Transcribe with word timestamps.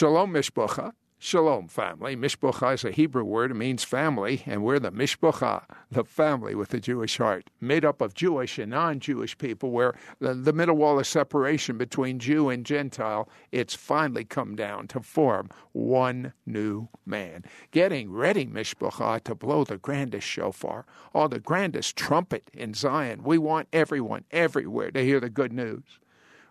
Shalom 0.00 0.32
Mishpacha. 0.32 0.94
Shalom, 1.18 1.68
family. 1.68 2.16
Mishpacha 2.16 2.72
is 2.72 2.84
a 2.84 2.90
Hebrew 2.90 3.22
word. 3.22 3.50
It 3.50 3.56
means 3.58 3.84
family, 3.84 4.42
and 4.46 4.62
we're 4.62 4.78
the 4.78 4.90
Mishpacha, 4.90 5.64
the 5.90 6.04
family 6.04 6.54
with 6.54 6.70
the 6.70 6.80
Jewish 6.80 7.18
heart, 7.18 7.50
made 7.60 7.84
up 7.84 8.00
of 8.00 8.14
Jewish 8.14 8.58
and 8.58 8.70
non 8.70 9.00
Jewish 9.00 9.36
people, 9.36 9.72
where 9.72 9.94
the, 10.18 10.32
the, 10.32 10.54
middle 10.54 10.76
wall 10.76 10.98
of 10.98 11.06
separation 11.06 11.76
between 11.76 12.18
Jew 12.18 12.48
and 12.48 12.64
Gentile, 12.64 13.28
it's 13.52 13.74
finally 13.74 14.24
come 14.24 14.56
down 14.56 14.88
to 14.88 15.00
form 15.00 15.50
one 15.72 16.32
new 16.46 16.88
man. 17.04 17.44
Getting 17.70 18.10
ready, 18.10 18.46
Mishpacha, 18.46 19.22
to 19.24 19.34
blow 19.34 19.64
the 19.64 19.76
grandest 19.76 20.26
shofar, 20.26 20.86
or 21.12 21.28
the 21.28 21.40
grandest 21.40 21.94
trumpet 21.94 22.50
in 22.54 22.72
Zion. 22.72 23.22
We 23.22 23.36
want 23.36 23.68
everyone, 23.70 24.24
everywhere, 24.30 24.92
to 24.92 25.04
hear 25.04 25.20
the 25.20 25.28
good 25.28 25.52
news. 25.52 26.00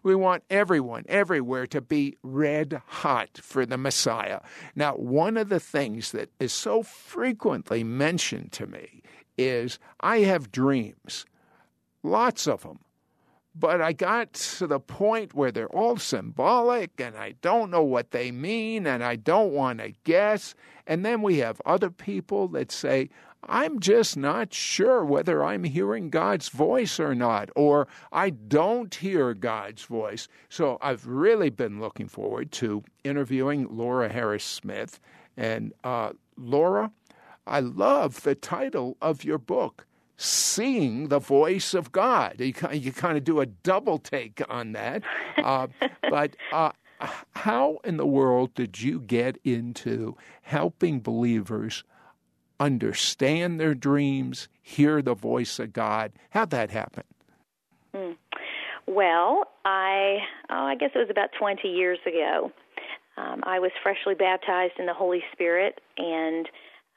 We 0.10 0.16
want 0.16 0.44
everyone, 0.50 1.06
everywhere, 1.08 1.68
to 1.68 1.82
be 1.82 2.18
red 2.24 2.82
hot 2.88 3.40
for 3.44 3.64
the 3.64 3.78
Messiah. 3.78 4.40
Now, 4.76 4.96
one 4.96 5.38
of 5.38 5.50
the 5.50 5.60
things 5.60 6.14
that 6.14 6.32
is 6.40 6.52
so 6.52 6.82
frequently 6.82 7.84
mentioned 7.84 8.52
to 8.54 8.66
me 8.66 9.04
is 9.38 9.78
I 10.00 10.22
have 10.22 10.52
dreams, 10.52 11.28
lots 12.02 12.48
of 12.48 12.64
them. 12.64 12.80
But 13.54 13.82
I 13.82 13.94
got 13.94 14.34
to 14.34 14.66
the 14.66 14.80
point 14.80 15.36
where 15.36 15.52
they're 15.52 15.68
all 15.68 15.98
symbolic 15.98 17.00
and 17.00 17.16
I 17.16 17.36
don't 17.44 17.70
know 17.70 17.84
what 17.84 18.10
they 18.10 18.32
mean 18.32 18.88
and 18.88 19.04
I 19.04 19.16
don't 19.16 19.54
want 19.54 19.78
to 19.78 19.94
guess. 20.06 20.56
And 20.88 21.06
then 21.06 21.22
we 21.22 21.38
have 21.38 21.62
other 21.68 21.92
people 21.92 22.48
that 22.48 22.72
say, 22.72 23.12
I'm 23.44 23.80
just 23.80 24.18
not 24.18 24.54
sure 24.54 25.04
whether 25.06 25.44
I'm 25.44 25.64
hearing 25.64 26.10
God's 26.10 26.50
voice 26.50 27.00
or 27.00 27.16
not, 27.16 27.50
or 27.56 27.88
I 28.12 28.32
don't 28.32 28.94
hear 28.94 29.34
God's 29.34 29.84
voice. 29.84 30.28
So 30.50 30.78
I've 30.82 31.08
really 31.08 31.50
been 31.50 31.80
looking 31.80 32.08
forward 32.08 32.52
to 32.54 32.84
interviewing 33.04 33.68
Laura 33.70 34.10
Harris 34.10 34.44
Smith. 34.44 35.00
And 35.38 35.74
uh, 35.84 36.12
Laura, 36.38 36.92
I 37.48 37.62
love 37.62 38.24
the 38.24 38.36
title 38.36 38.98
of 39.02 39.24
your 39.24 39.38
book, 39.38 39.88
Seeing 40.18 41.08
the 41.08 41.20
Voice 41.20 41.74
of 41.74 41.92
God. 41.94 42.36
You, 42.40 42.54
you 42.74 42.92
kind 42.92 43.18
of 43.18 43.24
do 43.24 43.40
a 43.40 43.46
double 43.46 43.98
take 44.00 44.42
on 44.50 44.74
that. 44.74 45.04
Uh, 45.40 45.68
but 46.10 46.36
uh, 46.52 46.72
how 47.32 47.78
in 47.86 47.96
the 47.96 48.06
world 48.06 48.54
did 48.56 48.82
you 48.82 49.00
get 49.00 49.38
into 49.46 50.18
helping 50.42 51.00
believers 51.00 51.86
understand 52.60 53.60
their 53.60 53.74
dreams, 53.74 54.48
hear 54.62 55.02
the 55.02 55.14
voice 55.14 55.60
of 55.60 55.74
God? 55.74 56.12
How'd 56.32 56.50
that 56.52 56.72
happen? 56.72 57.04
Hmm. 57.94 58.12
Well, 58.88 59.46
I 59.66 60.18
oh, 60.50 60.66
I 60.66 60.76
guess 60.76 60.92
it 60.96 61.00
was 61.00 61.10
about 61.10 61.30
20 61.38 61.68
years 61.68 62.00
ago. 62.08 62.52
Um, 63.18 63.44
I 63.44 63.60
was 63.60 63.72
freshly 63.84 64.16
baptized 64.16 64.74
in 64.80 64.86
the 64.86 64.94
Holy 64.94 65.22
Spirit, 65.34 65.80
and 65.98 66.48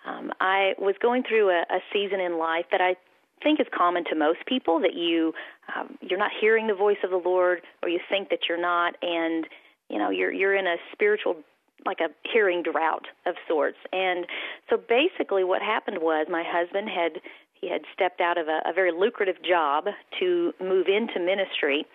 um, 0.06 0.32
I 0.40 0.72
was 0.78 0.94
going 1.02 1.22
through 1.28 1.50
a, 1.50 1.62
a 1.68 1.80
season 1.92 2.20
in 2.20 2.38
life 2.38 2.66
that 2.70 2.80
I 2.80 2.96
think 3.42 3.60
is 3.60 3.66
common 3.76 4.04
to 4.04 4.14
most 4.14 4.38
people 4.46 4.80
that 4.80 4.94
you 4.94 5.32
um, 5.74 5.98
you're 6.00 6.18
not 6.18 6.30
hearing 6.40 6.66
the 6.66 6.74
voice 6.74 6.98
of 7.04 7.10
the 7.10 7.16
Lord, 7.16 7.62
or 7.82 7.88
you 7.88 8.00
think 8.08 8.30
that 8.30 8.40
you're 8.48 8.60
not, 8.60 8.94
and 9.02 9.46
you 9.88 9.98
know 9.98 10.10
you're 10.10 10.32
you're 10.32 10.54
in 10.54 10.66
a 10.66 10.76
spiritual 10.92 11.36
like 11.86 12.00
a 12.00 12.08
hearing 12.30 12.62
drought 12.62 13.06
of 13.26 13.34
sorts. 13.48 13.78
And 13.92 14.26
so 14.70 14.76
basically 14.76 15.44
what 15.44 15.62
happened 15.62 15.98
was 16.00 16.26
my 16.30 16.44
husband 16.46 16.88
had 16.88 17.20
he 17.60 17.70
had 17.70 17.82
stepped 17.94 18.20
out 18.20 18.38
of 18.38 18.48
a, 18.48 18.60
a 18.68 18.72
very 18.72 18.90
lucrative 18.90 19.36
job 19.40 19.84
to 20.18 20.52
move 20.60 20.88
into 20.88 21.20
ministry 21.20 21.86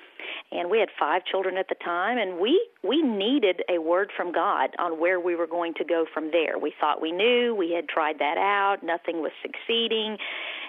and 0.52 0.70
we 0.70 0.80
had 0.80 0.90
five 0.98 1.24
children 1.26 1.58
at 1.58 1.68
the 1.70 1.76
time 1.76 2.18
and 2.18 2.40
we 2.40 2.70
we 2.84 3.02
needed 3.02 3.62
a 3.70 3.80
word 3.80 4.12
from 4.16 4.32
God 4.32 4.70
on 4.80 5.00
where 5.00 5.20
we 5.20 5.36
were 5.36 5.48
going 5.48 5.74
to 5.76 5.84
go 5.84 6.06
from 6.14 6.32
there. 6.32 6.58
We 6.58 6.74
thought 6.80 7.02
we 7.02 7.12
knew, 7.12 7.54
we 7.56 7.72
had 7.72 7.90
tried 7.90 8.20
that 8.20 8.38
out, 8.38 8.78
nothing 8.84 9.22
was 9.22 9.32
succeeding, 9.42 10.18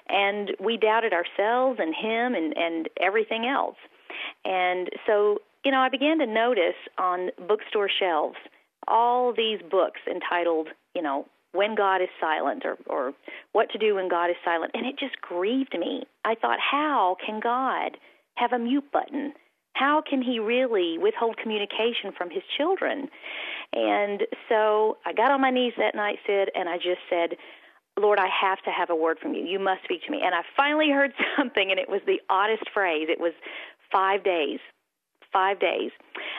and 0.08 0.50
we 0.61 0.77
doubted 0.77 1.12
ourselves 1.12 1.78
and 1.80 1.95
him 1.95 2.34
and 2.34 2.57
and 2.57 2.89
everything 3.01 3.46
else. 3.46 3.77
And 4.45 4.89
so, 5.07 5.39
you 5.64 5.70
know, 5.70 5.80
I 5.80 5.89
began 5.89 6.18
to 6.18 6.27
notice 6.27 6.78
on 6.98 7.30
bookstore 7.46 7.89
shelves 7.89 8.36
all 8.89 9.33
these 9.33 9.61
books 9.71 10.01
entitled, 10.11 10.69
you 10.95 11.03
know, 11.03 11.27
when 11.53 11.75
God 11.75 12.03
is 12.03 12.09
silent 12.21 12.65
or, 12.65 12.77
or 12.87 13.13
what 13.53 13.71
to 13.71 13.79
do 13.79 13.95
when 13.95 14.09
God 14.09 14.31
is 14.31 14.37
silent. 14.45 14.73
And 14.75 14.87
it 14.87 14.99
just 14.99 15.21
grieved 15.21 15.77
me. 15.79 16.05
I 16.25 16.35
thought, 16.35 16.59
how 16.61 17.17
can 17.25 17.41
God 17.41 17.97
have 18.37 18.53
a 18.53 18.59
mute 18.59 18.91
button? 18.93 19.33
How 19.75 20.03
can 20.09 20.23
he 20.23 20.39
really 20.39 20.99
withhold 20.99 21.37
communication 21.37 22.13
from 22.17 22.31
his 22.31 22.43
children? 22.57 23.09
And 23.73 24.23
so 24.49 24.99
I 25.07 25.13
got 25.13 25.31
on 25.31 25.41
my 25.41 25.51
knees 25.51 25.75
that 25.79 25.95
night, 25.95 26.19
Sid, 26.27 26.51
and 26.55 26.69
I 26.69 26.77
just 26.77 27.01
said, 27.09 27.37
Lord, 27.99 28.19
I 28.19 28.29
have 28.29 28.59
to 28.63 28.70
have 28.70 28.91
a 28.91 28.97
word 28.97 29.19
from 29.20 29.35
you. 29.35 29.45
You 29.45 29.59
must 29.59 29.85
speak 29.85 30.05
to 30.05 30.11
me. 30.11 30.20
And 30.25 30.35
I 30.35 30.43
finally 30.57 30.91
heard 30.93 31.13
something, 31.37 31.70
and 31.70 31.79
it 31.79 31.89
was 31.89 32.01
the 32.07 32.20
oddest 32.29 32.65
phrase. 32.75 33.09
It 33.09 33.20
was 33.20 33.33
five 33.93 34.25
days 34.25 34.61
five 35.33 35.61
days. 35.61 35.91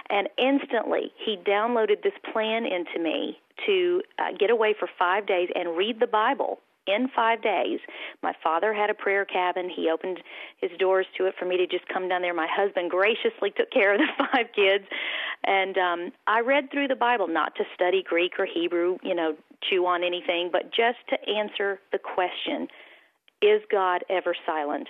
And 0.10 0.28
instantly, 0.38 1.12
he 1.24 1.38
downloaded 1.38 2.02
this 2.04 2.14
plan 2.32 2.66
into 2.66 3.00
me 3.00 3.38
to 3.68 4.02
uh, 4.18 4.36
get 4.38 4.50
away 4.50 4.74
for 4.78 4.90
five 4.98 5.28
days 5.28 5.50
and 5.56 5.78
read 5.78 6.00
the 6.00 6.08
Bible 6.08 6.60
in 6.88 7.08
five 7.16 7.42
days. 7.42 7.80
My 8.24 8.34
father 8.44 8.74
had 8.74 8.90
a 8.90 8.94
prayer 8.94 9.26
cabin. 9.26 9.70
He 9.70 9.90
opened 9.90 10.20
his 10.58 10.72
doors 10.80 11.06
to 11.18 11.26
it 11.26 11.36
for 11.38 11.46
me 11.46 11.58
to 11.58 11.68
just 11.68 11.88
come 11.88 12.10
down 12.10 12.22
there. 12.22 12.34
My 12.34 12.48
husband 12.50 12.90
graciously 12.90 13.52
took 13.56 13.72
care 13.72 13.94
of 13.94 14.00
the 14.00 14.26
five 14.34 14.48
kids. 14.56 14.86
And 15.44 15.78
um, 15.78 16.12
I 16.28 16.42
read 16.42 16.72
through 16.72 16.88
the 16.88 16.96
Bible, 16.96 17.28
not 17.28 17.56
to 17.56 17.64
study 17.76 18.04
Greek 18.04 18.34
or 18.40 18.46
Hebrew, 18.46 18.98
you 19.04 19.14
know, 19.14 19.36
chew 19.70 19.86
on 19.86 20.04
anything, 20.04 20.50
but 20.52 20.72
just 20.72 20.98
to 21.10 21.30
answer 21.30 21.80
the 21.92 22.00
question 22.00 22.68
Is 23.42 23.62
God 23.72 24.04
ever 24.10 24.36
silent? 24.46 24.88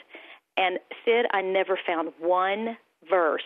And 0.57 0.79
Sid, 1.05 1.25
I 1.31 1.41
never 1.41 1.77
found 1.85 2.11
one 2.19 2.77
verse 3.09 3.43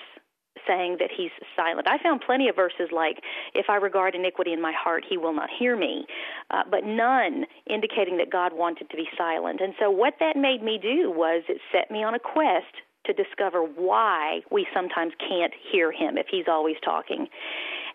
saying 0.67 0.97
that 0.99 1.09
he's 1.15 1.31
silent. 1.55 1.87
I 1.87 1.97
found 2.01 2.21
plenty 2.25 2.47
of 2.47 2.55
verses 2.55 2.89
like, 2.91 3.19
If 3.53 3.67
I 3.69 3.75
regard 3.75 4.15
iniquity 4.15 4.53
in 4.53 4.61
my 4.61 4.73
heart, 4.73 5.03
he 5.07 5.17
will 5.17 5.33
not 5.33 5.49
hear 5.57 5.75
me, 5.75 6.05
uh, 6.51 6.63
but 6.69 6.83
none 6.83 7.45
indicating 7.69 8.17
that 8.17 8.31
God 8.31 8.53
wanted 8.53 8.89
to 8.89 8.97
be 8.97 9.07
silent. 9.17 9.61
And 9.61 9.73
so, 9.79 9.89
what 9.89 10.15
that 10.19 10.35
made 10.35 10.63
me 10.63 10.79
do 10.81 11.11
was 11.11 11.43
it 11.49 11.59
set 11.71 11.91
me 11.91 12.03
on 12.03 12.15
a 12.15 12.19
quest 12.19 12.73
to 13.05 13.13
discover 13.13 13.61
why 13.61 14.41
we 14.49 14.65
sometimes 14.73 15.13
can't 15.19 15.53
hear 15.71 15.91
him 15.91 16.17
if 16.17 16.27
he's 16.31 16.45
always 16.47 16.75
talking. 16.83 17.27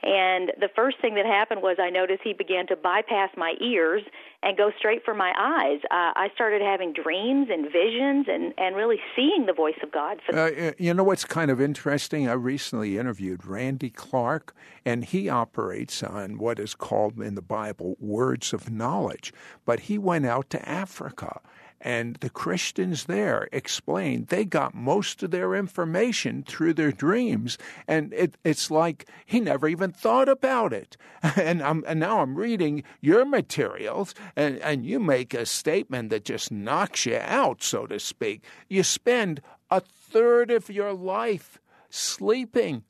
And 0.03 0.53
the 0.61 0.69
first 0.75 1.01
thing 1.01 1.15
that 1.17 1.27
happened 1.27 1.63
was 1.63 1.79
I 1.81 1.91
noticed 1.91 2.21
he 2.23 2.33
began 2.33 2.67
to 2.69 2.77
bypass 2.77 3.31
my 3.37 3.55
ears 3.61 4.03
and 4.43 4.57
go 4.57 4.71
straight 4.79 5.05
for 5.05 5.15
my 5.15 5.33
eyes. 5.37 5.81
Uh, 5.91 6.15
I 6.15 6.29
started 6.35 6.63
having 6.63 6.93
dreams 6.93 7.49
and 7.51 7.65
visions 7.65 8.27
and, 8.29 8.55
and 8.57 8.77
really 8.77 8.99
seeing 9.17 9.47
the 9.47 9.53
voice 9.53 9.79
of 9.83 9.91
God. 9.91 10.21
Uh, 10.33 10.73
you 10.79 10.95
know 10.95 11.03
what's 11.03 11.25
kind 11.25 11.51
of 11.51 11.61
interesting? 11.61 12.29
I 12.29 12.35
recently 12.35 12.99
interviewed 12.99 13.45
Randy 13.45 13.91
Clark, 13.91 14.55
and 14.85 15.05
he 15.05 15.29
operates 15.29 16.03
on 16.03 16.39
what 16.39 16.61
is 16.61 16.75
called 16.75 17.19
in 17.19 17.35
the 17.35 17.43
Bible 17.43 17.97
words 17.99 18.53
of 18.53 18.71
knowledge. 18.71 19.33
But 19.65 19.81
he 19.81 19.99
went 19.99 20.27
out 20.27 20.49
to 20.51 20.69
Africa 20.69 21.41
and 21.81 22.17
the 22.17 22.31
Christians 22.31 23.05
there 23.05 23.49
explained 23.53 24.29
they 24.29 24.45
got 24.45 24.75
most 24.75 25.23
of 25.23 25.31
their 25.31 25.55
information 25.55 26.43
through 26.43 26.75
their 26.75 26.91
dreams. 26.91 27.57
And 27.87 28.13
it, 28.13 28.37
it's 28.45 28.71
like 28.71 29.09
he 29.25 29.39
never 29.41 29.69
even 29.69 29.93
thought 29.93 30.29
about 30.29 30.73
it. 30.73 30.97
And, 31.37 31.63
I'm, 31.63 31.85
and 31.87 32.01
now 32.01 32.21
I'm 32.21 32.37
reading 32.37 32.83
your 33.01 33.25
materials, 33.25 34.15
and, 34.37 34.59
and 34.59 34.85
you 34.85 34.99
make 34.99 35.35
a 35.35 35.47
statement 35.47 36.11
that 36.11 36.25
just 36.25 36.51
knocks 36.51 37.07
you 37.07 37.17
out, 37.17 37.63
so 37.63 37.87
to 37.87 37.99
speak. 37.99 38.45
You 38.69 38.83
spend 38.83 39.41
a 39.71 39.81
third 39.81 40.51
of 40.51 40.69
your 40.69 40.93
life 40.93 41.59
sleeping. 41.91 42.85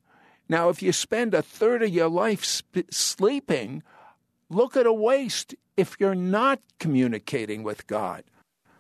Now, 0.49 0.71
if 0.71 0.83
you 0.83 0.93
spend 0.93 1.35
a 1.35 1.43
third 1.43 1.83
of 1.83 1.91
your 1.91 2.09
life 2.09 2.45
sp- 2.45 2.89
sleeping, 2.91 3.83
look 4.49 4.77
at 4.77 4.87
a 4.87 4.93
waste 4.93 5.55
if 5.77 5.97
you're 6.01 6.15
not 6.15 6.61
communicating 6.79 7.63
with 7.63 7.87
God. 7.87 8.25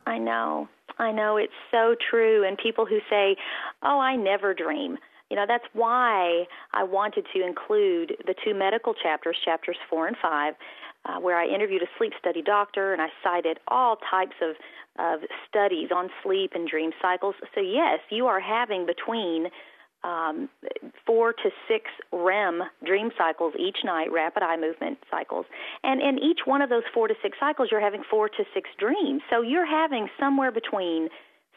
I 0.09 0.19
know. 0.19 0.69
I 0.99 1.13
know 1.13 1.37
it's 1.37 1.53
so 1.71 1.95
true. 2.11 2.47
And 2.47 2.57
people 2.59 2.87
who 2.87 2.99
say, 3.11 3.37
oh, 3.83 3.99
I 4.01 4.17
never 4.17 4.55
dream. 4.55 4.97
You 5.31 5.37
know, 5.37 5.45
that's 5.47 5.65
why 5.75 6.45
I 6.73 6.83
wanted 6.85 7.27
to 7.35 7.47
include 7.47 8.17
the 8.27 8.35
two 8.45 8.55
medical 8.55 8.95
chapters, 8.95 9.37
chapters 9.45 9.77
four 9.91 10.07
and 10.07 10.17
five, 10.21 10.55
uh, 11.05 11.21
where 11.21 11.39
I 11.39 11.47
interviewed 11.47 11.83
a 11.83 11.91
sleep 11.99 12.13
study 12.19 12.43
doctor 12.43 12.93
and 12.93 13.03
I 13.03 13.09
cited 13.23 13.59
all 13.69 13.97
types 14.11 14.37
of, 14.43 14.57
of 14.99 15.21
studies 15.49 15.91
on 15.95 16.09
sleep 16.23 16.53
and 16.55 16.67
dream 16.67 16.93
cycles. 17.01 17.35
So, 17.55 17.61
yes, 17.61 18.01
you 18.11 18.27
are 18.27 18.41
having 18.41 18.87
between 18.87 19.49
um, 20.05 20.49
four 21.07 21.33
to 21.33 21.51
six 21.67 21.85
REM 22.13 22.63
dream 22.85 23.11
cycles 23.17 23.55
each 23.59 23.79
night, 23.85 24.13
rapid 24.13 24.43
eye 24.43 24.57
movement 24.57 24.99
cycles. 25.11 25.47
And 25.83 26.01
in 26.01 26.19
each 26.19 26.41
one 26.45 26.63
of 26.63 26.71
those 26.71 26.85
four 26.95 27.09
to 27.09 27.15
six 27.23 27.37
cycles, 27.41 27.69
you're 27.71 27.81
having 27.81 28.03
four 28.09 28.29
to 28.29 28.45
six 28.55 28.71
dreams. 28.79 29.23
So 29.31 29.43
you're 29.43 29.67
having 29.67 30.09
somewhere 30.19 30.53
between 30.53 31.09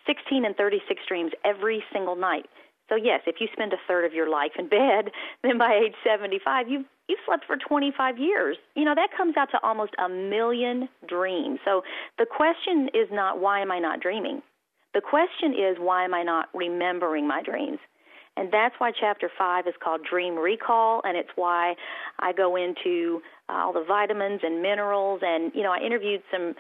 16 0.08 0.46
and 0.46 0.56
36 0.56 1.02
dreams 1.08 1.32
every 1.46 1.84
single 1.94 2.16
night. 2.16 2.48
So 2.90 2.96
yes, 2.96 3.22
if 3.26 3.36
you 3.40 3.48
spend 3.54 3.72
a 3.72 3.78
third 3.88 4.04
of 4.06 4.14
your 4.14 4.30
life 4.30 4.52
in 4.60 4.68
bed, 4.68 5.12
then 5.44 5.58
by 5.58 5.80
age 5.86 5.96
75, 6.04 6.68
you've 6.70 6.86
You've 7.12 7.20
slept 7.26 7.44
for 7.46 7.58
25 7.58 8.18
years. 8.20 8.56
You 8.74 8.86
know, 8.86 8.96
that 8.96 9.10
comes 9.18 9.36
out 9.36 9.52
to 9.52 9.60
almost 9.62 9.92
a 10.00 10.08
million 10.08 10.88
dreams. 11.10 11.60
So 11.66 11.82
the 12.18 12.26
question 12.26 12.88
is 12.94 13.10
not 13.12 13.38
why 13.42 13.60
am 13.60 13.70
I 13.70 13.80
not 13.80 14.00
dreaming? 14.00 14.42
The 14.94 15.02
question 15.02 15.52
is 15.52 15.76
why 15.78 16.06
am 16.06 16.14
I 16.14 16.24
not 16.24 16.48
remembering 16.54 17.28
my 17.28 17.44
dreams? 17.44 17.80
And 18.42 18.52
that's 18.52 18.74
why 18.80 18.92
chapter 18.92 19.30
5 19.38 19.68
is 19.68 19.76
called 19.84 20.02
Dream 20.04 20.36
Recall, 20.36 21.02
and 21.04 21.16
it's 21.16 21.30
why 21.36 21.76
I 22.18 22.34
go 22.34 22.56
into 22.56 23.22
uh, 23.48 23.54
all 23.54 23.72
the 23.72 23.86
vitamins 23.88 24.40
and 24.42 24.64
minerals. 24.64 25.22
And, 25.22 25.52
you 25.54 25.62
know, 25.62 25.72
I 25.72 25.78
interviewed 25.78 26.24
some 26.32 26.56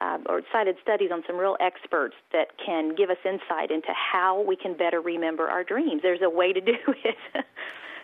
uh, 0.00 0.16
or 0.30 0.40
cited 0.50 0.76
studies 0.80 1.10
on 1.12 1.22
some 1.26 1.36
real 1.36 1.58
experts 1.60 2.14
that 2.32 2.52
can 2.64 2.94
give 2.94 3.10
us 3.10 3.18
insight 3.22 3.70
into 3.70 3.88
how 3.92 4.40
we 4.48 4.56
can 4.56 4.78
better 4.78 4.98
remember 4.98 5.46
our 5.46 5.62
dreams. 5.62 6.00
There's 6.02 6.22
a 6.24 6.30
way 6.30 6.54
to 6.54 6.60
do 6.62 6.72
it. 7.04 7.44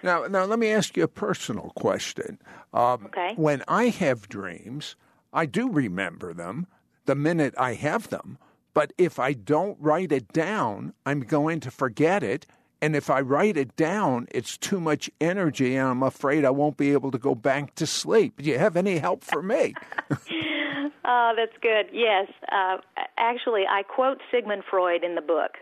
now, 0.02 0.26
now 0.26 0.44
let 0.44 0.58
me 0.58 0.68
ask 0.68 0.94
you 0.98 1.04
a 1.04 1.08
personal 1.08 1.72
question. 1.74 2.38
Um, 2.74 3.06
okay. 3.06 3.32
When 3.36 3.62
I 3.66 3.84
have 3.84 4.28
dreams, 4.28 4.94
I 5.32 5.46
do 5.46 5.70
remember 5.70 6.34
them 6.34 6.66
the 7.06 7.14
minute 7.14 7.54
I 7.56 7.74
have 7.74 8.10
them. 8.10 8.36
But 8.74 8.92
if 8.98 9.18
I 9.18 9.32
don't 9.32 9.78
write 9.80 10.12
it 10.12 10.34
down, 10.34 10.92
I'm 11.06 11.20
going 11.20 11.60
to 11.60 11.70
forget 11.70 12.22
it. 12.22 12.44
And 12.82 12.96
if 12.96 13.08
I 13.08 13.20
write 13.20 13.56
it 13.56 13.76
down, 13.76 14.26
it's 14.32 14.58
too 14.58 14.80
much 14.80 15.08
energy, 15.20 15.76
and 15.76 15.88
I'm 15.88 16.02
afraid 16.02 16.44
I 16.44 16.50
won't 16.50 16.76
be 16.76 16.92
able 16.92 17.12
to 17.12 17.18
go 17.18 17.36
back 17.36 17.76
to 17.76 17.86
sleep. 17.86 18.42
Do 18.42 18.50
you 18.50 18.58
have 18.58 18.76
any 18.76 18.98
help 18.98 19.24
for 19.24 19.42
me? 19.42 19.74
Oh, 21.04 21.32
that's 21.36 21.56
good. 21.60 21.86
Yes. 21.92 22.28
Uh, 22.50 22.76
actually, 23.18 23.62
I 23.68 23.82
quote 23.82 24.18
Sigmund 24.30 24.62
Freud 24.70 25.02
in 25.02 25.16
the 25.16 25.20
book, 25.20 25.58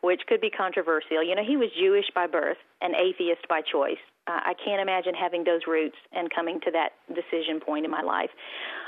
which 0.00 0.22
could 0.26 0.40
be 0.40 0.48
controversial. 0.48 1.22
You 1.22 1.34
know, 1.34 1.44
he 1.46 1.58
was 1.58 1.68
Jewish 1.78 2.06
by 2.14 2.26
birth, 2.26 2.56
an 2.80 2.94
atheist 2.94 3.46
by 3.48 3.60
choice. 3.60 4.00
Uh, 4.26 4.40
I 4.44 4.54
can't 4.54 4.80
imagine 4.80 5.12
having 5.14 5.44
those 5.44 5.62
roots 5.66 5.96
and 6.12 6.34
coming 6.34 6.60
to 6.60 6.70
that 6.70 6.92
decision 7.08 7.60
point 7.60 7.84
in 7.84 7.90
my 7.90 8.00
life. 8.00 8.30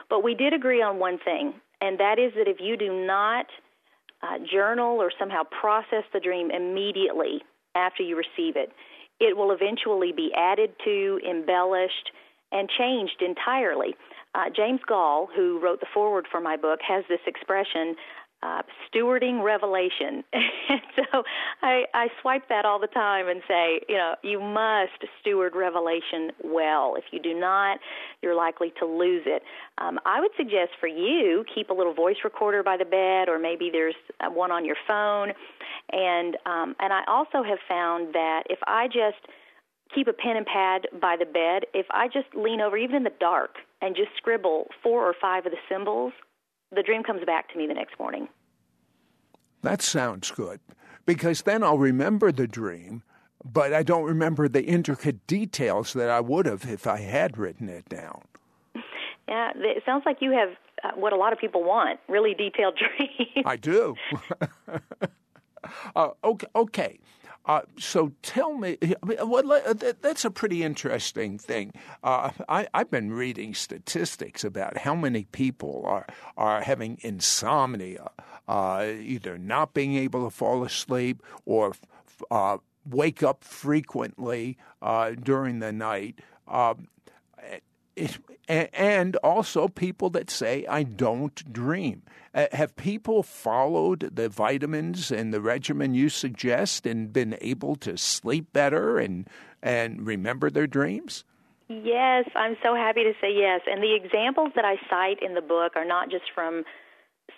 But 0.08 0.24
we 0.24 0.34
did 0.34 0.54
agree 0.54 0.80
on 0.82 0.98
one 0.98 1.18
thing, 1.18 1.52
and 1.82 2.00
that 2.00 2.18
is 2.18 2.32
that 2.34 2.48
if 2.48 2.56
you 2.60 2.78
do 2.78 3.06
not 3.06 3.46
uh, 4.22 4.38
journal 4.50 5.02
or 5.02 5.12
somehow 5.18 5.42
process 5.44 6.04
the 6.12 6.20
dream 6.20 6.50
immediately 6.50 7.42
after 7.74 8.02
you 8.02 8.16
receive 8.16 8.56
it, 8.56 8.72
it 9.20 9.36
will 9.36 9.52
eventually 9.52 10.12
be 10.12 10.32
added 10.36 10.70
to, 10.84 11.20
embellished, 11.28 12.10
and 12.52 12.68
changed 12.78 13.20
entirely. 13.20 13.94
Uh, 14.34 14.44
James 14.54 14.80
Goll, 14.86 15.28
who 15.34 15.60
wrote 15.60 15.80
the 15.80 15.86
foreword 15.92 16.26
for 16.30 16.40
my 16.40 16.56
book, 16.56 16.80
has 16.86 17.04
this 17.08 17.20
expression, 17.26 17.96
uh, 18.42 18.62
stewarding 18.88 19.42
revelation. 19.42 20.24
and 20.32 20.80
so 20.96 21.22
I, 21.62 21.84
I 21.94 22.08
swipe 22.20 22.48
that 22.48 22.64
all 22.64 22.78
the 22.78 22.86
time 22.86 23.28
and 23.28 23.42
say, 23.46 23.80
you 23.88 23.96
know, 23.96 24.14
you 24.22 24.40
must 24.40 25.04
steward 25.20 25.54
revelation 25.54 26.30
well. 26.42 26.94
If 26.96 27.04
you 27.12 27.20
do 27.20 27.38
not, 27.38 27.78
you're 28.22 28.34
likely 28.34 28.72
to 28.78 28.86
lose 28.86 29.22
it. 29.26 29.42
Um, 29.78 29.98
I 30.06 30.20
would 30.20 30.30
suggest 30.36 30.72
for 30.78 30.86
you, 30.86 31.44
keep 31.54 31.70
a 31.70 31.74
little 31.74 31.94
voice 31.94 32.16
recorder 32.24 32.62
by 32.62 32.76
the 32.76 32.84
bed, 32.84 33.28
or 33.28 33.38
maybe 33.38 33.68
there's 33.70 33.94
uh, 34.20 34.30
one 34.30 34.50
on 34.50 34.64
your 34.64 34.76
phone. 34.86 35.32
And 35.92 36.36
um, 36.46 36.76
and 36.78 36.92
I 36.92 37.02
also 37.08 37.42
have 37.42 37.58
found 37.68 38.14
that 38.14 38.44
if 38.48 38.58
I 38.66 38.86
just 38.86 39.18
keep 39.94 40.06
a 40.06 40.12
pen 40.12 40.36
and 40.36 40.46
pad 40.46 40.86
by 41.00 41.16
the 41.18 41.26
bed, 41.26 41.64
if 41.74 41.86
I 41.90 42.06
just 42.06 42.26
lean 42.34 42.60
over, 42.60 42.76
even 42.76 42.96
in 42.96 43.02
the 43.02 43.12
dark, 43.18 43.56
and 43.82 43.96
just 43.96 44.10
scribble 44.16 44.68
four 44.82 45.04
or 45.04 45.14
five 45.20 45.46
of 45.46 45.52
the 45.52 45.58
symbols, 45.68 46.12
the 46.72 46.82
dream 46.82 47.02
comes 47.02 47.24
back 47.24 47.50
to 47.52 47.58
me 47.58 47.66
the 47.66 47.74
next 47.74 47.98
morning. 47.98 48.28
That 49.62 49.82
sounds 49.82 50.30
good 50.30 50.60
because 51.06 51.42
then 51.42 51.62
I'll 51.62 51.78
remember 51.78 52.32
the 52.32 52.46
dream, 52.46 53.02
but 53.44 53.74
I 53.74 53.82
don't 53.82 54.04
remember 54.04 54.48
the 54.48 54.62
intricate 54.62 55.26
details 55.26 55.92
that 55.92 56.08
I 56.08 56.20
would 56.20 56.46
have 56.46 56.64
if 56.64 56.86
I 56.86 56.98
had 56.98 57.36
written 57.38 57.68
it 57.68 57.88
down. 57.88 58.22
Yeah, 59.28 59.52
it 59.54 59.84
sounds 59.86 60.02
like 60.04 60.16
you 60.20 60.32
have 60.32 60.48
uh, 60.82 60.90
what 60.96 61.12
a 61.12 61.16
lot 61.16 61.32
of 61.32 61.38
people 61.38 61.62
want 61.62 62.00
really 62.08 62.34
detailed 62.34 62.76
dreams. 62.98 63.46
I 63.46 63.54
do. 63.54 63.94
uh, 65.94 66.08
okay. 66.24 66.46
okay. 66.56 66.98
Uh, 67.46 67.62
so 67.78 68.12
tell 68.22 68.54
me, 68.54 68.76
well, 69.02 69.60
that's 70.00 70.24
a 70.24 70.30
pretty 70.30 70.62
interesting 70.62 71.38
thing. 71.38 71.72
Uh, 72.04 72.30
I, 72.48 72.68
have 72.74 72.90
been 72.90 73.12
reading 73.12 73.54
statistics 73.54 74.44
about 74.44 74.78
how 74.78 74.94
many 74.94 75.24
people 75.24 75.82
are 75.86 76.06
are 76.36 76.60
having 76.60 76.98
insomnia, 77.00 78.10
uh, 78.46 78.86
either 79.00 79.38
not 79.38 79.72
being 79.72 79.96
able 79.96 80.24
to 80.24 80.30
fall 80.30 80.64
asleep 80.64 81.22
or 81.46 81.72
uh, 82.30 82.58
wake 82.84 83.22
up 83.22 83.42
frequently 83.42 84.58
uh, 84.82 85.12
during 85.12 85.60
the 85.60 85.72
night. 85.72 86.20
And 88.48 89.16
also 89.16 89.68
people 89.68 90.10
that 90.10 90.28
say, 90.28 90.66
I 90.66 90.82
don't 90.82 91.52
dream. 91.52 92.02
Uh, 92.34 92.46
have 92.52 92.74
people 92.76 93.22
followed 93.22 94.10
the 94.12 94.28
vitamins 94.28 95.12
and 95.12 95.32
the 95.32 95.40
regimen 95.40 95.94
you 95.94 96.08
suggest 96.08 96.86
and 96.86 97.12
been 97.12 97.36
able 97.40 97.76
to 97.76 97.96
sleep 97.96 98.52
better 98.52 98.98
and, 98.98 99.28
and 99.62 100.06
remember 100.06 100.50
their 100.50 100.66
dreams? 100.66 101.24
Yes, 101.68 102.24
I'm 102.34 102.56
so 102.62 102.74
happy 102.74 103.04
to 103.04 103.12
say 103.20 103.32
yes. 103.32 103.60
And 103.70 103.80
the 103.80 103.94
examples 103.94 104.50
that 104.56 104.64
I 104.64 104.74
cite 104.90 105.22
in 105.22 105.34
the 105.34 105.40
book 105.40 105.76
are 105.76 105.84
not 105.84 106.10
just 106.10 106.24
from 106.34 106.64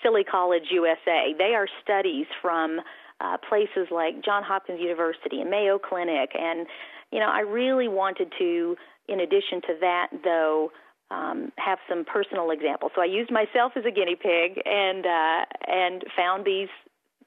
Silly 0.03 0.25
College 0.25 0.69
USA, 0.70 1.35
they 1.37 1.55
are 1.55 1.67
studies 1.82 2.26
from 2.41 2.81
uh, 3.20 3.37
places 3.47 3.88
like 3.91 4.25
Johns 4.25 4.47
Hopkins 4.47 4.81
University 4.81 5.41
and 5.41 5.50
Mayo 5.50 5.79
Clinic. 5.79 6.31
And, 6.35 6.67
you 7.11 7.20
know, 7.20 7.29
I 7.29 7.41
really 7.41 7.88
wanted 7.88 8.32
to, 8.38 8.76
in 9.08 9.20
addition 9.20 9.60
to 9.62 9.75
that, 9.81 10.08
though, 10.25 10.70
um, 11.10 11.52
have 11.58 11.78
some 11.88 12.04
personal 12.04 12.50
examples. 12.50 12.93
So 12.94 13.02
I 13.02 13.06
used 13.06 13.31
myself 13.31 13.72
as 13.76 13.84
a 13.84 13.90
guinea 13.90 14.16
pig 14.16 14.60
and 14.64 15.04
uh, 15.04 15.44
and 15.66 16.04
found 16.16 16.44
these, 16.44 16.69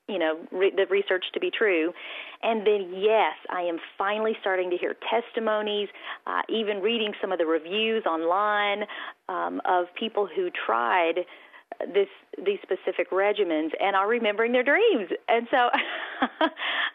you 0.07 0.17
know, 0.17 0.39
re- 0.51 0.73
the 0.75 0.85
research 0.89 1.25
to 1.33 1.39
be 1.39 1.51
true. 1.51 1.93
And 2.41 2.65
then 2.65 2.93
yes, 2.95 3.33
I 3.49 3.61
am 3.61 3.77
finally 3.97 4.33
starting 4.41 4.69
to 4.71 4.77
hear 4.77 4.95
testimonies, 5.09 5.89
uh, 6.25 6.41
even 6.49 6.81
reading 6.81 7.13
some 7.21 7.31
of 7.31 7.37
the 7.37 7.45
reviews 7.45 8.05
online 8.05 8.85
um, 9.29 9.61
of 9.65 9.85
people 9.97 10.27
who 10.33 10.49
tried 10.65 11.25
this 11.79 12.07
these 12.43 12.59
specific 12.61 13.11
regimens 13.11 13.71
and 13.79 13.95
are 13.95 14.07
remembering 14.07 14.51
their 14.51 14.63
dreams. 14.63 15.09
And 15.27 15.47
so 15.49 15.69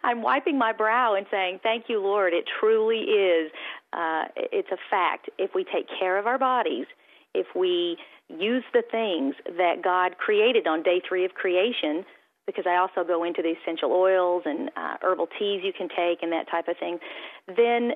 I'm 0.04 0.22
wiping 0.22 0.58
my 0.58 0.72
brow 0.72 1.14
and 1.14 1.26
saying, 1.30 1.60
"Thank 1.62 1.88
you, 1.88 2.00
Lord. 2.00 2.32
It 2.32 2.44
truly 2.60 3.00
is. 3.00 3.52
Uh, 3.92 4.24
it's 4.36 4.70
a 4.70 4.78
fact. 4.90 5.30
If 5.38 5.54
we 5.54 5.64
take 5.64 5.86
care 5.98 6.18
of 6.18 6.26
our 6.26 6.38
bodies, 6.38 6.86
if 7.34 7.46
we 7.54 7.96
use 8.28 8.64
the 8.72 8.82
things 8.90 9.34
that 9.56 9.82
God 9.82 10.18
created 10.18 10.66
on 10.66 10.82
day 10.82 11.00
three 11.06 11.24
of 11.24 11.34
creation." 11.34 12.04
Because 12.46 12.64
I 12.66 12.76
also 12.76 13.06
go 13.06 13.22
into 13.22 13.42
the 13.42 13.54
essential 13.62 13.92
oils 13.92 14.42
and 14.44 14.70
uh, 14.76 14.96
herbal 15.02 15.28
teas 15.38 15.62
you 15.62 15.72
can 15.72 15.88
take 15.88 16.20
and 16.22 16.32
that 16.32 16.50
type 16.50 16.66
of 16.66 16.76
thing, 16.78 16.98
then 17.46 17.92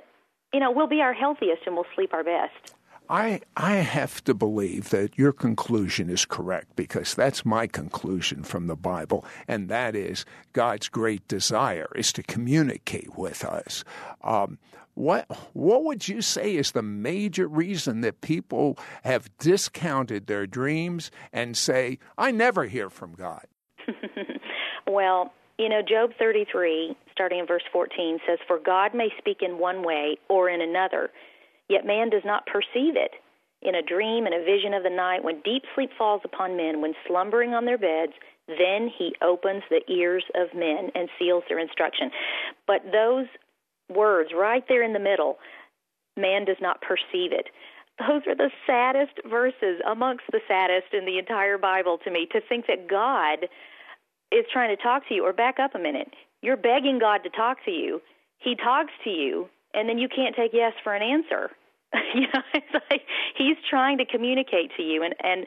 you 0.53 0.61
know 0.61 0.71
we'll 0.71 0.87
be 0.87 1.01
our 1.01 1.13
healthiest 1.13 1.63
and 1.67 1.75
we'll 1.75 1.87
sleep 1.97 2.15
our 2.15 2.23
best. 2.23 2.75
I 3.09 3.41
I 3.57 3.77
have 3.77 4.25
to 4.25 4.35
believe 4.35 4.91
that 4.91 5.19
your 5.19 5.33
conclusion 5.33 6.09
is 6.09 6.25
correct 6.25 6.75
because 6.77 7.15
that's 7.15 7.45
my 7.45 7.67
conclusion 7.67 8.43
from 8.43 8.67
the 8.67 8.77
Bible, 8.77 9.25
and 9.47 9.69
that 9.69 9.95
is 9.95 10.25
God's 10.53 10.89
great 10.89 11.27
desire 11.29 11.89
is 11.95 12.13
to 12.15 12.23
communicate 12.23 13.17
with 13.17 13.45
us. 13.45 13.85
Um, 14.23 14.59
what 14.95 15.27
what 15.53 15.85
would 15.85 16.09
you 16.09 16.23
say 16.23 16.57
is 16.57 16.73
the 16.73 16.83
major 16.83 17.47
reason 17.47 18.01
that 18.03 18.21
people 18.21 18.79
have 19.03 19.29
discounted 19.39 20.27
their 20.27 20.47
dreams 20.47 21.11
and 21.33 21.57
say, 21.57 21.99
"I 22.17 22.31
never 22.31 22.65
hear 22.65 22.89
from 22.89 23.15
God"? 23.15 23.47
well, 24.87 25.33
you 25.59 25.69
know, 25.69 25.83
Job 25.83 26.11
33, 26.19 26.97
starting 27.13 27.39
in 27.39 27.47
verse 27.47 27.63
14, 27.73 28.19
says, 28.27 28.39
For 28.47 28.59
God 28.59 28.95
may 28.95 29.09
speak 29.19 29.39
in 29.41 29.59
one 29.59 29.85
way 29.85 30.17
or 30.29 30.49
in 30.49 30.61
another, 30.61 31.11
Yet 31.69 31.87
man 31.87 32.11
does 32.11 32.25
not 32.25 32.47
perceive 32.47 32.97
it. 32.97 33.13
In 33.63 33.75
a 33.75 33.83
dream 33.83 34.27
and 34.27 34.35
a 34.35 34.45
vision 34.45 34.75
of 34.75 34.83
the 34.83 34.91
night, 34.91 35.25
when 35.25 35.41
deep 35.43 35.63
sleep 35.75 35.91
falls 35.97 36.21
upon 36.25 36.57
men, 36.57 36.83
when 36.83 36.95
slumbering 37.07 37.55
on 37.55 37.65
their 37.65 37.79
beds, 37.79 38.13
then 38.47 38.91
he 38.99 39.15
opens 39.23 39.63
the 39.71 39.81
ears 39.91 40.25
of 40.35 40.55
men 40.55 40.91
and 40.95 41.09
seals 41.19 41.45
their 41.49 41.59
instruction. 41.59 42.11
But 42.67 42.83
those 42.93 43.27
words 43.89 44.31
right 44.37 44.65
there 44.69 44.83
in 44.83 44.93
the 44.93 44.99
middle, 44.99 45.39
man 46.17 46.45
does 46.45 46.59
not 46.61 46.83
perceive 46.83 47.33
it. 47.33 47.49
Those 47.99 48.23
are 48.27 48.35
the 48.35 48.51
saddest 48.67 49.21
verses 49.31 49.81
amongst 49.91 50.25
the 50.31 50.41
saddest 50.49 50.93
in 50.93 51.07
the 51.07 51.19
entire 51.19 51.57
Bible 51.59 51.99
to 52.05 52.11
me 52.11 52.27
to 52.33 52.41
think 52.47 52.67
that 52.67 52.89
God 52.89 53.49
is 54.33 54.45
trying 54.53 54.77
to 54.77 54.83
talk 54.83 55.09
to 55.09 55.15
you. 55.15 55.25
Or 55.25 55.33
back 55.33 55.59
up 55.59 55.75
a 55.75 55.79
minute. 55.79 56.13
You're 56.43 56.57
begging 56.57 56.99
God 56.99 57.19
to 57.23 57.31
talk 57.31 57.65
to 57.65 57.71
you. 57.71 58.03
He 58.39 58.57
talks 58.57 58.93
to 59.05 59.11
you, 59.11 59.49
and 59.75 59.89
then 59.89 59.99
you 59.99 60.09
can't 60.09 60.35
take 60.37 60.53
yes 60.53 60.73
for 60.83 60.95
an 60.95 61.03
answer. 61.03 61.51
you 62.15 62.23
know, 62.23 62.43
it's 62.55 62.75
like 62.91 63.03
he's 63.37 63.57
trying 63.69 63.99
to 63.99 64.05
communicate 64.05 64.71
to 64.77 64.83
you, 64.83 65.03
and 65.03 65.15
and 65.23 65.47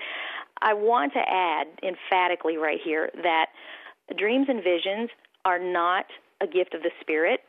I 0.62 0.74
want 0.74 1.14
to 1.14 1.20
add 1.20 1.68
emphatically 1.84 2.58
right 2.58 2.80
here 2.84 3.10
that 3.24 3.48
dreams 4.18 4.48
and 4.50 4.64
visions 4.64 5.10
are 5.46 5.60
not 5.60 6.06
a 6.42 6.48
gift 6.48 6.74
of 6.74 6.82
the 6.84 6.92
spirit. 7.02 7.42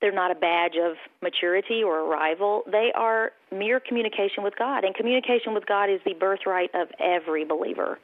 they're 0.00 0.12
not 0.12 0.30
a 0.30 0.34
badge 0.34 0.76
of 0.76 0.96
maturity 1.22 1.82
or 1.82 2.00
arrival. 2.00 2.62
They 2.70 2.92
are 2.94 3.32
mere 3.50 3.80
communication 3.80 4.44
with 4.44 4.54
God, 4.58 4.84
and 4.84 4.94
communication 4.94 5.54
with 5.54 5.64
God 5.66 5.88
is 5.88 6.00
the 6.04 6.14
birthright 6.14 6.70
of 6.74 6.88
every 7.00 7.44
believer. 7.44 7.98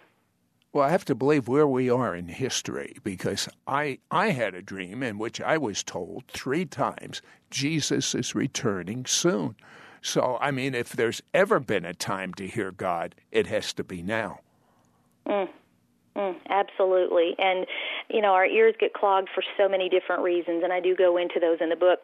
Well, 0.73 0.85
I 0.85 0.91
have 0.91 1.05
to 1.07 1.17
believe 1.17 1.49
where 1.49 1.67
we 1.67 1.91
are 1.91 2.15
in 2.15 2.29
history 2.29 2.97
because 3.03 3.49
I, 3.67 3.99
I 4.11 4.31
had 4.31 4.55
a 4.55 4.63
dream 4.63 5.03
in 5.03 5.19
which 5.19 5.41
I 5.41 5.59
was 5.59 5.83
told 5.83 6.25
three 6.29 6.65
times 6.65 7.23
Jesus 7.51 8.15
is 8.15 8.37
returning 8.37 9.05
soon. 9.05 9.57
So, 10.01 10.39
I 10.41 10.53
mean, 10.53 10.75
if 10.75 10.91
there's 10.91 11.23
ever 11.35 11.59
been 11.59 11.85
a 11.85 11.93
time 11.93 12.33
to 12.35 12.47
hear 12.47 12.71
God, 12.71 13.17
it 13.33 13.49
has 13.49 13.73
to 13.75 13.85
be 13.85 14.01
now. 14.01 14.41
Mm, 15.27 15.49
mm, 16.17 16.37
absolutely. 16.49 17.35
And, 17.39 17.67
you 18.09 18.23
know, 18.23 18.33
our 18.33 18.47
ears 18.47 18.77
get 18.79 18.95
clogged 18.95 19.29
for 19.35 19.43
so 19.59 19.69
many 19.69 19.89
different 19.89 20.23
reasons, 20.23 20.63
and 20.63 20.73
I 20.73 20.79
do 20.79 20.95
go 20.95 21.17
into 21.17 21.41
those 21.41 21.59
in 21.61 21.69
the 21.69 21.77
book. 21.77 21.99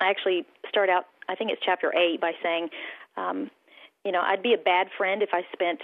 I 0.00 0.08
actually 0.08 0.46
start 0.68 0.88
out, 0.88 1.06
I 1.28 1.34
think 1.34 1.50
it's 1.50 1.60
chapter 1.62 1.92
8, 1.92 2.20
by 2.20 2.32
saying, 2.40 2.68
um, 3.16 3.50
you 4.04 4.12
know, 4.12 4.20
I'd 4.20 4.42
be 4.42 4.54
a 4.54 4.58
bad 4.58 4.88
friend 4.96 5.22
if 5.22 5.30
I 5.32 5.42
spent 5.52 5.80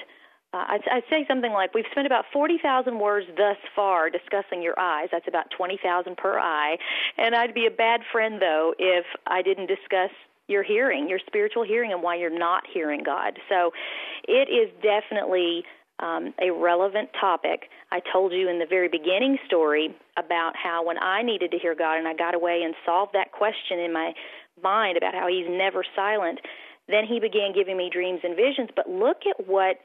uh, 0.54 0.64
I'd, 0.68 0.80
I'd 0.90 1.02
say 1.10 1.26
something 1.28 1.52
like 1.52 1.74
we've 1.74 1.84
spent 1.90 2.06
about 2.06 2.24
40,000 2.32 2.98
words 2.98 3.26
thus 3.36 3.58
far 3.76 4.08
discussing 4.08 4.62
your 4.62 4.78
eyes. 4.78 5.08
That's 5.12 5.28
about 5.28 5.50
20,000 5.56 6.16
per 6.16 6.38
eye. 6.38 6.78
And 7.18 7.34
I'd 7.34 7.52
be 7.52 7.66
a 7.66 7.70
bad 7.70 8.00
friend, 8.10 8.40
though, 8.40 8.74
if 8.78 9.04
I 9.26 9.42
didn't 9.42 9.66
discuss 9.66 10.10
your 10.46 10.62
hearing, 10.62 11.08
your 11.08 11.20
spiritual 11.26 11.64
hearing, 11.64 11.92
and 11.92 12.02
why 12.02 12.16
you're 12.16 12.36
not 12.36 12.64
hearing 12.72 13.02
God. 13.04 13.38
So 13.50 13.72
it 14.26 14.48
is 14.48 14.72
definitely 14.82 15.64
um, 16.00 16.32
a 16.40 16.50
relevant 16.50 17.10
topic. 17.20 17.68
I 17.92 18.00
told 18.10 18.32
you 18.32 18.48
in 18.48 18.58
the 18.58 18.66
very 18.66 18.88
beginning 18.88 19.36
story 19.46 19.94
about 20.16 20.52
how 20.56 20.86
when 20.86 20.96
I 20.98 21.22
needed 21.22 21.50
to 21.50 21.58
hear 21.58 21.74
God 21.74 21.98
and 21.98 22.08
I 22.08 22.14
got 22.14 22.34
away 22.34 22.62
and 22.64 22.74
solved 22.86 23.12
that 23.12 23.32
question 23.32 23.78
in 23.78 23.92
my 23.92 24.14
mind 24.62 24.96
about 24.96 25.12
how 25.12 25.28
He's 25.28 25.46
never 25.48 25.84
silent, 25.94 26.40
then 26.88 27.04
He 27.04 27.20
began 27.20 27.52
giving 27.52 27.76
me 27.76 27.90
dreams 27.92 28.20
and 28.22 28.34
visions. 28.34 28.70
But 28.74 28.88
look 28.88 29.18
at 29.28 29.46
what 29.46 29.76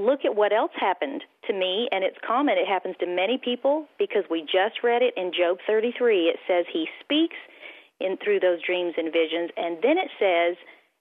look 0.00 0.24
at 0.24 0.34
what 0.34 0.52
else 0.52 0.72
happened 0.74 1.22
to 1.46 1.52
me, 1.52 1.88
and 1.92 2.02
it's 2.02 2.16
common. 2.26 2.56
It 2.58 2.66
happens 2.66 2.96
to 3.00 3.06
many 3.06 3.38
people 3.38 3.86
because 3.98 4.24
we 4.30 4.42
just 4.42 4.82
read 4.82 5.02
it 5.02 5.14
in 5.16 5.32
Job 5.36 5.58
33. 5.66 6.32
It 6.32 6.38
says 6.48 6.64
he 6.72 6.86
speaks 7.04 7.36
in 8.00 8.16
through 8.16 8.40
those 8.40 8.62
dreams 8.64 8.94
and 8.96 9.12
visions, 9.12 9.50
and 9.56 9.76
then 9.82 9.98
it 9.98 10.10
says, 10.18 10.56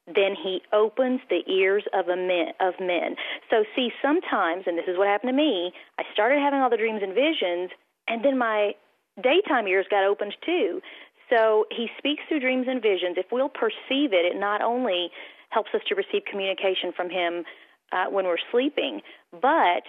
then 0.08 0.34
he 0.36 0.62
opens 0.74 1.22
the 1.30 1.46
ears 1.46 1.84
of 1.94 2.10
a 2.10 2.18
men 2.18 2.52
of 2.60 2.74
men. 2.80 3.16
So 3.50 3.64
see, 3.76 3.92
sometimes, 4.02 4.64
and 4.66 4.78
this 4.78 4.88
is 4.88 4.98
what 4.98 5.08
happened 5.08 5.30
to 5.30 5.38
me. 5.38 5.72
I 6.00 6.04
started 6.14 6.40
having 6.40 6.60
all 6.60 6.70
the 6.70 6.78
dreams 6.82 7.02
and 7.04 7.14
visions, 7.14 7.70
and 8.08 8.26
then 8.26 8.38
my 8.38 8.74
daytime 9.22 9.68
ears 9.68 9.86
got 9.90 10.04
opened 10.04 10.36
too. 10.46 10.82
So 11.30 11.66
he 11.70 11.88
speaks 11.98 12.24
through 12.28 12.40
dreams 12.40 12.66
and 12.68 12.82
visions. 12.82 13.18
If 13.18 13.28
we'll 13.32 13.54
perceive 13.54 14.14
it, 14.14 14.26
it 14.26 14.40
not 14.40 14.62
only 14.62 15.12
helps 15.50 15.70
us 15.74 15.82
to 15.90 15.96
receive 15.96 16.24
communication 16.30 16.92
from 16.96 17.10
him 17.10 17.46
uh, 17.92 18.06
when 18.10 18.26
we're 18.26 18.38
sleeping, 18.52 19.02
but 19.32 19.84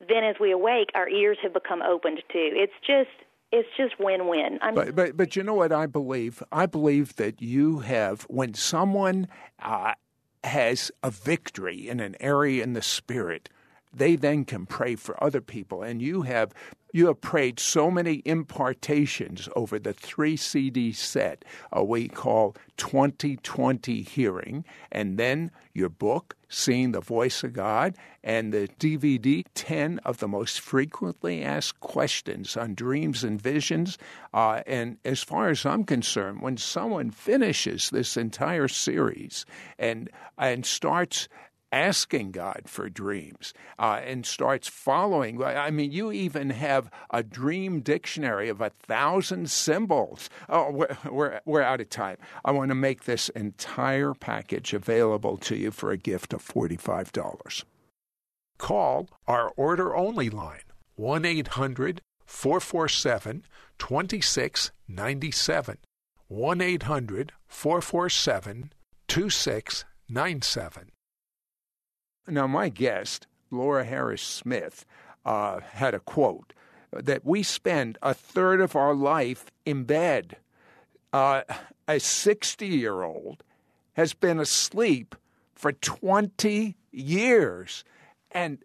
then 0.00 0.24
as 0.24 0.36
we 0.40 0.52
awake, 0.52 0.90
our 0.94 1.08
ears 1.08 1.38
have 1.42 1.52
become 1.52 1.82
opened 1.82 2.22
too. 2.32 2.50
It's 2.52 2.72
just 2.86 3.10
it's 3.52 3.68
just 3.76 3.94
win-win. 4.00 4.58
But, 4.74 4.96
but 4.96 5.16
but 5.16 5.36
you 5.36 5.42
know 5.42 5.54
what 5.54 5.72
I 5.72 5.86
believe? 5.86 6.42
I 6.50 6.66
believe 6.66 7.16
that 7.16 7.40
you 7.40 7.80
have 7.80 8.22
when 8.22 8.54
someone 8.54 9.28
uh, 9.62 9.94
has 10.42 10.90
a 11.02 11.10
victory 11.10 11.88
in 11.88 12.00
an 12.00 12.16
area 12.20 12.62
in 12.62 12.72
the 12.72 12.82
spirit, 12.82 13.48
they 13.94 14.16
then 14.16 14.44
can 14.44 14.66
pray 14.66 14.96
for 14.96 15.22
other 15.22 15.40
people, 15.40 15.82
and 15.82 16.02
you 16.02 16.22
have 16.22 16.52
you 16.94 17.08
have 17.08 17.20
prayed 17.20 17.58
so 17.58 17.90
many 17.90 18.22
impartations 18.24 19.48
over 19.56 19.80
the 19.80 19.92
three 19.92 20.36
CD 20.36 20.92
set 20.92 21.44
uh, 21.76 21.82
we 21.82 22.06
call 22.06 22.54
2020 22.76 24.02
Hearing, 24.02 24.64
and 24.92 25.18
then 25.18 25.50
your 25.72 25.88
book, 25.88 26.36
Seeing 26.48 26.92
the 26.92 27.00
Voice 27.00 27.42
of 27.42 27.52
God, 27.52 27.96
and 28.22 28.52
the 28.52 28.68
DVD, 28.78 29.44
10 29.54 29.98
of 30.04 30.18
the 30.18 30.28
most 30.28 30.60
frequently 30.60 31.42
asked 31.42 31.80
questions 31.80 32.56
on 32.56 32.74
dreams 32.76 33.24
and 33.24 33.42
visions. 33.42 33.98
Uh, 34.32 34.62
and 34.64 34.98
as 35.04 35.20
far 35.20 35.48
as 35.48 35.66
I'm 35.66 35.82
concerned, 35.82 36.42
when 36.42 36.56
someone 36.58 37.10
finishes 37.10 37.90
this 37.90 38.16
entire 38.16 38.68
series 38.68 39.44
and, 39.80 40.08
and 40.38 40.64
starts 40.64 41.28
asking 41.74 42.30
God 42.30 42.62
for 42.66 42.88
dreams 42.88 43.52
uh, 43.80 44.00
and 44.04 44.24
starts 44.24 44.68
following. 44.68 45.42
I 45.42 45.72
mean, 45.72 45.90
you 45.90 46.12
even 46.12 46.50
have 46.50 46.88
a 47.10 47.24
dream 47.24 47.80
dictionary 47.80 48.48
of 48.48 48.60
a 48.60 48.70
thousand 48.70 49.50
symbols. 49.50 50.30
Oh, 50.48 50.70
we're, 50.70 50.96
we're, 51.10 51.40
we're 51.44 51.62
out 51.62 51.80
of 51.80 51.90
time. 51.90 52.18
I 52.44 52.52
want 52.52 52.68
to 52.68 52.76
make 52.76 53.04
this 53.04 53.28
entire 53.30 54.14
package 54.14 54.72
available 54.72 55.36
to 55.38 55.56
you 55.56 55.72
for 55.72 55.90
a 55.90 55.96
gift 55.96 56.32
of 56.32 56.46
$45. 56.46 57.64
Call 58.56 59.08
our 59.26 59.50
order 59.56 59.96
only 59.96 60.30
line 60.30 60.60
1 60.94 61.24
800 61.24 62.02
447 62.24 63.42
2697. 63.78 65.78
1 66.28 66.60
800 66.60 67.32
447 67.48 68.72
2697. 69.08 70.90
Now, 72.26 72.46
my 72.46 72.68
guest, 72.68 73.26
Laura 73.50 73.84
Harris 73.84 74.22
Smith, 74.22 74.86
uh, 75.24 75.60
had 75.60 75.94
a 75.94 76.00
quote 76.00 76.52
that 76.92 77.24
we 77.24 77.42
spend 77.42 77.98
a 78.02 78.14
third 78.14 78.60
of 78.60 78.76
our 78.76 78.94
life 78.94 79.46
in 79.64 79.84
bed. 79.84 80.36
Uh, 81.12 81.42
a 81.86 82.00
60 82.00 82.66
year 82.66 83.02
old 83.02 83.42
has 83.94 84.14
been 84.14 84.40
asleep 84.40 85.14
for 85.54 85.72
20 85.72 86.76
years. 86.92 87.84
And 88.30 88.58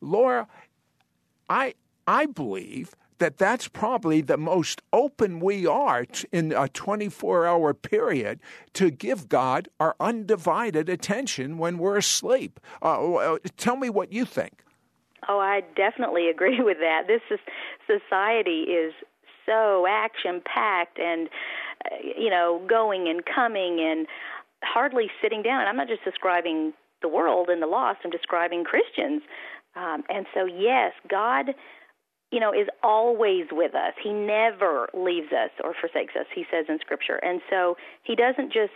Laura, 0.00 0.48
I, 1.48 1.74
I 2.06 2.26
believe 2.26 2.94
that 3.20 3.38
that's 3.38 3.68
probably 3.68 4.20
the 4.20 4.36
most 4.36 4.82
open 4.92 5.40
we 5.40 5.66
are 5.66 6.04
in 6.32 6.52
a 6.52 6.68
24 6.68 7.46
hour 7.46 7.72
period 7.72 8.40
to 8.74 8.90
give 8.90 9.28
God 9.28 9.68
our 9.78 9.94
undivided 10.00 10.88
attention 10.88 11.56
when 11.56 11.78
we're 11.78 11.96
asleep. 11.96 12.60
Uh, 12.82 13.14
uh 13.14 13.38
tell 13.56 13.76
me 13.76 13.88
what 13.88 14.12
you 14.12 14.24
think. 14.24 14.64
Oh, 15.28 15.38
I 15.38 15.62
definitely 15.76 16.28
agree 16.34 16.60
with 16.60 16.78
that. 16.80 17.02
This 17.06 17.22
is 17.30 17.38
society 17.86 18.62
is 18.62 18.92
so 19.46 19.86
action 19.88 20.42
packed 20.44 20.98
and 20.98 21.28
uh, 21.84 21.96
you 22.18 22.30
know 22.30 22.60
going 22.68 23.08
and 23.08 23.22
coming 23.24 23.80
and 23.80 24.06
hardly 24.62 25.10
sitting 25.22 25.42
down. 25.42 25.60
And 25.60 25.68
I'm 25.68 25.76
not 25.76 25.88
just 25.88 26.04
describing 26.04 26.72
the 27.02 27.08
world 27.08 27.48
and 27.48 27.62
the 27.62 27.66
lost. 27.66 28.00
I'm 28.04 28.10
describing 28.10 28.64
Christians. 28.64 29.22
Um, 29.76 30.02
and 30.08 30.26
so, 30.34 30.46
yes, 30.46 30.92
God 31.08 31.54
you 32.30 32.40
know, 32.40 32.52
is 32.52 32.68
always 32.82 33.46
with 33.50 33.74
us. 33.74 33.92
He 34.02 34.12
never 34.12 34.88
leaves 34.94 35.32
us 35.32 35.50
or 35.64 35.74
forsakes 35.80 36.14
us, 36.18 36.26
he 36.34 36.44
says 36.50 36.66
in 36.68 36.78
Scripture. 36.80 37.16
And 37.16 37.40
so 37.50 37.76
he 38.04 38.14
doesn't 38.14 38.52
just 38.52 38.72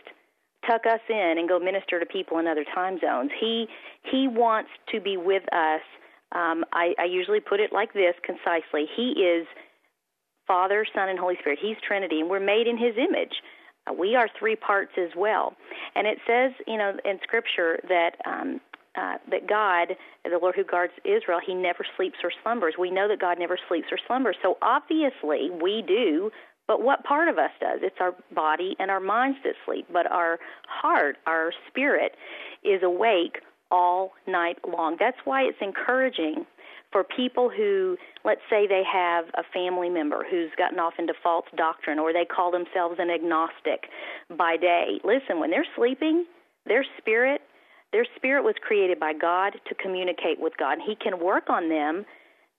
tuck 0.66 0.82
us 0.86 1.00
in 1.08 1.36
and 1.38 1.48
go 1.48 1.58
minister 1.58 2.00
to 2.00 2.06
people 2.06 2.38
in 2.38 2.46
other 2.46 2.64
time 2.74 2.98
zones. 3.00 3.30
He 3.38 3.66
he 4.10 4.28
wants 4.28 4.70
to 4.92 5.00
be 5.00 5.16
with 5.16 5.42
us. 5.52 5.82
Um, 6.32 6.64
I, 6.72 6.94
I 6.98 7.04
usually 7.04 7.40
put 7.40 7.60
it 7.60 7.72
like 7.72 7.92
this 7.92 8.14
concisely. 8.24 8.86
He 8.96 9.22
is 9.22 9.46
Father, 10.46 10.84
Son, 10.94 11.08
and 11.08 11.18
Holy 11.18 11.36
Spirit. 11.40 11.58
He's 11.62 11.76
Trinity, 11.86 12.20
and 12.20 12.28
we're 12.28 12.40
made 12.40 12.66
in 12.66 12.76
His 12.76 12.96
image. 12.96 13.34
Uh, 13.86 13.92
we 13.92 14.16
are 14.16 14.28
three 14.38 14.56
parts 14.56 14.92
as 14.98 15.10
well. 15.16 15.54
And 15.94 16.06
it 16.06 16.18
says, 16.26 16.52
you 16.66 16.76
know, 16.76 16.92
in 17.04 17.18
Scripture 17.22 17.78
that 17.88 18.16
um, 18.26 18.60
uh, 18.96 19.18
that 19.30 19.48
God, 19.48 19.96
the 20.24 20.38
Lord 20.40 20.54
who 20.54 20.64
guards 20.64 20.92
Israel, 21.04 21.40
He 21.44 21.54
never 21.54 21.84
sleeps 21.96 22.18
or 22.22 22.30
slumbers. 22.42 22.74
We 22.78 22.90
know 22.90 23.08
that 23.08 23.20
God 23.20 23.38
never 23.38 23.58
sleeps 23.68 23.88
or 23.90 23.98
slumbers. 24.06 24.36
So 24.42 24.56
obviously 24.62 25.50
we 25.50 25.82
do, 25.86 26.30
but 26.66 26.82
what 26.82 27.04
part 27.04 27.28
of 27.28 27.38
us 27.38 27.50
does? 27.60 27.80
It's 27.82 27.96
our 28.00 28.14
body 28.34 28.76
and 28.78 28.90
our 28.90 29.00
minds 29.00 29.38
that 29.44 29.54
sleep, 29.66 29.86
but 29.92 30.10
our 30.10 30.38
heart, 30.68 31.16
our 31.26 31.52
spirit, 31.68 32.12
is 32.62 32.82
awake 32.82 33.40
all 33.70 34.12
night 34.26 34.58
long. 34.66 34.96
That's 34.98 35.18
why 35.24 35.42
it's 35.42 35.58
encouraging 35.60 36.46
for 36.92 37.02
people 37.02 37.50
who, 37.50 37.96
let's 38.24 38.40
say, 38.48 38.68
they 38.68 38.82
have 38.90 39.24
a 39.34 39.42
family 39.52 39.90
member 39.90 40.24
who's 40.30 40.50
gotten 40.56 40.78
off 40.78 40.94
into 40.98 41.12
false 41.22 41.46
doctrine 41.56 41.98
or 41.98 42.12
they 42.12 42.24
call 42.24 42.52
themselves 42.52 42.96
an 43.00 43.10
agnostic 43.10 43.90
by 44.38 44.56
day. 44.56 45.00
Listen, 45.02 45.40
when 45.40 45.50
they're 45.50 45.66
sleeping, 45.74 46.24
their 46.66 46.84
spirit 46.98 47.40
their 47.94 48.04
spirit 48.16 48.42
was 48.42 48.56
created 48.60 48.98
by 48.98 49.12
God 49.12 49.52
to 49.68 49.74
communicate 49.76 50.40
with 50.40 50.54
God. 50.58 50.78
He 50.84 50.96
can 50.96 51.20
work 51.20 51.48
on 51.48 51.68
them 51.68 52.04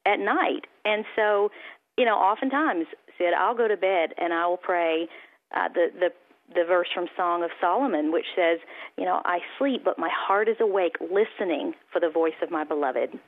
at 0.05 0.17
night. 0.17 0.63
And 0.85 1.03
so, 1.13 1.51
you 1.97 2.05
know, 2.05 2.15
oftentimes, 2.15 2.85
Sid, 3.17 3.33
I'll 3.37 3.53
go 3.53 3.67
to 3.67 3.75
bed 3.75 4.13
and 4.17 4.33
I 4.33 4.47
will 4.47 4.55
pray 4.55 5.09
uh, 5.53 5.67
the 5.67 5.87
the 5.93 6.09
the 6.55 6.63
verse 6.63 6.87
from 6.93 7.07
Song 7.17 7.43
of 7.43 7.49
Solomon, 7.59 8.13
which 8.13 8.27
says, 8.33 8.59
you 8.97 9.03
know, 9.03 9.21
I 9.25 9.39
sleep, 9.57 9.83
but 9.83 9.99
my 9.99 10.09
heart 10.13 10.47
is 10.47 10.55
awake, 10.61 10.95
listening 11.01 11.73
for 11.91 11.99
the 11.99 12.09
voice 12.09 12.35
of 12.41 12.49
my 12.49 12.63
beloved. 12.63 13.19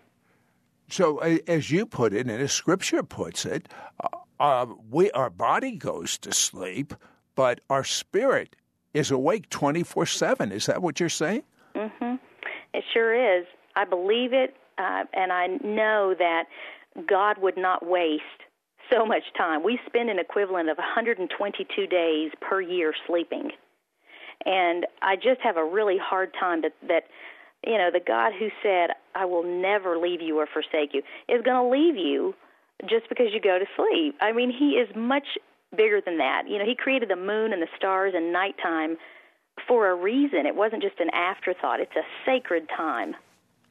So, 0.88 1.18
as 1.18 1.72
you 1.72 1.86
put 1.86 2.14
it, 2.14 2.30
and 2.30 2.42
as 2.42 2.54
Scripture 2.54 3.04
puts 3.04 3.46
it, 3.46 3.68
uh, 4.02 4.08
uh, 4.40 4.66
we 4.90 5.12
our 5.12 5.30
body 5.30 5.76
goes 5.76 6.18
to 6.20 6.32
sleep, 6.32 6.94
but 7.36 7.60
our 7.70 7.84
spirit 7.84 8.56
is 8.94 9.12
awake 9.12 9.50
24 9.50 10.06
7. 10.06 10.54
Is 10.54 10.68
that 10.68 10.82
what 10.82 11.02
you're 11.02 11.10
saying? 11.10 11.44
It 12.78 12.84
sure 12.94 13.40
is. 13.40 13.46
I 13.76 13.86
believe 13.86 14.34
it, 14.34 14.54
uh, 14.78 15.04
and 15.14 15.34
I 15.34 15.48
know 15.64 16.14
that 16.18 16.44
God 17.08 17.38
would 17.40 17.58
not 17.58 17.84
waste 17.84 18.24
so 18.92 19.04
much 19.04 19.24
time. 19.36 19.64
We 19.64 19.80
spend 19.88 20.12
an 20.12 20.20
equivalent 20.20 20.70
of 20.70 20.78
122 20.78 21.88
days 21.88 22.32
per 22.40 22.62
year 22.62 22.94
sleeping. 23.08 23.50
And 24.46 24.86
I 25.02 25.16
just 25.16 25.42
have 25.42 25.58
a 25.58 25.66
really 25.66 25.98
hard 25.98 26.34
time 26.40 26.62
that 26.62 26.74
that 26.88 27.04
you 27.66 27.78
know, 27.78 27.90
the 27.92 28.00
God 28.00 28.34
who 28.38 28.50
said, 28.62 28.92
"I 29.16 29.26
will 29.26 29.42
never 29.42 29.98
leave 29.98 30.22
you 30.22 30.38
or 30.38 30.46
forsake 30.46 30.94
you," 30.94 31.02
is 31.28 31.42
going 31.42 31.58
to 31.58 31.68
leave 31.68 31.98
you 31.98 32.36
just 32.86 33.10
because 33.10 33.34
you 33.34 33.40
go 33.40 33.58
to 33.58 33.66
sleep. 33.76 34.16
I 34.22 34.32
mean, 34.32 34.52
he 34.52 34.78
is 34.78 34.96
much 34.96 35.26
bigger 35.76 36.00
than 36.00 36.20
that. 36.20 36.44
You 36.48 36.60
know, 36.60 36.66
he 36.66 36.76
created 36.76 37.10
the 37.10 37.16
moon 37.16 37.54
and 37.54 37.62
the 37.62 37.68
stars 37.76 38.14
and 38.16 38.32
nighttime 38.32 38.98
for 39.68 39.90
a 39.90 39.96
reason. 39.96 40.46
It 40.46 40.56
wasn't 40.56 40.84
just 40.84 41.00
an 41.00 41.10
afterthought. 41.12 41.80
It's 41.80 41.96
a 41.96 42.04
sacred 42.26 42.68
time. 42.76 43.16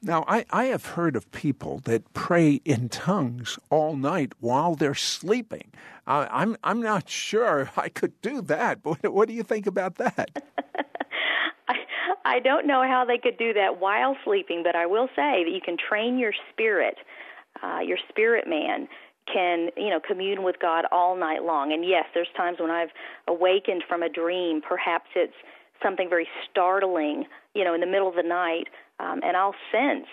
Now, 0.03 0.25
I, 0.29 0.45
I 0.51 0.65
have 0.67 0.85
heard 0.87 1.17
of 1.17 1.31
people 1.33 1.81
that 1.85 2.13
pray 2.13 2.61
in 2.65 2.89
tongues 2.89 3.59
all 3.71 3.97
night 3.97 4.35
while 4.41 4.75
they're 4.75 4.95
sleeping. 4.95 5.73
Uh, 6.07 6.27
I'm 6.31 6.57
I'm 6.63 6.81
not 6.81 7.09
sure 7.09 7.71
I 7.77 7.89
could 7.89 8.21
do 8.23 8.41
that. 8.43 8.83
But 8.83 9.03
what, 9.03 9.13
what 9.13 9.29
do 9.29 9.35
you 9.35 9.43
think 9.43 9.67
about 9.67 9.97
that? 9.97 10.31
I 11.69 11.75
I 12.25 12.39
don't 12.41 12.67
know 12.67 12.83
how 12.83 13.05
they 13.05 13.19
could 13.19 13.39
do 13.39 13.53
that 13.55 13.81
while 13.81 14.17
sleeping, 14.25 14.63
but 14.63 14.77
I 14.77 14.87
will 14.87 15.09
say 15.17 15.45
that 15.45 15.51
you 15.53 15.61
can 15.65 15.77
train 15.77 16.19
your 16.19 16.33
spirit, 16.53 16.99
uh, 17.63 17.81
your 17.81 17.99
spirit 18.09 18.47
man 18.47 18.89
can 19.33 19.71
you 19.77 19.91
know 19.91 19.99
commune 19.99 20.45
with 20.45 20.57
God 20.61 20.85
all 20.93 21.17
night 21.17 21.43
long. 21.43 21.73
And 21.73 21.85
yes, 21.85 22.05
there's 22.15 22.29
times 22.37 22.59
when 22.61 22.71
I've 22.71 22.91
awakened 23.27 23.83
from 23.89 24.03
a 24.03 24.09
dream. 24.09 24.61
Perhaps 24.67 25.07
it's 25.17 25.35
something 25.83 26.09
very 26.09 26.29
startling, 26.51 27.25
you 27.55 27.65
know, 27.65 27.75
in 27.75 27.81
the 27.81 27.87
middle 27.87 28.09
of 28.09 28.15
the 28.15 28.23
night, 28.23 28.69
um, 29.01 29.21
and 29.23 29.37
I'll 29.37 29.55
sense 29.73 30.07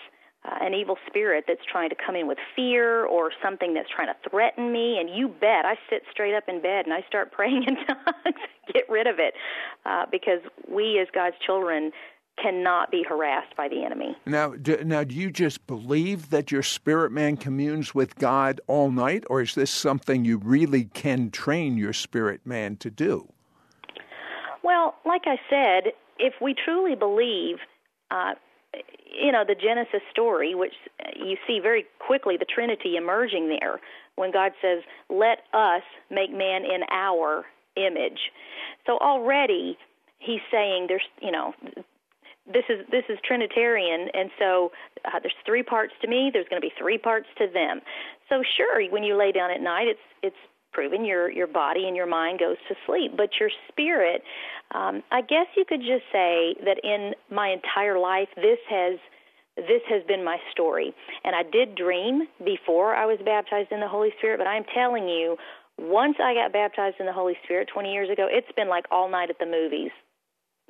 uh, 0.46 0.56
an 0.62 0.74
evil 0.74 0.98
spirit 1.08 1.46
that's 1.48 1.62
trying 1.72 1.90
to 1.90 1.96
come 1.96 2.16
in 2.16 2.28
with 2.28 2.38
fear 2.56 3.06
or 3.06 3.32
something 3.42 3.74
that's 3.74 3.90
trying 3.90 4.08
to 4.08 4.30
threaten 4.30 4.72
me. 4.72 4.98
And 5.00 5.10
you 5.10 5.28
bet, 5.28 5.66
I 5.66 5.76
sit 5.90 6.04
straight 6.12 6.36
up 6.36 6.44
in 6.48 6.62
bed 6.62 6.86
and 6.86 6.94
I 6.94 7.04
start 7.08 7.32
praying 7.32 7.64
in 7.68 7.76
tongues, 7.76 8.40
get 8.74 8.84
rid 8.90 9.08
of 9.08 9.20
it, 9.20 9.34
uh, 9.86 10.06
because 10.12 10.40
we 10.68 11.00
as 11.00 11.08
God's 11.14 11.36
children 11.46 11.92
cannot 12.42 12.90
be 12.90 13.04
harassed 13.08 13.56
by 13.56 13.68
the 13.68 13.86
enemy. 13.86 14.18
Now, 14.26 14.50
do, 14.50 14.84
now, 14.84 15.04
do 15.04 15.14
you 15.14 15.32
just 15.32 15.68
believe 15.68 16.32
that 16.32 16.52
your 16.52 16.64
spirit 16.64 17.12
man 17.12 17.38
communes 17.38 17.94
with 17.94 18.16
God 18.16 18.60
all 18.66 18.90
night, 18.90 19.24
or 19.30 19.42
is 19.42 19.54
this 19.54 19.70
something 19.70 20.26
you 20.26 20.40
really 20.40 20.86
can 20.86 21.30
train 21.30 21.78
your 21.78 21.94
spirit 21.94 22.42
man 22.44 22.76
to 22.78 22.90
do? 22.90 23.33
Well, 24.64 24.96
like 25.06 25.24
I 25.26 25.38
said, 25.50 25.94
if 26.18 26.34
we 26.42 26.54
truly 26.54 26.96
believe, 26.96 27.58
uh, 28.12 28.34
you 29.22 29.32
know, 29.32 29.44
the 29.48 29.56
Genesis 29.56 30.02
story, 30.12 30.56
which 30.56 30.74
you 31.16 31.38
see 31.46 31.60
very 31.62 31.86
quickly 32.00 32.38
the 32.38 32.46
Trinity 32.46 32.96
emerging 32.96 33.50
there, 33.50 33.80
when 34.16 34.32
God 34.32 34.54
says, 34.62 34.84
"Let 35.10 35.40
us 35.54 35.84
make 36.10 36.32
man 36.32 36.66
in 36.66 36.84
our 36.90 37.46
image," 37.76 38.32
so 38.86 38.98
already 39.00 39.78
He's 40.24 40.40
saying 40.50 40.86
there's, 40.88 41.04
you 41.22 41.32
know, 41.32 41.54
this 42.48 42.64
is 42.70 42.86
this 42.92 43.04
is 43.10 43.18
Trinitarian, 43.26 44.08
and 44.14 44.30
so 44.40 44.72
uh, 45.06 45.20
there's 45.20 45.36
three 45.46 45.64
parts 45.64 45.94
to 46.02 46.08
me. 46.08 46.30
There's 46.32 46.48
going 46.50 46.62
to 46.62 46.66
be 46.66 46.74
three 46.80 46.98
parts 46.98 47.28
to 47.38 47.48
them. 47.48 47.82
So 48.30 48.42
sure, 48.56 48.84
when 48.90 49.04
you 49.04 49.18
lay 49.18 49.32
down 49.32 49.52
at 49.52 49.62
night, 49.62 49.88
it's 49.88 50.08
it's 50.22 50.44
proven 50.74 51.06
your 51.06 51.32
your 51.32 51.48
body 51.48 51.86
and 51.88 51.96
your 51.96 52.08
mind 52.08 52.40
goes 52.40 52.58
to 52.68 52.76
sleep, 52.86 53.14
but 53.16 53.30
your 53.40 53.50
spirit. 53.70 54.22
Um, 54.74 55.04
I 55.12 55.22
guess 55.22 55.48
you 55.56 55.66
could 55.68 55.82
just 55.82 56.04
say 56.12 56.56
that 56.66 56.78
in 56.84 57.14
my 57.30 57.50
entire 57.50 58.00
life, 58.00 58.30
this 58.36 58.60
has 58.70 59.00
this 59.56 59.82
has 59.90 60.04
been 60.08 60.24
my 60.24 60.38
story. 60.52 60.94
And 61.24 61.36
I 61.36 61.44
did 61.44 61.76
dream 61.76 62.28
before 62.44 62.96
I 62.96 63.06
was 63.06 63.20
baptized 63.24 63.72
in 63.72 63.80
the 63.80 63.88
Holy 63.88 64.10
Spirit, 64.18 64.40
but 64.40 64.48
I'm 64.48 64.66
telling 64.74 65.08
you, 65.08 65.38
once 65.78 66.18
I 66.22 66.34
got 66.34 66.54
baptized 66.54 66.98
in 67.00 67.06
the 67.06 67.14
Holy 67.14 67.36
Spirit 67.44 67.70
20 67.72 67.92
years 67.92 68.10
ago, 68.10 68.28
it's 68.30 68.52
been 68.56 68.70
like 68.70 68.86
all 68.92 69.10
night 69.10 69.30
at 69.30 69.40
the 69.40 69.46
movies, 69.46 69.92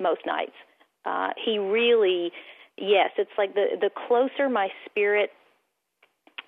most 0.00 0.20
nights. 0.26 0.56
Uh, 1.04 1.30
he 1.44 1.58
really, 1.58 2.30
yes, 2.78 3.10
it's 3.18 3.30
like 3.36 3.54
the 3.54 3.76
the 3.80 3.90
closer 4.08 4.48
my 4.48 4.68
spirit 4.88 5.30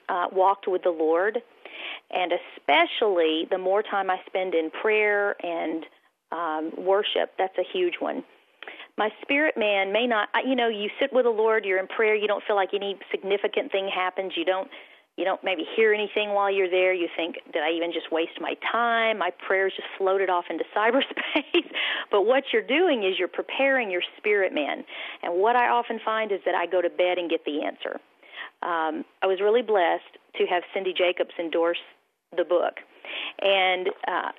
uh, 0.08 0.26
walked 0.32 0.66
with 0.68 0.82
the 0.82 0.90
Lord, 0.90 1.38
and 2.10 2.32
especially 2.32 3.46
the 3.50 3.58
more 3.58 3.82
time 3.82 4.10
I 4.10 4.18
spend 4.26 4.54
in 4.54 4.70
prayer 4.70 5.36
and 5.44 5.84
um, 6.32 6.84
worship. 6.84 7.32
That's 7.38 7.56
a 7.58 7.64
huge 7.72 7.94
one. 8.00 8.24
My 8.98 9.10
spirit 9.22 9.56
man 9.58 9.92
may 9.92 10.06
not, 10.06 10.28
you 10.46 10.56
know, 10.56 10.68
you 10.68 10.88
sit 10.98 11.12
with 11.12 11.24
the 11.24 11.30
Lord, 11.30 11.64
you're 11.64 11.78
in 11.78 11.86
prayer, 11.86 12.14
you 12.14 12.26
don't 12.26 12.42
feel 12.46 12.56
like 12.56 12.70
any 12.74 12.96
significant 13.10 13.70
thing 13.70 13.88
happens, 13.92 14.32
you 14.36 14.44
don't 14.44 14.68
you 15.16 15.24
don't 15.24 15.42
maybe 15.42 15.64
hear 15.74 15.94
anything 15.94 16.34
while 16.34 16.50
you're 16.50 16.70
there. 16.70 16.92
You 16.92 17.08
think, 17.16 17.36
did 17.50 17.62
I 17.62 17.70
even 17.70 17.90
just 17.90 18.12
waste 18.12 18.38
my 18.38 18.54
time? 18.70 19.18
My 19.18 19.30
prayers 19.46 19.72
just 19.74 19.88
floated 19.96 20.28
off 20.28 20.44
into 20.50 20.64
cyberspace. 20.76 21.70
but 22.10 22.26
what 22.26 22.44
you're 22.52 22.66
doing 22.66 23.02
is 23.02 23.18
you're 23.18 23.28
preparing 23.28 23.90
your 23.90 24.02
spirit 24.18 24.52
man. 24.52 24.84
And 25.22 25.40
what 25.40 25.56
I 25.56 25.68
often 25.68 26.00
find 26.04 26.32
is 26.32 26.40
that 26.44 26.54
I 26.54 26.66
go 26.66 26.82
to 26.82 26.90
bed 26.90 27.16
and 27.16 27.30
get 27.30 27.46
the 27.46 27.64
answer. 27.64 27.98
Um, 28.62 29.04
I 29.22 29.26
was 29.26 29.40
really 29.40 29.62
blessed 29.62 30.20
to 30.36 30.46
have 30.46 30.62
Cindy 30.74 30.92
Jacobs 30.92 31.32
endorse 31.38 31.78
the 32.36 32.44
book. 32.44 32.74
And 33.40 33.88
uh, 34.08 34.32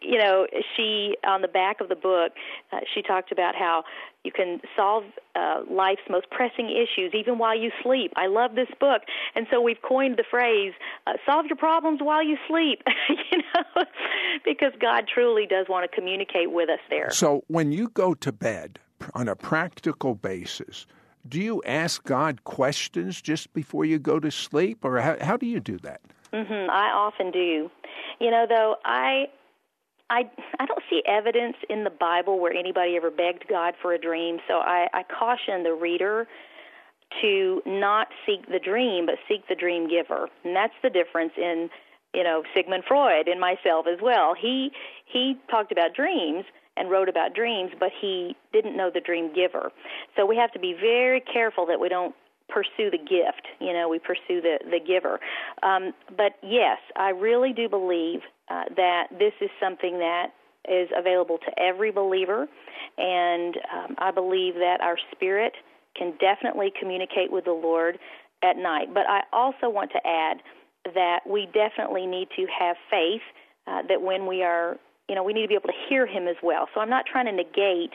you 0.00 0.18
know 0.18 0.46
she 0.76 1.16
on 1.26 1.42
the 1.42 1.48
back 1.48 1.80
of 1.80 1.88
the 1.88 1.94
book 1.94 2.32
uh, 2.72 2.78
she 2.94 3.02
talked 3.02 3.32
about 3.32 3.54
how 3.54 3.84
you 4.24 4.32
can 4.32 4.60
solve 4.74 5.04
uh, 5.36 5.60
life's 5.70 6.02
most 6.08 6.30
pressing 6.30 6.70
issues 6.70 7.12
even 7.14 7.38
while 7.38 7.58
you 7.58 7.70
sleep. 7.82 8.12
I 8.16 8.26
love 8.26 8.54
this 8.54 8.68
book. 8.80 9.02
And 9.34 9.46
so 9.50 9.60
we've 9.60 9.82
coined 9.86 10.16
the 10.16 10.24
phrase 10.28 10.72
uh, 11.06 11.14
solve 11.26 11.46
your 11.46 11.56
problems 11.56 12.00
while 12.02 12.22
you 12.22 12.36
sleep 12.48 12.82
you 13.30 13.38
know 13.54 13.84
because 14.44 14.72
god 14.80 15.04
truly 15.12 15.46
does 15.46 15.66
want 15.68 15.88
to 15.88 15.94
communicate 15.94 16.50
with 16.50 16.70
us 16.70 16.80
there. 16.88 17.10
So 17.10 17.44
when 17.48 17.72
you 17.72 17.88
go 17.90 18.14
to 18.14 18.32
bed 18.32 18.78
on 19.14 19.28
a 19.28 19.36
practical 19.36 20.14
basis 20.14 20.86
do 21.28 21.40
you 21.40 21.62
ask 21.66 22.04
God 22.04 22.44
questions 22.44 23.20
just 23.20 23.52
before 23.52 23.84
you 23.84 23.98
go 23.98 24.18
to 24.18 24.30
sleep, 24.30 24.84
or 24.84 24.98
how, 25.00 25.16
how 25.20 25.36
do 25.36 25.46
you 25.46 25.60
do 25.60 25.78
that? 25.78 26.00
Mm-hmm, 26.32 26.70
I 26.70 26.90
often 26.92 27.30
do. 27.30 27.70
You 28.20 28.30
know, 28.30 28.46
though 28.48 28.76
I 28.84 29.26
I 30.10 30.30
I 30.58 30.66
don't 30.66 30.82
see 30.90 31.02
evidence 31.06 31.56
in 31.68 31.84
the 31.84 31.90
Bible 31.90 32.38
where 32.40 32.52
anybody 32.52 32.96
ever 32.96 33.10
begged 33.10 33.46
God 33.48 33.74
for 33.80 33.92
a 33.92 33.98
dream, 33.98 34.38
so 34.46 34.54
I, 34.54 34.88
I 34.92 35.02
caution 35.04 35.62
the 35.62 35.74
reader 35.74 36.26
to 37.22 37.62
not 37.64 38.08
seek 38.26 38.46
the 38.48 38.58
dream, 38.58 39.06
but 39.06 39.16
seek 39.28 39.48
the 39.48 39.54
dream 39.54 39.88
giver, 39.88 40.28
and 40.44 40.54
that's 40.54 40.74
the 40.82 40.90
difference 40.90 41.32
in 41.36 41.70
you 42.14 42.24
know 42.24 42.42
Sigmund 42.54 42.84
Freud 42.86 43.28
and 43.28 43.40
myself 43.40 43.86
as 43.86 43.98
well. 44.02 44.34
He 44.38 44.70
he 45.06 45.36
talked 45.50 45.72
about 45.72 45.94
dreams 45.94 46.44
and 46.76 46.90
wrote 46.90 47.08
about 47.08 47.34
dreams, 47.34 47.72
but 47.78 47.90
he 48.00 48.36
didn't 48.52 48.76
know 48.76 48.90
the 48.92 49.00
dream 49.00 49.32
giver. 49.34 49.72
So 50.16 50.24
we 50.24 50.36
have 50.36 50.52
to 50.52 50.58
be 50.58 50.74
very 50.74 51.20
careful 51.20 51.66
that 51.66 51.80
we 51.80 51.88
don't 51.88 52.14
pursue 52.48 52.90
the 52.90 52.98
gift. 52.98 53.46
You 53.60 53.72
know, 53.72 53.88
we 53.88 53.98
pursue 53.98 54.40
the 54.40 54.58
the 54.64 54.80
giver. 54.84 55.20
Um, 55.62 55.92
but 56.16 56.32
yes, 56.42 56.78
I 56.96 57.10
really 57.10 57.52
do 57.52 57.68
believe 57.68 58.20
uh, 58.48 58.64
that 58.76 59.08
this 59.18 59.32
is 59.40 59.50
something 59.60 59.98
that 59.98 60.28
is 60.68 60.88
available 60.96 61.38
to 61.38 61.62
every 61.62 61.90
believer, 61.90 62.46
and 62.98 63.56
um, 63.72 63.94
I 63.98 64.10
believe 64.10 64.54
that 64.54 64.78
our 64.82 64.96
spirit 65.12 65.54
can 65.96 66.12
definitely 66.20 66.72
communicate 66.78 67.32
with 67.32 67.44
the 67.44 67.52
Lord 67.52 67.98
at 68.42 68.56
night. 68.56 68.92
But 68.94 69.08
I 69.08 69.22
also 69.32 69.68
want 69.68 69.90
to 69.92 70.06
add 70.06 70.38
that 70.94 71.20
we 71.26 71.46
definitely 71.46 72.06
need 72.06 72.28
to 72.36 72.46
have 72.58 72.76
faith 72.90 73.22
uh, 73.66 73.82
that 73.88 74.00
when 74.00 74.26
we 74.26 74.42
are, 74.42 74.76
you 75.08 75.14
know, 75.14 75.22
we 75.22 75.32
need 75.32 75.42
to 75.42 75.48
be 75.48 75.54
able 75.54 75.68
to 75.68 75.80
hear 75.88 76.06
Him 76.06 76.28
as 76.28 76.36
well. 76.42 76.68
So 76.74 76.80
I'm 76.80 76.90
not 76.90 77.04
trying 77.10 77.26
to 77.26 77.32
negate 77.32 77.92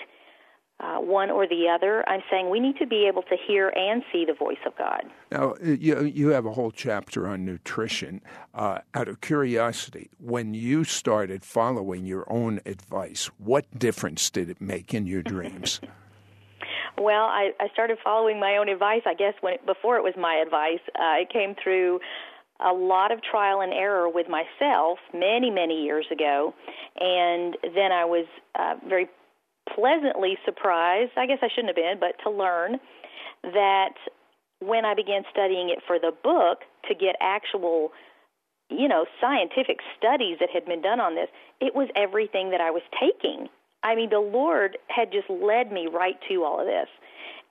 uh, 0.83 0.97
one 0.99 1.31
or 1.31 1.47
the 1.47 1.67
other. 1.73 2.07
I'm 2.09 2.21
saying 2.29 2.49
we 2.49 2.59
need 2.59 2.77
to 2.77 2.87
be 2.87 3.07
able 3.07 3.21
to 3.23 3.37
hear 3.47 3.69
and 3.75 4.03
see 4.11 4.25
the 4.25 4.33
voice 4.33 4.57
of 4.65 4.75
God. 4.77 5.03
Now, 5.31 5.55
you, 5.63 6.03
you 6.03 6.29
have 6.29 6.45
a 6.45 6.51
whole 6.51 6.71
chapter 6.71 7.27
on 7.27 7.45
nutrition. 7.45 8.21
Uh, 8.53 8.79
out 8.93 9.07
of 9.07 9.21
curiosity, 9.21 10.09
when 10.19 10.53
you 10.53 10.83
started 10.83 11.43
following 11.43 12.05
your 12.05 12.31
own 12.31 12.59
advice, 12.65 13.27
what 13.37 13.65
difference 13.77 14.29
did 14.29 14.49
it 14.49 14.59
make 14.59 14.93
in 14.93 15.07
your 15.07 15.23
dreams? 15.23 15.79
well, 16.97 17.25
I, 17.25 17.51
I 17.59 17.69
started 17.73 17.97
following 18.03 18.39
my 18.39 18.57
own 18.57 18.67
advice, 18.67 19.01
I 19.05 19.13
guess, 19.13 19.33
when 19.41 19.53
it, 19.53 19.65
before 19.65 19.97
it 19.97 20.03
was 20.03 20.13
my 20.17 20.41
advice. 20.45 20.81
Uh, 20.95 21.21
it 21.21 21.29
came 21.31 21.55
through 21.63 21.99
a 22.59 22.73
lot 22.73 23.11
of 23.11 23.19
trial 23.23 23.61
and 23.61 23.73
error 23.73 24.09
with 24.09 24.27
myself 24.27 24.99
many, 25.13 25.49
many 25.49 25.83
years 25.83 26.05
ago. 26.11 26.53
And 26.99 27.57
then 27.73 27.91
I 27.91 28.05
was 28.05 28.25
uh, 28.55 28.75
very 28.87 29.07
pleasantly 29.73 30.37
surprised, 30.45 31.11
I 31.17 31.25
guess 31.25 31.39
I 31.41 31.49
shouldn't 31.49 31.69
have 31.69 31.75
been, 31.75 31.99
but 31.99 32.15
to 32.23 32.29
learn 32.29 32.79
that 33.43 33.95
when 34.59 34.85
I 34.85 34.93
began 34.93 35.23
studying 35.31 35.69
it 35.69 35.79
for 35.85 35.99
the 35.99 36.11
book 36.23 36.59
to 36.87 36.95
get 36.95 37.15
actual 37.21 37.91
you 38.69 38.87
know, 38.87 39.05
scientific 39.21 39.79
studies 39.97 40.37
that 40.39 40.49
had 40.49 40.65
been 40.65 40.81
done 40.81 40.99
on 40.99 41.15
this. 41.15 41.27
It 41.61 41.75
was 41.75 41.89
everything 41.95 42.49
that 42.51 42.61
I 42.61 42.71
was 42.71 42.81
taking. 42.99 43.47
I 43.83 43.95
mean, 43.95 44.09
the 44.09 44.19
Lord 44.19 44.77
had 44.87 45.11
just 45.11 45.29
led 45.29 45.71
me 45.71 45.87
right 45.91 46.15
to 46.29 46.43
all 46.43 46.59
of 46.59 46.65
this. 46.65 46.87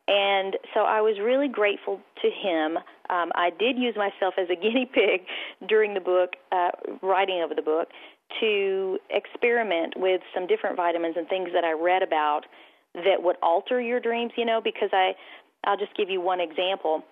And 0.08 0.56
so 0.74 0.80
I 0.80 1.00
was 1.00 1.20
really 1.22 1.48
grateful 1.48 2.00
to 2.22 2.28
him. 2.28 2.78
Um, 3.08 3.30
I 3.34 3.50
did 3.56 3.78
use 3.78 3.94
myself 3.96 4.34
as 4.38 4.48
a 4.50 4.56
guinea 4.60 4.90
pig 4.92 5.22
during 5.68 5.94
the 5.94 6.00
book, 6.00 6.30
uh, 6.50 6.70
writing 7.02 7.42
of 7.42 7.54
the 7.54 7.62
book, 7.62 7.88
to 8.40 8.98
experiment 9.10 9.94
with 9.96 10.20
some 10.34 10.46
different 10.46 10.76
vitamins 10.76 11.16
and 11.16 11.28
things 11.28 11.50
that 11.54 11.64
I 11.64 11.72
read 11.72 12.02
about 12.02 12.42
that 12.94 13.22
would 13.22 13.36
alter 13.42 13.80
your 13.80 14.00
dreams, 14.00 14.32
you 14.36 14.44
know, 14.44 14.60
because 14.62 14.90
I 14.92 15.12
I'll 15.64 15.78
just 15.78 15.96
give 15.96 16.10
you 16.10 16.20
one 16.20 16.40
example. 16.40 17.02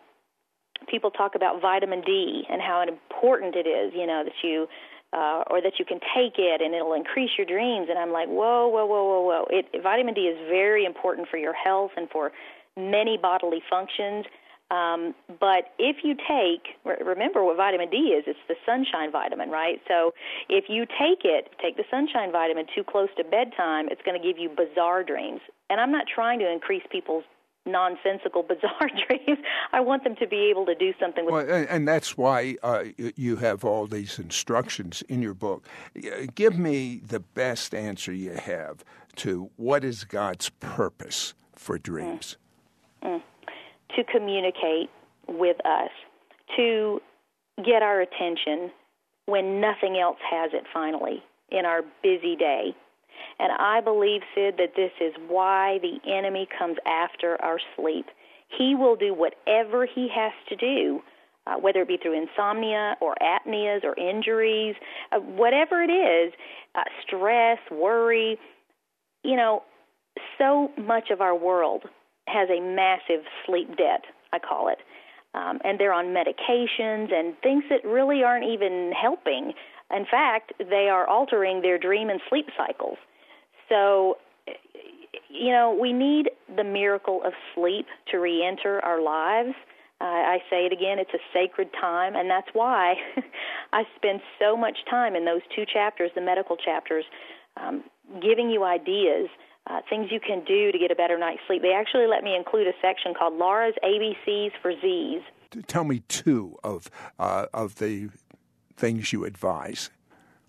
People 0.89 1.11
talk 1.11 1.35
about 1.35 1.61
vitamin 1.61 2.01
D 2.01 2.45
and 2.51 2.61
how 2.61 2.83
important 2.87 3.55
it 3.55 3.67
is, 3.67 3.93
you 3.95 4.07
know, 4.07 4.25
that 4.25 4.33
you 4.43 4.67
uh, 5.13 5.43
or 5.51 5.61
that 5.61 5.75
you 5.79 5.85
can 5.85 5.99
take 6.15 6.35
it 6.39 6.61
and 6.61 6.75
it'll 6.75 6.95
increase 6.95 7.31
your 7.37 7.47
dreams. 7.47 7.89
And 7.91 7.99
I'm 7.99 8.13
like, 8.13 8.29
whoa, 8.29 8.69
whoa, 8.69 8.87
whoa, 8.87 9.05
whoa, 9.05 9.21
whoa! 9.21 9.47
It, 9.51 9.83
vitamin 9.83 10.15
D 10.15 10.23
is 10.23 10.39
very 10.49 10.85
important 10.85 11.29
for 11.29 11.37
your 11.37 11.55
health 11.55 11.93
and 11.97 12.09
for 12.11 12.33
many 12.77 13.19
bodily 13.21 13.63
functions. 13.69 14.27
Um, 14.71 15.15
but 15.41 15.75
if 15.79 15.97
you 16.05 16.15
take, 16.15 16.79
remember 16.85 17.45
what 17.45 17.57
vitamin 17.57 17.91
D 17.91 18.15
is, 18.15 18.25
it's 18.27 18.39
the 18.49 18.55
sunshine 18.65 19.11
vitamin, 19.11 19.51
right? 19.51 19.81
So 19.89 20.13
if 20.49 20.65
you 20.69 20.87
take 20.87 21.25
it, 21.25 21.51
take 21.61 21.77
the 21.77 21.85
sunshine 21.91 22.31
vitamin 22.31 22.67
too 22.75 22.85
close 22.85 23.09
to 23.17 23.25
bedtime, 23.25 23.89
it's 23.91 24.03
going 24.03 24.21
to 24.21 24.27
give 24.27 24.39
you 24.39 24.49
bizarre 24.49 25.03
dreams. 25.03 25.41
And 25.71 25.81
I'm 25.81 25.91
not 25.91 26.05
trying 26.13 26.39
to 26.39 26.51
increase 26.51 26.83
people's 26.91 27.25
nonsensical, 27.67 28.43
bizarre 28.49 28.89
dreams. 29.09 29.39
I 29.73 29.81
want 29.81 30.05
them 30.05 30.15
to 30.17 30.27
be 30.27 30.51
able 30.51 30.67
to 30.67 30.75
do 30.75 30.93
something 31.01 31.25
with. 31.25 31.35
Well, 31.35 31.51
and, 31.51 31.69
and 31.69 31.89
that's 31.89 32.17
why 32.17 32.57
uh, 32.63 32.85
you 32.97 33.37
have 33.37 33.65
all 33.65 33.87
these 33.87 34.19
instructions 34.19 35.03
in 35.09 35.23
your 35.23 35.35
book. 35.35 35.67
Give 36.35 36.59
me 36.59 37.01
the 37.05 37.21
best 37.21 37.75
answer 37.75 38.13
you 38.13 38.33
have 38.33 38.85
to 39.17 39.51
what 39.57 39.85
is 39.85 40.05
God's 40.05 40.51
purpose 40.51 41.35
for 41.55 41.79
dreams. 41.79 42.37
Mm. 43.03 43.11
Mm. 43.11 43.23
To 43.97 44.05
communicate 44.05 44.89
with 45.27 45.57
us, 45.67 45.91
to 46.57 47.01
get 47.65 47.83
our 47.83 48.01
attention 48.01 48.71
when 49.27 49.61
nothing 49.61 49.99
else 49.99 50.19
has 50.31 50.51
it. 50.55 50.65
Finally, 50.73 51.23
in 51.51 51.67
our 51.67 51.83
busy 52.03 52.37
day 52.37 52.75
and 53.39 53.53
I 53.59 53.81
believe, 53.81 54.21
Sid, 54.35 54.55
that 54.59 54.75
this 54.77 54.93
is 55.01 55.15
why 55.29 55.79
the 55.81 55.99
enemy 56.11 56.47
comes 56.59 56.77
after 56.87 57.41
our 57.43 57.59
sleep. 57.77 58.07
He 58.57 58.75
will 58.75 58.97
do 58.97 59.15
whatever 59.15 59.87
he 59.87 60.09
has 60.15 60.33
to 60.49 60.57
do, 60.57 61.01
uh, 61.47 61.55
whether 61.55 61.83
it 61.83 61.89
be 61.89 61.97
through 61.97 62.21
insomnia 62.21 62.97
or 63.01 63.15
apneas 63.23 63.85
or 63.85 63.99
injuries, 63.99 64.75
uh, 65.13 65.19
whatever 65.19 65.83
it 65.83 65.91
is, 65.91 66.33
uh, 66.75 66.83
stress, 67.03 67.59
worry. 67.71 68.39
You 69.23 69.37
know, 69.37 69.63
so 70.39 70.71
much 70.77 71.11
of 71.11 71.21
our 71.21 71.35
world 71.35 71.85
has 72.33 72.49
a 72.51 72.61
massive 72.61 73.25
sleep 73.47 73.77
debt, 73.77 74.05
I 74.33 74.39
call 74.39 74.69
it. 74.69 74.79
Um, 75.35 75.61
and 75.65 75.79
they're 75.79 75.93
on 75.93 76.07
medications 76.07 77.13
and 77.13 77.35
things 77.43 77.65
that 77.71 77.85
really 77.85 78.23
aren't 78.25 78.47
even 78.47 78.93
helping. 79.01 79.53
In 79.95 80.05
fact, 80.11 80.53
they 80.59 80.89
are 80.91 81.07
altering 81.07 81.63
their 81.63 81.79
dream 81.79 82.11
and 82.11 82.21
sleep 82.29 82.47
cycles. 82.57 82.99
So, 83.69 84.17
you 85.29 85.53
know, 85.53 85.77
we 85.81 85.93
need 85.93 86.31
the 86.55 86.65
miracle 86.65 87.21
of 87.25 87.33
sleep 87.55 87.87
to 88.11 88.19
re 88.19 88.45
enter 88.45 88.85
our 88.85 89.01
lives. 89.01 89.55
Uh, 90.01 90.05
I 90.05 90.39
say 90.49 90.65
it 90.65 90.73
again, 90.73 90.99
it's 90.99 91.13
a 91.13 91.23
sacred 91.33 91.69
time, 91.79 92.17
and 92.17 92.31
that's 92.31 92.49
why 92.55 92.95
I 93.73 93.83
spend 93.97 94.21
so 94.39 94.57
much 94.57 94.79
time 94.89 95.15
in 95.15 95.27
those 95.27 95.43
two 95.55 95.65
chapters, 95.71 96.11
the 96.15 96.23
medical 96.23 96.57
chapters, 96.57 97.05
um, 97.57 97.85
giving 98.23 98.49
you 98.51 98.65
ideas. 98.65 99.29
Uh, 99.69 99.81
things 99.89 100.09
you 100.11 100.19
can 100.19 100.43
do 100.45 100.73
to 100.73 100.79
get 100.79 100.91
a 100.91 100.95
better 100.95 101.19
night's 101.19 101.43
sleep. 101.47 101.63
They 101.63 101.75
actually 101.75 102.07
let 102.07 102.25
me 102.25 102.35
include 102.35 102.67
a 102.67 102.73
section 102.81 103.13
called 103.15 103.35
Laura's 103.35 103.75
ABCs 103.85 104.53
for 104.63 104.73
Z's. 104.81 105.21
Tell 105.67 105.85
me 105.85 106.03
two 106.09 106.57
of 106.65 106.91
uh, 107.19 107.47
of 107.53 107.77
the 107.77 108.09
things 108.77 109.13
you 109.13 109.25
advise. 109.25 109.91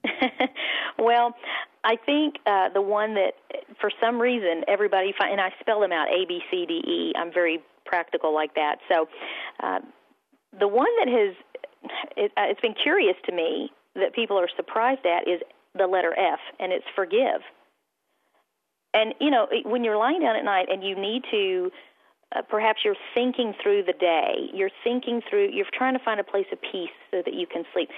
well, 0.98 1.36
I 1.84 1.96
think 2.06 2.36
uh, 2.46 2.70
the 2.74 2.82
one 2.82 3.16
that, 3.16 3.34
for 3.80 3.92
some 4.02 4.20
reason, 4.20 4.64
everybody 4.68 5.14
find, 5.18 5.32
and 5.32 5.42
I 5.42 5.50
spell 5.60 5.80
them 5.80 5.92
out 5.92 6.08
A 6.08 6.26
B 6.28 6.40
C 6.50 6.66
D 6.68 6.74
E. 6.74 7.14
I'm 7.18 7.34
very 7.34 7.60
practical 7.86 8.34
like 8.34 8.56
that. 8.56 8.78
So, 8.88 9.08
uh, 9.62 9.80
the 10.58 10.68
one 10.68 10.90
that 11.00 11.12
has 11.12 11.36
it, 12.16 12.32
uh, 12.38 12.44
it's 12.50 12.62
been 12.62 12.76
curious 12.76 13.16
to 13.26 13.32
me 13.32 13.72
that 13.96 14.14
people 14.14 14.38
are 14.38 14.50
surprised 14.56 15.06
at 15.06 15.28
is 15.28 15.42
the 15.78 15.88
letter 15.88 16.14
F, 16.18 16.40
and 16.60 16.72
it's 16.72 16.86
forgive. 16.96 17.42
And 18.94 19.14
you 19.20 19.30
know, 19.30 19.48
when 19.66 19.84
you're 19.84 19.98
lying 19.98 20.22
down 20.22 20.36
at 20.36 20.44
night 20.44 20.68
and 20.70 20.84
you 20.84 20.96
need 20.96 21.24
to 21.32 21.72
uh, 22.34 22.42
perhaps 22.50 22.80
you're 22.86 22.96
thinking 23.14 23.54
through 23.62 23.84
the 23.84 23.94
day. 23.94 24.50
You're 24.54 24.72
thinking 24.84 25.22
through, 25.30 25.50
you're 25.52 25.66
trying 25.74 25.98
to 25.98 26.04
find 26.04 26.20
a 26.20 26.24
place 26.24 26.46
of 26.52 26.60
peace 26.62 26.96
so 27.12 27.22
that 27.26 27.34
you 27.34 27.46
can 27.46 27.64
sleep. 27.74 27.90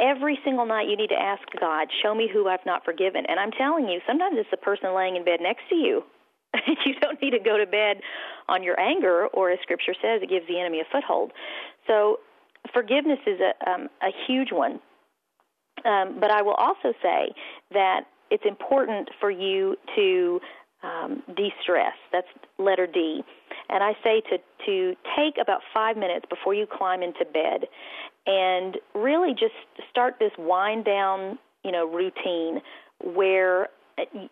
Every 0.00 0.38
single 0.44 0.64
night 0.64 0.88
you 0.88 0.96
need 0.96 1.10
to 1.10 1.20
ask 1.20 1.42
God, 1.60 1.88
show 2.02 2.14
me 2.14 2.28
who 2.32 2.48
I've 2.48 2.64
not 2.64 2.84
forgiven. 2.84 3.24
And 3.28 3.38
I'm 3.38 3.50
telling 3.50 3.88
you, 3.88 4.00
sometimes 4.06 4.36
it's 4.38 4.50
the 4.50 4.56
person 4.56 4.94
laying 4.94 5.16
in 5.16 5.24
bed 5.24 5.40
next 5.42 5.68
to 5.68 5.74
you. 5.74 6.02
you 6.86 6.94
don't 7.00 7.20
need 7.20 7.32
to 7.32 7.38
go 7.38 7.58
to 7.58 7.66
bed 7.66 8.00
on 8.48 8.62
your 8.62 8.78
anger, 8.80 9.26
or 9.34 9.50
as 9.50 9.58
Scripture 9.62 9.94
says, 10.00 10.22
it 10.22 10.30
gives 10.30 10.46
the 10.48 10.58
enemy 10.58 10.80
a 10.80 10.84
foothold. 10.90 11.32
So 11.86 12.20
forgiveness 12.72 13.18
is 13.26 13.38
a, 13.40 13.70
um, 13.70 13.88
a 14.02 14.10
huge 14.26 14.50
one. 14.50 14.80
Um, 15.84 16.18
but 16.20 16.30
I 16.30 16.40
will 16.40 16.54
also 16.54 16.94
say 17.02 17.34
that 17.72 18.06
it's 18.30 18.44
important 18.46 19.10
for 19.20 19.30
you 19.30 19.76
to 19.96 20.40
um, 20.82 21.22
de-stress. 21.36 21.94
That's 22.12 22.26
letter 22.58 22.86
D. 22.86 23.22
And 23.68 23.82
I 23.82 23.92
say 24.04 24.20
to 24.30 24.38
to 24.66 24.94
take 25.16 25.34
about 25.40 25.60
five 25.72 25.96
minutes 25.96 26.26
before 26.28 26.54
you 26.54 26.66
climb 26.70 27.02
into 27.02 27.24
bed, 27.24 27.68
and 28.26 28.76
really 28.94 29.32
just 29.32 29.54
start 29.90 30.16
this 30.18 30.32
wind 30.38 30.84
down, 30.84 31.38
you 31.64 31.72
know, 31.72 31.86
routine 31.86 32.60
where 33.02 33.68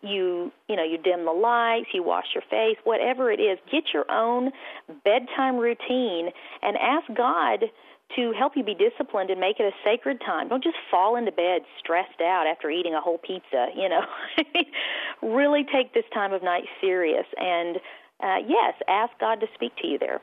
you 0.01 0.51
you 0.67 0.75
know 0.75 0.83
you 0.83 0.97
dim 0.97 1.25
the 1.25 1.31
lights 1.31 1.87
you 1.93 2.03
wash 2.03 2.25
your 2.35 2.43
face 2.49 2.77
whatever 2.83 3.31
it 3.31 3.39
is 3.39 3.57
get 3.71 3.83
your 3.93 4.09
own 4.11 4.51
bedtime 5.05 5.55
routine 5.55 6.29
and 6.61 6.75
ask 6.77 7.07
god 7.15 7.65
to 8.15 8.33
help 8.37 8.53
you 8.55 8.63
be 8.63 8.75
disciplined 8.75 9.29
and 9.29 9.39
make 9.39 9.59
it 9.59 9.65
a 9.65 9.71
sacred 9.83 10.21
time. 10.25 10.49
Don't 10.49 10.63
just 10.63 10.77
fall 10.89 11.15
into 11.15 11.31
bed 11.31 11.61
stressed 11.79 12.21
out 12.21 12.45
after 12.47 12.69
eating 12.69 12.93
a 12.93 13.01
whole 13.01 13.17
pizza, 13.17 13.67
you 13.75 13.89
know. 13.89 14.01
really 15.21 15.63
take 15.63 15.93
this 15.93 16.05
time 16.13 16.33
of 16.33 16.43
night 16.43 16.65
serious 16.81 17.25
and 17.37 17.77
uh, 18.19 18.37
yes, 18.47 18.73
ask 18.87 19.11
God 19.19 19.39
to 19.41 19.47
speak 19.55 19.75
to 19.81 19.87
you 19.87 19.99
there. 19.99 20.21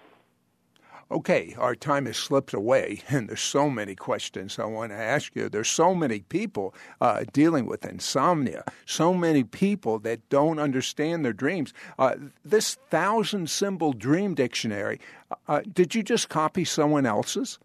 Okay, 1.12 1.57
our 1.59 1.74
time 1.74 2.07
has 2.07 2.16
slipped 2.16 2.55
away, 2.55 3.03
and 3.09 3.29
there's 3.29 3.40
so 3.40 3.68
many 3.68 3.96
questions 3.96 4.59
I 4.59 4.66
want 4.66 4.92
to 4.92 4.96
ask 4.96 5.35
you. 5.35 5.48
There's 5.48 5.68
so 5.68 5.94
many 5.94 6.20
people 6.20 6.72
uh, 7.00 7.24
dealing 7.33 7.66
with 7.66 7.85
insomnia, 7.85 8.64
so 8.87 9.12
many 9.12 9.42
people 9.42 9.98
that 10.00 10.29
don't 10.29 10.61
understand 10.61 11.24
their 11.24 11.33
dreams. 11.33 11.74
Uh, 11.98 12.14
this 12.44 12.76
thousand 12.90 13.50
symbol 13.50 13.92
dream 13.92 14.35
dictionary, 14.35 15.00
uh, 15.48 15.62
did 15.72 15.96
you 15.96 16.05
just 16.05 16.29
copy 16.29 16.64
someone 16.64 17.07
else's? 17.07 17.59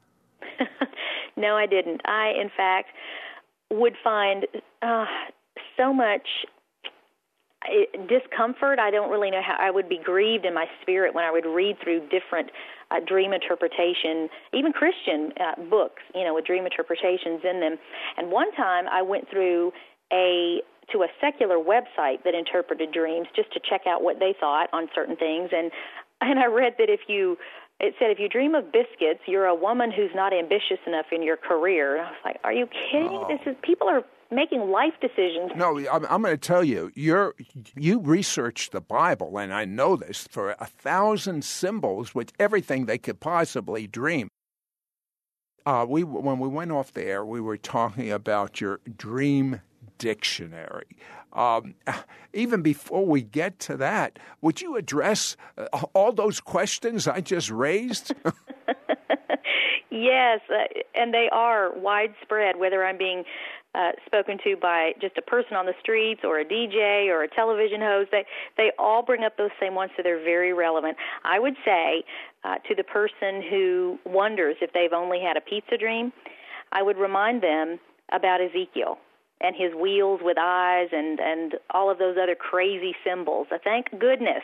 no, 1.37 1.55
I 1.55 1.65
didn't. 1.65 2.01
I, 2.05 2.33
in 2.39 2.49
fact, 2.55 2.89
would 3.71 3.93
find 4.03 4.45
uh, 4.81 5.05
so 5.77 5.93
much 5.93 6.27
uh, 7.65 8.05
discomfort. 8.07 8.79
I 8.79 8.91
don't 8.91 9.09
really 9.09 9.31
know 9.31 9.41
how 9.45 9.57
I 9.59 9.71
would 9.71 9.89
be 9.89 9.99
grieved 10.03 10.45
in 10.45 10.53
my 10.53 10.65
spirit 10.81 11.13
when 11.13 11.23
I 11.23 11.31
would 11.31 11.45
read 11.45 11.77
through 11.83 12.07
different 12.09 12.51
uh, 12.91 12.99
dream 13.05 13.33
interpretation, 13.33 14.29
even 14.53 14.71
Christian 14.71 15.31
uh, 15.39 15.61
books, 15.69 16.01
you 16.13 16.23
know, 16.23 16.35
with 16.35 16.45
dream 16.45 16.65
interpretations 16.65 17.41
in 17.43 17.59
them. 17.59 17.77
And 18.17 18.31
one 18.31 18.51
time 18.53 18.85
I 18.91 19.01
went 19.01 19.29
through 19.29 19.71
a 20.13 20.61
to 20.91 20.99
a 20.99 21.07
secular 21.19 21.57
website 21.57 22.23
that 22.23 22.35
interpreted 22.35 22.91
dreams 22.91 23.25
just 23.35 23.51
to 23.53 23.59
check 23.67 23.81
out 23.87 24.03
what 24.03 24.19
they 24.19 24.35
thought 24.39 24.69
on 24.71 24.87
certain 24.93 25.15
things 25.15 25.49
and 25.51 25.71
and 26.21 26.39
I 26.39 26.45
read 26.45 26.75
that 26.77 26.89
if 26.89 27.01
you 27.07 27.37
it 27.79 27.93
said 27.99 28.09
if 28.09 28.19
you 28.19 28.29
dream 28.29 28.55
of 28.55 28.71
biscuits, 28.71 29.21
you're 29.27 29.45
a 29.45 29.55
woman 29.55 29.91
who's 29.91 30.11
not 30.15 30.33
ambitious 30.33 30.79
enough 30.87 31.07
in 31.11 31.21
your 31.21 31.37
career. 31.37 31.97
And 31.97 32.05
I 32.05 32.09
was 32.11 32.19
like, 32.23 32.39
are 32.43 32.53
you 32.53 32.67
kidding? 32.67 33.09
Oh. 33.09 33.27
This 33.27 33.41
is 33.45 33.55
people 33.61 33.87
are 33.89 34.03
making 34.31 34.71
life 34.71 34.93
decisions. 35.01 35.51
No, 35.55 35.77
I'm, 35.91 36.05
I'm 36.05 36.21
going 36.21 36.33
to 36.33 36.37
tell 36.37 36.63
you, 36.63 36.91
you're 36.95 37.35
you 37.75 37.99
researched 37.99 38.71
the 38.71 38.81
Bible, 38.81 39.37
and 39.37 39.53
I 39.53 39.65
know 39.65 39.95
this 39.95 40.27
for 40.29 40.55
a 40.59 40.65
thousand 40.65 41.43
symbols 41.43 42.15
with 42.15 42.31
everything 42.39 42.85
they 42.85 42.97
could 42.97 43.19
possibly 43.19 43.87
dream. 43.87 44.29
Uh, 45.65 45.85
we 45.87 46.03
when 46.03 46.39
we 46.39 46.47
went 46.47 46.71
off 46.71 46.93
there, 46.93 47.25
we 47.25 47.41
were 47.41 47.57
talking 47.57 48.11
about 48.11 48.61
your 48.61 48.79
dream 48.97 49.61
dictionary. 49.97 50.97
Um, 51.33 51.75
even 52.33 52.61
before 52.61 53.05
we 53.05 53.21
get 53.21 53.59
to 53.59 53.77
that, 53.77 54.19
would 54.41 54.61
you 54.61 54.75
address 54.75 55.37
uh, 55.57 55.65
all 55.93 56.11
those 56.11 56.39
questions 56.39 57.07
I 57.07 57.21
just 57.21 57.49
raised? 57.49 58.13
Yes, 59.95 60.41
uh, 60.49 60.65
and 60.93 61.13
they 61.13 61.29
are 61.31 61.71
widespread, 61.73 62.57
whether 62.57 62.83
I'm 62.83 62.97
being 62.97 63.23
uh, 63.73 63.91
spoken 64.05 64.37
to 64.43 64.57
by 64.57 64.91
just 64.99 65.17
a 65.17 65.21
person 65.21 65.55
on 65.55 65.65
the 65.65 65.73
streets 65.79 66.21
or 66.25 66.37
a 66.37 66.43
DJ 66.43 67.07
or 67.07 67.23
a 67.23 67.29
television 67.29 67.79
host. 67.79 68.11
They 68.11 68.25
they 68.57 68.71
all 68.77 69.03
bring 69.03 69.23
up 69.23 69.37
those 69.37 69.51
same 69.57 69.73
ones, 69.73 69.91
so 69.95 70.03
they're 70.03 70.21
very 70.21 70.53
relevant. 70.53 70.97
I 71.23 71.39
would 71.39 71.55
say 71.63 72.03
uh, 72.43 72.55
to 72.67 72.75
the 72.75 72.83
person 72.83 73.41
who 73.49 73.97
wonders 74.05 74.57
if 74.61 74.73
they've 74.73 74.91
only 74.91 75.21
had 75.21 75.37
a 75.37 75.41
pizza 75.41 75.77
dream, 75.77 76.11
I 76.73 76.81
would 76.81 76.97
remind 76.97 77.41
them 77.41 77.79
about 78.11 78.41
Ezekiel 78.41 78.97
and 79.41 79.55
his 79.55 79.73
wheels 79.73 80.21
with 80.23 80.37
eyes 80.39 80.89
and 80.91 81.19
and 81.19 81.55
all 81.71 81.89
of 81.89 81.97
those 81.97 82.17
other 82.21 82.35
crazy 82.35 82.95
symbols. 83.03 83.47
I 83.51 83.57
thank 83.57 83.91
goodness 83.99 84.43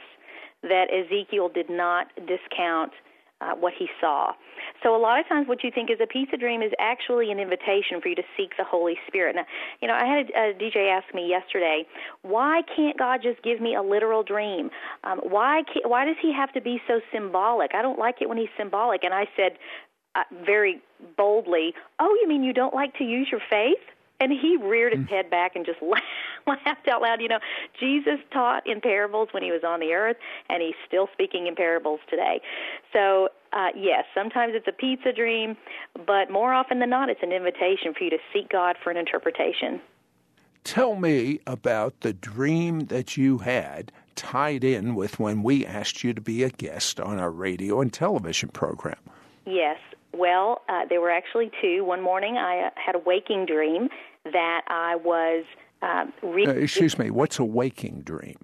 that 0.63 0.87
Ezekiel 0.93 1.49
did 1.49 1.69
not 1.69 2.07
discount 2.27 2.91
uh, 3.41 3.55
what 3.55 3.73
he 3.77 3.87
saw. 3.99 4.33
So 4.83 4.95
a 4.95 5.01
lot 5.01 5.19
of 5.19 5.27
times, 5.27 5.47
what 5.47 5.63
you 5.63 5.71
think 5.73 5.89
is 5.89 5.97
a 6.01 6.07
pizza 6.07 6.37
dream 6.37 6.61
is 6.61 6.71
actually 6.79 7.31
an 7.31 7.39
invitation 7.39 7.99
for 8.01 8.07
you 8.07 8.15
to 8.15 8.23
seek 8.37 8.51
the 8.57 8.63
Holy 8.63 8.95
Spirit. 9.07 9.35
Now, 9.35 9.45
you 9.81 9.87
know, 9.87 9.95
I 9.95 10.05
had 10.05 10.29
a, 10.29 10.51
a 10.51 10.53
DJ 10.53 10.89
ask 10.91 11.13
me 11.13 11.27
yesterday, 11.27 11.85
why 12.21 12.61
can't 12.75 12.97
God 12.97 13.21
just 13.23 13.41
give 13.41 13.59
me 13.59 13.75
a 13.75 13.81
literal 13.81 14.23
dream? 14.23 14.69
Um, 15.03 15.19
why 15.19 15.63
can't, 15.71 15.89
why 15.89 16.05
does 16.05 16.17
He 16.21 16.33
have 16.33 16.53
to 16.53 16.61
be 16.61 16.79
so 16.87 17.01
symbolic? 17.11 17.71
I 17.73 17.81
don't 17.81 17.99
like 17.99 18.21
it 18.21 18.29
when 18.29 18.37
He's 18.37 18.53
symbolic. 18.57 19.03
And 19.03 19.13
I 19.13 19.25
said 19.35 19.53
uh, 20.15 20.23
very 20.45 20.81
boldly, 21.17 21.73
"Oh, 21.99 22.15
you 22.21 22.27
mean 22.27 22.43
you 22.43 22.53
don't 22.53 22.75
like 22.75 22.95
to 22.97 23.03
use 23.03 23.27
your 23.31 23.41
faith?" 23.49 23.81
And 24.21 24.31
he 24.31 24.55
reared 24.55 24.93
his 24.93 25.01
mm. 25.01 25.09
head 25.09 25.29
back 25.31 25.55
and 25.55 25.65
just 25.65 25.79
laughed 26.47 26.87
out 26.87 27.01
loud. 27.01 27.21
You 27.21 27.27
know, 27.27 27.39
Jesus 27.79 28.19
taught 28.31 28.67
in 28.67 28.79
parables 28.79 29.29
when 29.31 29.41
he 29.41 29.51
was 29.51 29.63
on 29.65 29.79
the 29.79 29.93
earth, 29.93 30.17
and 30.47 30.61
he's 30.61 30.75
still 30.87 31.09
speaking 31.11 31.47
in 31.47 31.55
parables 31.55 31.99
today. 32.07 32.39
So, 32.93 33.29
uh, 33.51 33.69
yes, 33.75 34.05
sometimes 34.13 34.53
it's 34.55 34.67
a 34.67 34.71
pizza 34.71 35.11
dream, 35.11 35.57
but 36.05 36.29
more 36.29 36.53
often 36.53 36.79
than 36.79 36.91
not, 36.91 37.09
it's 37.09 37.23
an 37.23 37.31
invitation 37.31 37.93
for 37.97 38.03
you 38.03 38.11
to 38.11 38.19
seek 38.31 38.49
God 38.49 38.77
for 38.81 38.91
an 38.91 38.97
interpretation. 38.97 39.81
Tell 40.63 40.95
me 40.95 41.39
about 41.47 42.01
the 42.01 42.13
dream 42.13 42.81
that 42.81 43.17
you 43.17 43.39
had 43.39 43.91
tied 44.15 44.63
in 44.63 44.93
with 44.93 45.19
when 45.19 45.41
we 45.41 45.65
asked 45.65 46.03
you 46.03 46.13
to 46.13 46.21
be 46.21 46.43
a 46.43 46.49
guest 46.49 46.99
on 46.99 47.17
our 47.17 47.31
radio 47.31 47.81
and 47.81 47.91
television 47.91 48.49
program. 48.49 48.99
Yes. 49.45 49.77
Well, 50.13 50.61
uh, 50.69 50.85
there 50.89 51.01
were 51.01 51.09
actually 51.09 51.51
two. 51.61 51.83
One 51.83 52.01
morning 52.01 52.37
I 52.37 52.67
uh, 52.67 52.69
had 52.75 52.95
a 52.95 52.99
waking 52.99 53.45
dream 53.45 53.89
that 54.25 54.61
I 54.67 54.95
was 54.95 55.45
um, 55.81 56.13
re- 56.21 56.45
uh, 56.45 56.51
excuse 56.51 56.97
me, 56.97 57.09
what's 57.09 57.39
a 57.39 57.45
waking 57.45 58.01
dream? 58.01 58.37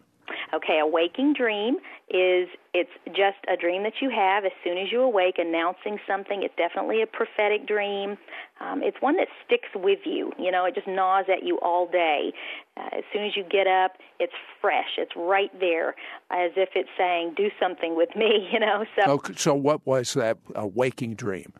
Okay, 0.53 0.79
a 0.81 0.87
waking 0.87 1.33
dream 1.33 1.75
is 2.09 2.47
it's 2.73 2.89
just 3.07 3.37
a 3.51 3.57
dream 3.57 3.83
that 3.83 3.95
you 4.01 4.09
have 4.09 4.45
as 4.45 4.51
soon 4.63 4.77
as 4.77 4.91
you 4.91 5.01
awake, 5.01 5.35
announcing 5.37 5.99
something. 6.07 6.41
It's 6.41 6.55
definitely 6.55 7.01
a 7.01 7.07
prophetic 7.07 7.67
dream. 7.67 8.17
Um, 8.61 8.81
it's 8.81 8.97
one 9.01 9.17
that 9.17 9.27
sticks 9.45 9.67
with 9.75 9.99
you. 10.05 10.31
You 10.39 10.51
know, 10.51 10.63
it 10.65 10.73
just 10.73 10.87
gnaws 10.87 11.25
at 11.29 11.43
you 11.43 11.59
all 11.59 11.85
day. 11.85 12.31
Uh, 12.77 12.97
as 12.99 13.03
soon 13.11 13.25
as 13.25 13.35
you 13.35 13.43
get 13.43 13.67
up, 13.67 13.97
it's 14.19 14.33
fresh. 14.61 14.97
It's 14.97 15.11
right 15.17 15.51
there, 15.59 15.95
as 16.31 16.51
if 16.55 16.69
it's 16.75 16.89
saying, 16.97 17.33
"Do 17.35 17.49
something 17.59 17.95
with 17.95 18.15
me." 18.15 18.47
You 18.57 18.61
know. 18.61 18.85
So, 18.95 19.11
okay, 19.11 19.33
so 19.35 19.53
what 19.53 19.85
was 19.85 20.13
that 20.13 20.37
a 20.55 20.65
waking 20.65 21.15
dream? 21.15 21.53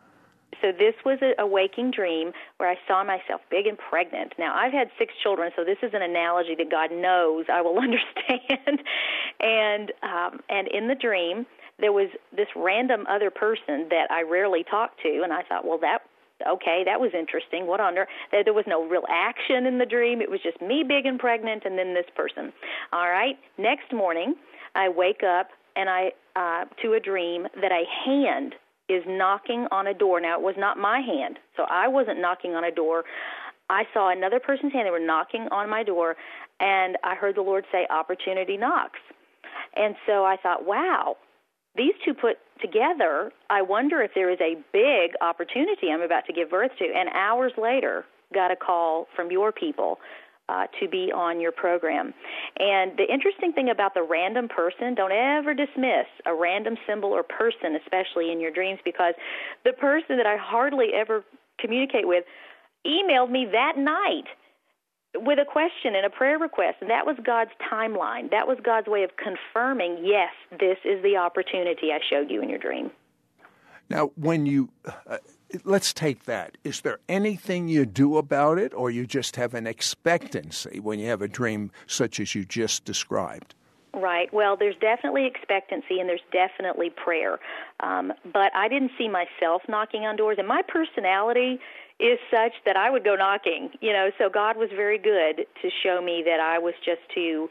So 0.60 0.72
this 0.72 0.94
was 1.04 1.18
a, 1.22 1.40
a 1.42 1.46
waking 1.46 1.90
dream 1.90 2.32
where 2.58 2.68
I 2.68 2.76
saw 2.86 3.04
myself 3.04 3.40
big 3.50 3.66
and 3.66 3.78
pregnant. 3.78 4.34
Now 4.38 4.56
I've 4.56 4.72
had 4.72 4.88
six 4.98 5.12
children, 5.22 5.50
so 5.56 5.64
this 5.64 5.78
is 5.82 5.92
an 5.94 6.02
analogy 6.02 6.54
that 6.56 6.70
God 6.70 6.90
knows 6.90 7.46
I 7.52 7.60
will 7.62 7.78
understand. 7.86 8.82
and 9.40 9.92
um, 10.02 10.40
and 10.48 10.68
in 10.68 10.88
the 10.88 10.94
dream, 10.94 11.46
there 11.78 11.92
was 11.92 12.08
this 12.34 12.48
random 12.56 13.06
other 13.08 13.30
person 13.30 13.88
that 13.90 14.10
I 14.10 14.22
rarely 14.22 14.64
talk 14.68 14.92
to, 15.02 15.20
and 15.22 15.32
I 15.32 15.42
thought, 15.42 15.66
well, 15.66 15.78
that 15.78 16.00
okay, 16.46 16.82
that 16.84 17.00
was 17.00 17.10
interesting. 17.18 17.66
What 17.66 17.80
on 17.80 17.98
earth? 17.98 18.08
There 18.30 18.54
was 18.54 18.64
no 18.66 18.86
real 18.86 19.04
action 19.08 19.66
in 19.66 19.78
the 19.78 19.86
dream. 19.86 20.20
It 20.20 20.30
was 20.30 20.40
just 20.42 20.60
me 20.62 20.84
big 20.86 21.06
and 21.06 21.18
pregnant, 21.18 21.64
and 21.64 21.78
then 21.78 21.94
this 21.94 22.06
person. 22.14 22.52
All 22.92 23.08
right. 23.08 23.36
Next 23.58 23.92
morning, 23.92 24.34
I 24.74 24.88
wake 24.88 25.22
up 25.22 25.48
and 25.74 25.88
I 25.88 26.12
uh, 26.36 26.64
to 26.82 26.94
a 26.94 27.00
dream 27.00 27.46
that 27.60 27.72
a 27.72 27.84
hand 28.04 28.54
is 28.88 29.02
knocking 29.06 29.66
on 29.70 29.86
a 29.86 29.94
door. 29.94 30.20
Now, 30.20 30.38
it 30.38 30.42
was 30.42 30.54
not 30.58 30.78
my 30.78 31.00
hand, 31.00 31.38
so 31.56 31.64
I 31.70 31.88
wasn't 31.88 32.20
knocking 32.20 32.52
on 32.52 32.64
a 32.64 32.70
door. 32.70 33.04
I 33.70 33.84
saw 33.92 34.10
another 34.10 34.40
person's 34.40 34.72
hand. 34.72 34.86
They 34.86 34.90
were 34.90 34.98
knocking 35.04 35.48
on 35.50 35.68
my 35.68 35.82
door, 35.82 36.16
and 36.60 36.96
I 37.04 37.14
heard 37.14 37.36
the 37.36 37.42
Lord 37.42 37.64
say, 37.70 37.86
Opportunity 37.90 38.56
knocks. 38.56 39.00
And 39.76 39.94
so 40.06 40.24
I 40.24 40.36
thought, 40.42 40.66
wow, 40.66 41.16
these 41.76 41.94
two 42.04 42.14
put 42.14 42.38
together, 42.60 43.30
I 43.50 43.62
wonder 43.62 44.02
if 44.02 44.12
there 44.14 44.30
is 44.30 44.40
a 44.40 44.56
big 44.72 45.14
opportunity 45.20 45.90
I'm 45.92 46.02
about 46.02 46.26
to 46.26 46.32
give 46.32 46.50
birth 46.50 46.72
to. 46.78 46.84
And 46.84 47.08
hours 47.14 47.52
later, 47.56 48.04
got 48.34 48.50
a 48.50 48.56
call 48.56 49.06
from 49.14 49.30
your 49.30 49.52
people 49.52 49.98
uh, 50.48 50.66
to 50.80 50.88
be 50.88 51.12
on 51.14 51.40
your 51.40 51.52
program. 51.52 52.14
And 52.58 52.92
the 52.96 53.04
interesting 53.12 53.52
thing 53.52 53.70
about 53.70 53.94
the 53.94 54.02
random 54.02 54.48
person, 54.48 54.94
don't 54.94 55.12
ever 55.12 55.54
dismiss 55.54 56.06
a 56.26 56.34
random 56.34 56.76
symbol 56.86 57.10
or 57.10 57.22
person, 57.22 57.76
especially 57.84 58.32
in 58.32 58.40
your 58.40 58.50
dreams, 58.50 58.78
because 58.84 59.14
the 59.64 59.72
person 59.72 60.16
that 60.16 60.26
I 60.26 60.36
hardly 60.36 60.88
ever 60.94 61.24
communicate 61.60 62.06
with 62.06 62.24
emailed 62.86 63.30
me 63.30 63.46
that 63.52 63.74
night 63.76 64.24
with 65.14 65.38
a 65.38 65.44
question 65.44 65.94
and 65.96 66.06
a 66.06 66.10
prayer 66.10 66.38
request. 66.38 66.76
And 66.80 66.90
that 66.90 67.06
was 67.06 67.16
God's 67.24 67.50
timeline. 67.72 68.30
That 68.30 68.46
was 68.46 68.58
God's 68.62 68.86
way 68.86 69.02
of 69.02 69.10
confirming, 69.16 69.98
yes, 70.04 70.30
this 70.50 70.78
is 70.84 71.02
the 71.02 71.16
opportunity 71.16 71.92
I 71.92 71.98
showed 72.08 72.30
you 72.30 72.42
in 72.42 72.48
your 72.48 72.58
dream. 72.58 72.90
Now, 73.90 74.10
when 74.16 74.44
you 74.44 74.68
uh, 75.06 75.16
let's 75.64 75.92
take 75.92 76.24
that. 76.24 76.56
Is 76.64 76.80
there 76.82 76.98
anything 77.08 77.68
you 77.68 77.86
do 77.86 78.16
about 78.16 78.58
it, 78.58 78.74
or 78.74 78.90
you 78.90 79.06
just 79.06 79.36
have 79.36 79.54
an 79.54 79.66
expectancy 79.66 80.80
when 80.80 80.98
you 80.98 81.08
have 81.08 81.22
a 81.22 81.28
dream 81.28 81.70
such 81.86 82.20
as 82.20 82.34
you 82.34 82.44
just 82.44 82.84
described? 82.84 83.54
Right. 83.94 84.32
Well, 84.32 84.56
there's 84.56 84.76
definitely 84.76 85.26
expectancy 85.26 85.98
and 85.98 86.08
there's 86.08 86.20
definitely 86.30 86.90
prayer. 86.90 87.38
Um, 87.80 88.12
but 88.32 88.54
I 88.54 88.68
didn't 88.68 88.92
see 88.98 89.08
myself 89.08 89.62
knocking 89.68 90.04
on 90.04 90.16
doors, 90.16 90.36
and 90.38 90.46
my 90.46 90.62
personality 90.66 91.58
is 91.98 92.18
such 92.30 92.52
that 92.64 92.76
I 92.76 92.90
would 92.90 93.02
go 93.02 93.16
knocking. 93.16 93.70
You 93.80 93.92
know, 93.92 94.10
so 94.18 94.28
God 94.28 94.56
was 94.56 94.68
very 94.74 94.98
good 94.98 95.46
to 95.62 95.70
show 95.82 96.00
me 96.02 96.22
that 96.26 96.38
I 96.40 96.58
was 96.58 96.74
just 96.84 97.00
to 97.14 97.48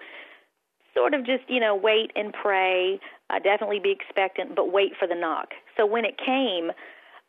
sort 0.93 1.13
of 1.13 1.25
just 1.25 1.43
you 1.47 1.59
know 1.59 1.75
wait 1.75 2.11
and 2.15 2.33
pray. 2.33 2.99
Uh, 3.29 3.39
definitely 3.39 3.79
be 3.79 3.91
expectant, 3.91 4.55
but 4.55 4.71
wait 4.71 4.93
for 4.97 5.07
the 5.07 5.15
knock. 5.15 5.49
So 5.75 5.85
when 5.85 6.05
it 6.05 6.17
came, 6.17 6.71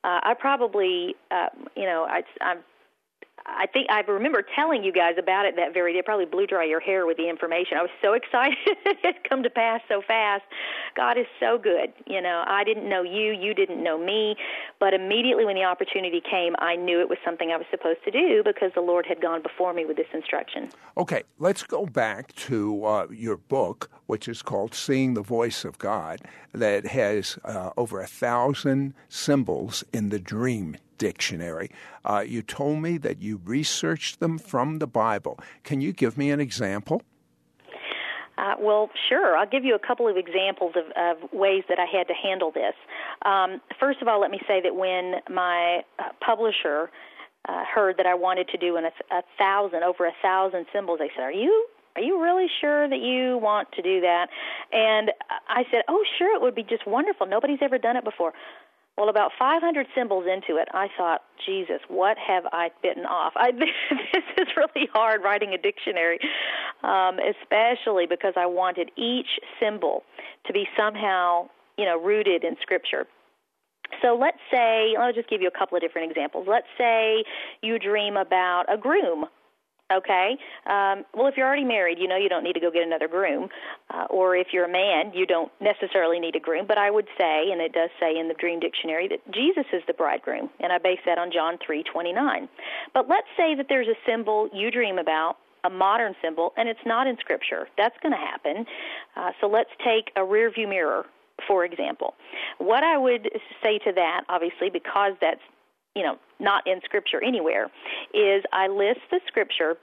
uh, 0.04 0.20
I 0.22 0.34
probably, 0.38 1.14
uh, 1.30 1.48
you 1.76 1.84
know, 1.84 2.06
I, 2.08 2.22
I'm 2.40 2.58
I 3.48 3.66
think 3.66 3.88
I 3.90 4.00
remember 4.00 4.44
telling 4.54 4.84
you 4.84 4.92
guys 4.92 5.14
about 5.18 5.46
it 5.46 5.56
that 5.56 5.72
very 5.74 5.92
day. 5.92 6.02
Probably 6.02 6.26
blew 6.26 6.46
dry 6.46 6.64
your 6.64 6.80
hair 6.80 7.06
with 7.06 7.16
the 7.16 7.28
information. 7.28 7.78
I 7.78 7.82
was 7.82 7.90
so 8.02 8.12
excited 8.18 8.56
it 8.66 8.98
had 9.02 9.28
come 9.28 9.42
to 9.42 9.50
pass 9.50 9.80
so 9.88 10.02
fast. 10.06 10.44
God 10.96 11.18
is 11.18 11.26
so 11.40 11.58
good. 11.58 11.92
You 12.06 12.20
know, 12.20 12.44
I 12.46 12.64
didn't 12.64 12.88
know 12.88 13.02
you, 13.02 13.32
you 13.32 13.54
didn't 13.54 13.82
know 13.82 13.98
me, 13.98 14.36
but 14.80 14.94
immediately 14.94 15.44
when 15.44 15.56
the 15.56 15.64
opportunity 15.64 16.20
came, 16.20 16.54
I 16.58 16.76
knew 16.76 17.00
it 17.00 17.08
was 17.08 17.18
something 17.24 17.50
I 17.50 17.56
was 17.56 17.66
supposed 17.70 18.04
to 18.04 18.10
do 18.10 18.42
because 18.44 18.72
the 18.74 18.80
Lord 18.80 19.06
had 19.06 19.20
gone 19.20 19.42
before 19.42 19.72
me 19.72 19.84
with 19.84 19.96
this 19.96 20.06
instruction. 20.12 20.70
Okay, 20.96 21.22
let's 21.38 21.62
go 21.62 21.86
back 21.86 22.34
to 22.36 22.84
uh, 22.84 23.06
your 23.10 23.36
book, 23.36 23.90
which 24.06 24.28
is 24.28 24.42
called 24.42 24.74
"Seeing 24.74 25.14
the 25.14 25.22
Voice 25.22 25.64
of 25.64 25.78
God," 25.78 26.20
that 26.52 26.86
has 26.86 27.38
uh, 27.44 27.70
over 27.76 28.00
a 28.00 28.06
thousand 28.06 28.94
symbols 29.08 29.84
in 29.92 30.10
the 30.10 30.18
dream 30.18 30.76
dictionary. 30.98 31.70
Uh, 32.04 32.24
you 32.26 32.42
told 32.42 32.82
me 32.82 32.98
that 32.98 33.22
you 33.22 33.40
researched 33.44 34.20
them 34.20 34.38
from 34.38 34.78
the 34.78 34.86
Bible. 34.86 35.38
Can 35.64 35.80
you 35.80 35.92
give 35.92 36.18
me 36.18 36.30
an 36.30 36.40
example? 36.40 37.02
Uh, 38.36 38.54
well, 38.60 38.88
sure. 39.08 39.36
I'll 39.36 39.48
give 39.48 39.64
you 39.64 39.74
a 39.74 39.84
couple 39.84 40.06
of 40.06 40.16
examples 40.16 40.74
of, 40.76 40.84
of 40.96 41.32
ways 41.32 41.64
that 41.68 41.78
I 41.80 41.86
had 41.86 42.06
to 42.06 42.14
handle 42.14 42.52
this. 42.52 42.74
Um, 43.24 43.60
first 43.80 44.00
of 44.00 44.06
all, 44.06 44.20
let 44.20 44.30
me 44.30 44.40
say 44.46 44.60
that 44.62 44.76
when 44.76 45.14
my 45.28 45.82
uh, 45.98 46.10
publisher 46.24 46.90
uh, 47.48 47.64
heard 47.64 47.96
that 47.96 48.06
I 48.06 48.14
wanted 48.14 48.48
to 48.48 48.58
do 48.58 48.76
an, 48.76 48.84
a, 48.84 49.14
a 49.14 49.22
thousand, 49.38 49.82
over 49.82 50.06
a 50.06 50.12
thousand 50.22 50.66
symbols, 50.72 51.00
they 51.00 51.10
said, 51.16 51.22
"Are 51.22 51.32
you 51.32 51.66
are 51.98 52.02
you 52.02 52.22
really 52.22 52.46
sure 52.60 52.88
that 52.88 53.00
you 53.00 53.38
want 53.38 53.72
to 53.72 53.82
do 53.82 54.00
that? 54.02 54.28
And 54.72 55.10
I 55.48 55.64
said, 55.68 55.82
Oh, 55.88 56.04
sure, 56.16 56.32
it 56.36 56.40
would 56.40 56.54
be 56.54 56.62
just 56.62 56.86
wonderful. 56.86 57.26
Nobody's 57.26 57.58
ever 57.60 57.76
done 57.76 57.96
it 57.96 58.04
before. 58.04 58.32
Well, 58.98 59.08
about 59.08 59.30
500 59.38 59.86
symbols 59.94 60.24
into 60.26 60.60
it, 60.60 60.66
I 60.74 60.88
thought, 60.98 61.22
Jesus, 61.46 61.78
what 61.86 62.16
have 62.18 62.46
I 62.52 62.70
bitten 62.82 63.06
off? 63.06 63.32
I, 63.36 63.52
this 64.12 64.24
is 64.36 64.48
really 64.56 64.88
hard 64.92 65.22
writing 65.22 65.54
a 65.54 65.56
dictionary, 65.56 66.18
um, 66.82 67.18
especially 67.22 68.06
because 68.06 68.34
I 68.36 68.46
wanted 68.46 68.90
each 68.96 69.38
symbol 69.60 70.02
to 70.48 70.52
be 70.52 70.66
somehow, 70.76 71.48
you 71.76 71.84
know, 71.84 71.96
rooted 71.96 72.42
in 72.42 72.56
Scripture. 72.60 73.06
So 74.02 74.18
let's 74.20 74.38
say, 74.52 74.96
I'll 74.98 75.12
just 75.12 75.30
give 75.30 75.42
you 75.42 75.48
a 75.48 75.56
couple 75.56 75.76
of 75.76 75.80
different 75.80 76.10
examples. 76.10 76.48
Let's 76.50 76.66
say 76.76 77.22
you 77.62 77.78
dream 77.78 78.16
about 78.16 78.64
a 78.68 78.76
groom 78.76 79.26
Okay. 79.90 80.36
Um, 80.66 81.04
well, 81.14 81.28
if 81.28 81.36
you're 81.36 81.46
already 81.46 81.64
married, 81.64 81.98
you 81.98 82.08
know 82.08 82.16
you 82.16 82.28
don't 82.28 82.44
need 82.44 82.52
to 82.52 82.60
go 82.60 82.70
get 82.70 82.82
another 82.82 83.08
groom. 83.08 83.48
Uh, 83.88 84.04
or 84.10 84.36
if 84.36 84.48
you're 84.52 84.66
a 84.66 84.70
man, 84.70 85.12
you 85.14 85.24
don't 85.24 85.50
necessarily 85.60 86.20
need 86.20 86.36
a 86.36 86.40
groom. 86.40 86.66
But 86.66 86.76
I 86.76 86.90
would 86.90 87.06
say, 87.16 87.50
and 87.50 87.60
it 87.60 87.72
does 87.72 87.88
say 87.98 88.18
in 88.18 88.28
the 88.28 88.34
Dream 88.34 88.60
Dictionary, 88.60 89.08
that 89.08 89.20
Jesus 89.32 89.64
is 89.72 89.82
the 89.86 89.94
bridegroom, 89.94 90.50
and 90.60 90.72
I 90.72 90.78
base 90.78 91.00
that 91.06 91.16
on 91.18 91.32
John 91.32 91.56
3:29. 91.66 92.48
But 92.92 93.08
let's 93.08 93.28
say 93.36 93.54
that 93.54 93.66
there's 93.70 93.88
a 93.88 93.96
symbol 94.04 94.50
you 94.52 94.70
dream 94.70 94.98
about, 94.98 95.38
a 95.64 95.70
modern 95.70 96.14
symbol, 96.22 96.52
and 96.58 96.68
it's 96.68 96.84
not 96.84 97.06
in 97.06 97.16
Scripture. 97.16 97.68
That's 97.78 97.96
going 98.02 98.12
to 98.12 98.18
happen. 98.18 98.66
Uh, 99.16 99.32
so 99.40 99.48
let's 99.48 99.70
take 99.82 100.12
a 100.16 100.24
rear 100.24 100.50
view 100.50 100.68
mirror, 100.68 101.06
for 101.46 101.64
example. 101.64 102.14
What 102.58 102.84
I 102.84 102.98
would 102.98 103.30
say 103.62 103.78
to 103.78 103.92
that, 103.92 104.24
obviously, 104.28 104.68
because 104.70 105.14
that's 105.20 105.40
you 105.98 106.04
know, 106.04 106.16
not 106.38 106.64
in 106.66 106.80
Scripture 106.84 107.20
anywhere, 107.22 107.66
is 108.14 108.44
I 108.52 108.68
list 108.68 109.00
the 109.10 109.18
Scripture 109.26 109.76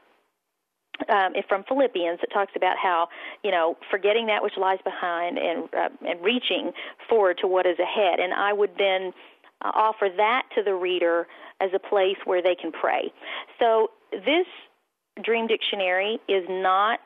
um, 1.10 1.34
from 1.50 1.66
Philippians 1.68 2.20
it 2.24 2.30
talks 2.34 2.54
about 2.56 2.78
how 2.82 3.10
you 3.44 3.52
know 3.52 3.76
forgetting 3.92 4.28
that 4.28 4.42
which 4.42 4.54
lies 4.58 4.80
behind 4.86 5.38
and 5.38 5.66
uh, 5.74 5.90
and 6.08 6.24
reaching 6.24 6.72
forward 7.10 7.38
to 7.42 7.48
what 7.48 7.66
is 7.66 7.78
ahead. 7.80 8.20
And 8.20 8.34
I 8.34 8.54
would 8.54 8.72
then 8.78 9.12
uh, 9.64 9.72
offer 9.74 10.08
that 10.16 10.44
to 10.56 10.64
the 10.64 10.74
reader 10.74 11.28
as 11.60 11.72
a 11.76 11.80
place 11.80 12.18
where 12.24 12.42
they 12.42 12.56
can 12.56 12.72
pray. 12.72 13.12
So 13.60 13.90
this 14.12 14.48
dream 15.22 15.48
dictionary 15.48 16.20
is 16.30 16.46
not 16.50 17.00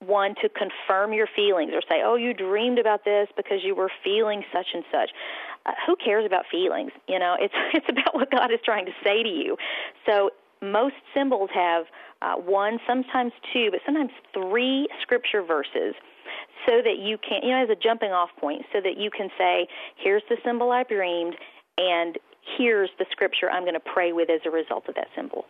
one 0.00 0.34
to 0.42 0.48
confirm 0.48 1.12
your 1.12 1.28
feelings 1.36 1.72
or 1.74 1.82
say, 1.82 2.00
"Oh, 2.02 2.16
you 2.16 2.32
dreamed 2.32 2.78
about 2.78 3.04
this 3.04 3.28
because 3.36 3.58
you 3.62 3.74
were 3.74 3.90
feeling 4.02 4.44
such 4.50 4.68
and 4.72 4.84
such." 4.90 5.10
Uh, 5.66 5.72
who 5.86 5.96
cares 5.96 6.24
about 6.26 6.44
feelings? 6.50 6.92
You 7.08 7.18
know, 7.18 7.36
it's 7.38 7.54
it's 7.74 7.86
about 7.88 8.14
what 8.14 8.30
God 8.30 8.52
is 8.52 8.60
trying 8.64 8.86
to 8.86 8.92
say 9.02 9.22
to 9.22 9.28
you. 9.28 9.56
So 10.06 10.30
most 10.62 10.94
symbols 11.14 11.50
have 11.54 11.86
uh, 12.22 12.34
one, 12.36 12.78
sometimes 12.86 13.32
two, 13.52 13.68
but 13.70 13.80
sometimes 13.84 14.10
three 14.32 14.88
scripture 15.02 15.42
verses 15.42 15.94
so 16.66 16.80
that 16.82 16.98
you 16.98 17.18
can, 17.18 17.42
you 17.42 17.50
know, 17.50 17.62
as 17.62 17.68
a 17.68 17.76
jumping 17.76 18.12
off 18.12 18.30
point, 18.40 18.62
so 18.72 18.80
that 18.80 18.96
you 18.96 19.10
can 19.10 19.28
say, 19.36 19.66
here's 19.96 20.22
the 20.30 20.36
symbol 20.44 20.70
I 20.70 20.84
dreamed, 20.84 21.36
and 21.76 22.18
here's 22.56 22.90
the 22.98 23.04
scripture 23.10 23.50
I'm 23.50 23.62
going 23.62 23.74
to 23.74 23.80
pray 23.80 24.12
with 24.12 24.30
as 24.30 24.40
a 24.46 24.50
result 24.50 24.88
of 24.88 24.94
that 24.94 25.08
symbol. 25.14 25.44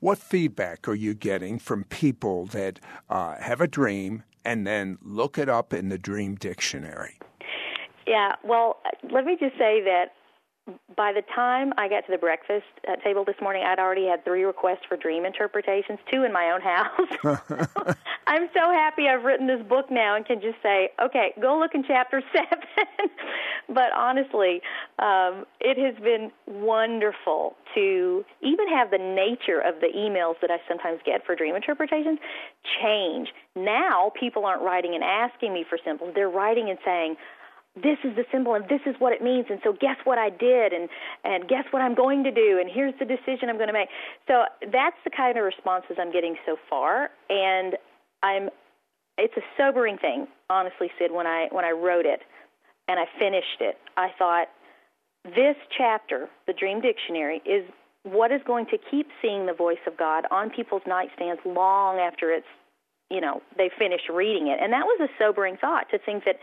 What 0.00 0.18
feedback 0.18 0.88
are 0.88 0.94
you 0.94 1.14
getting 1.14 1.58
from 1.58 1.84
people 1.84 2.46
that 2.46 2.80
uh, 3.08 3.36
have 3.40 3.60
a 3.60 3.66
dream 3.66 4.24
and 4.44 4.66
then 4.66 4.98
look 5.02 5.38
it 5.38 5.48
up 5.48 5.72
in 5.72 5.88
the 5.88 5.98
dream 5.98 6.34
dictionary? 6.34 7.18
Yeah, 8.06 8.36
well, 8.44 8.78
let 9.10 9.24
me 9.24 9.36
just 9.38 9.58
say 9.58 9.82
that 9.82 10.12
by 10.96 11.12
the 11.12 11.22
time 11.34 11.72
I 11.76 11.88
got 11.88 12.06
to 12.06 12.12
the 12.12 12.18
breakfast 12.18 12.66
uh, 12.88 12.96
table 12.96 13.24
this 13.24 13.36
morning, 13.40 13.62
I'd 13.64 13.78
already 13.78 14.06
had 14.06 14.24
three 14.24 14.42
requests 14.42 14.84
for 14.88 14.96
dream 14.96 15.24
interpretations, 15.24 15.98
two 16.12 16.24
in 16.24 16.32
my 16.32 16.50
own 16.50 16.60
house. 16.60 17.36
I'm 18.26 18.48
so 18.52 18.70
happy 18.72 19.06
I've 19.08 19.22
written 19.22 19.46
this 19.46 19.62
book 19.68 19.90
now 19.90 20.16
and 20.16 20.26
can 20.26 20.40
just 20.40 20.56
say, 20.62 20.90
okay, 21.00 21.32
go 21.40 21.58
look 21.58 21.74
in 21.74 21.84
chapter 21.86 22.20
seven. 22.32 23.10
but 23.68 23.92
honestly, 23.96 24.60
um, 24.98 25.46
it 25.60 25.78
has 25.78 26.02
been 26.02 26.32
wonderful 26.46 27.54
to 27.76 28.24
even 28.42 28.68
have 28.68 28.90
the 28.90 28.98
nature 28.98 29.60
of 29.60 29.80
the 29.80 29.88
emails 29.94 30.34
that 30.40 30.50
I 30.50 30.58
sometimes 30.66 30.98
get 31.06 31.24
for 31.24 31.36
dream 31.36 31.54
interpretations 31.54 32.18
change. 32.82 33.28
Now 33.54 34.10
people 34.18 34.44
aren't 34.44 34.62
writing 34.62 34.94
and 34.94 35.04
asking 35.04 35.54
me 35.54 35.64
for 35.68 35.78
symbols; 35.84 36.12
they're 36.14 36.28
writing 36.28 36.70
and 36.70 36.78
saying 36.84 37.16
this 37.82 37.98
is 38.04 38.16
the 38.16 38.24
symbol 38.32 38.54
and 38.54 38.64
this 38.68 38.80
is 38.86 38.94
what 38.98 39.12
it 39.12 39.22
means 39.22 39.46
and 39.50 39.60
so 39.62 39.72
guess 39.72 39.96
what 40.04 40.18
I 40.18 40.30
did 40.30 40.72
and 40.72 40.88
and 41.24 41.48
guess 41.48 41.64
what 41.70 41.82
I'm 41.82 41.94
going 41.94 42.24
to 42.24 42.30
do 42.30 42.58
and 42.60 42.70
here's 42.72 42.94
the 42.98 43.04
decision 43.04 43.48
I'm 43.48 43.56
going 43.56 43.68
to 43.68 43.74
make. 43.76 43.88
So 44.26 44.44
that's 44.72 44.96
the 45.04 45.10
kind 45.10 45.36
of 45.36 45.44
responses 45.44 45.96
I'm 46.00 46.12
getting 46.12 46.36
so 46.46 46.56
far 46.70 47.10
and 47.28 47.76
I'm 48.22 48.48
it's 49.18 49.36
a 49.36 49.44
sobering 49.56 49.98
thing 49.98 50.26
honestly 50.48 50.90
Sid 50.98 51.12
when 51.12 51.26
I 51.26 51.48
when 51.50 51.64
I 51.64 51.72
wrote 51.72 52.06
it 52.06 52.20
and 52.88 52.98
I 52.98 53.04
finished 53.18 53.60
it. 53.60 53.76
I 53.96 54.08
thought 54.18 54.48
this 55.24 55.56
chapter, 55.76 56.28
the 56.46 56.52
Dream 56.52 56.80
Dictionary 56.80 57.42
is 57.44 57.68
what 58.04 58.30
is 58.30 58.40
going 58.46 58.66
to 58.66 58.78
keep 58.90 59.08
seeing 59.20 59.46
the 59.46 59.52
voice 59.52 59.82
of 59.86 59.96
God 59.96 60.24
on 60.30 60.50
people's 60.50 60.82
nightstands 60.86 61.44
long 61.44 61.98
after 61.98 62.30
it's 62.30 62.46
you 63.10 63.20
know 63.20 63.42
they 63.56 63.70
finish 63.78 64.00
reading 64.12 64.48
it 64.48 64.58
and 64.62 64.72
that 64.72 64.84
was 64.84 65.08
a 65.08 65.10
sobering 65.18 65.56
thought 65.56 65.86
to 65.90 65.98
think 65.98 66.24
that 66.24 66.36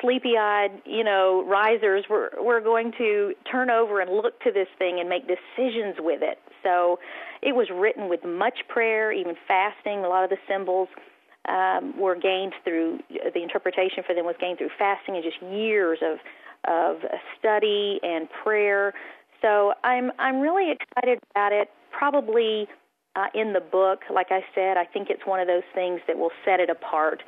sleepy-eyed, 0.00 0.82
you 0.84 1.04
know, 1.04 1.44
risers 1.46 2.04
were 2.08 2.30
were 2.38 2.60
going 2.60 2.92
to 2.98 3.34
turn 3.50 3.70
over 3.70 4.00
and 4.00 4.10
look 4.10 4.40
to 4.40 4.52
this 4.52 4.68
thing 4.78 4.98
and 5.00 5.08
make 5.08 5.22
decisions 5.26 5.96
with 5.98 6.22
it. 6.22 6.38
So 6.62 6.98
it 7.42 7.54
was 7.54 7.68
written 7.72 8.08
with 8.08 8.24
much 8.24 8.60
prayer, 8.68 9.12
even 9.12 9.34
fasting. 9.48 10.04
A 10.04 10.08
lot 10.08 10.24
of 10.24 10.30
the 10.30 10.38
symbols 10.48 10.88
um, 11.48 11.98
were 11.98 12.16
gained 12.16 12.54
through 12.64 12.98
the 13.08 13.42
interpretation 13.42 14.04
for 14.06 14.14
them 14.14 14.26
was 14.26 14.36
gained 14.40 14.58
through 14.58 14.70
fasting 14.78 15.16
and 15.16 15.24
just 15.24 15.40
years 15.42 15.98
of 16.02 16.18
of 16.68 16.98
study 17.38 17.98
and 18.02 18.28
prayer. 18.42 18.92
So 19.40 19.72
I'm 19.84 20.12
I'm 20.18 20.40
really 20.40 20.72
excited 20.72 21.18
about 21.34 21.52
it. 21.52 21.68
Probably 21.90 22.68
uh, 23.16 23.26
in 23.34 23.52
the 23.52 23.60
book, 23.60 24.00
like 24.12 24.28
I 24.30 24.40
said, 24.54 24.76
I 24.76 24.84
think 24.84 25.08
it's 25.10 25.26
one 25.26 25.40
of 25.40 25.48
those 25.48 25.66
things 25.74 26.00
that 26.06 26.18
will 26.18 26.30
set 26.44 26.60
it 26.60 26.70
apart 26.70 27.22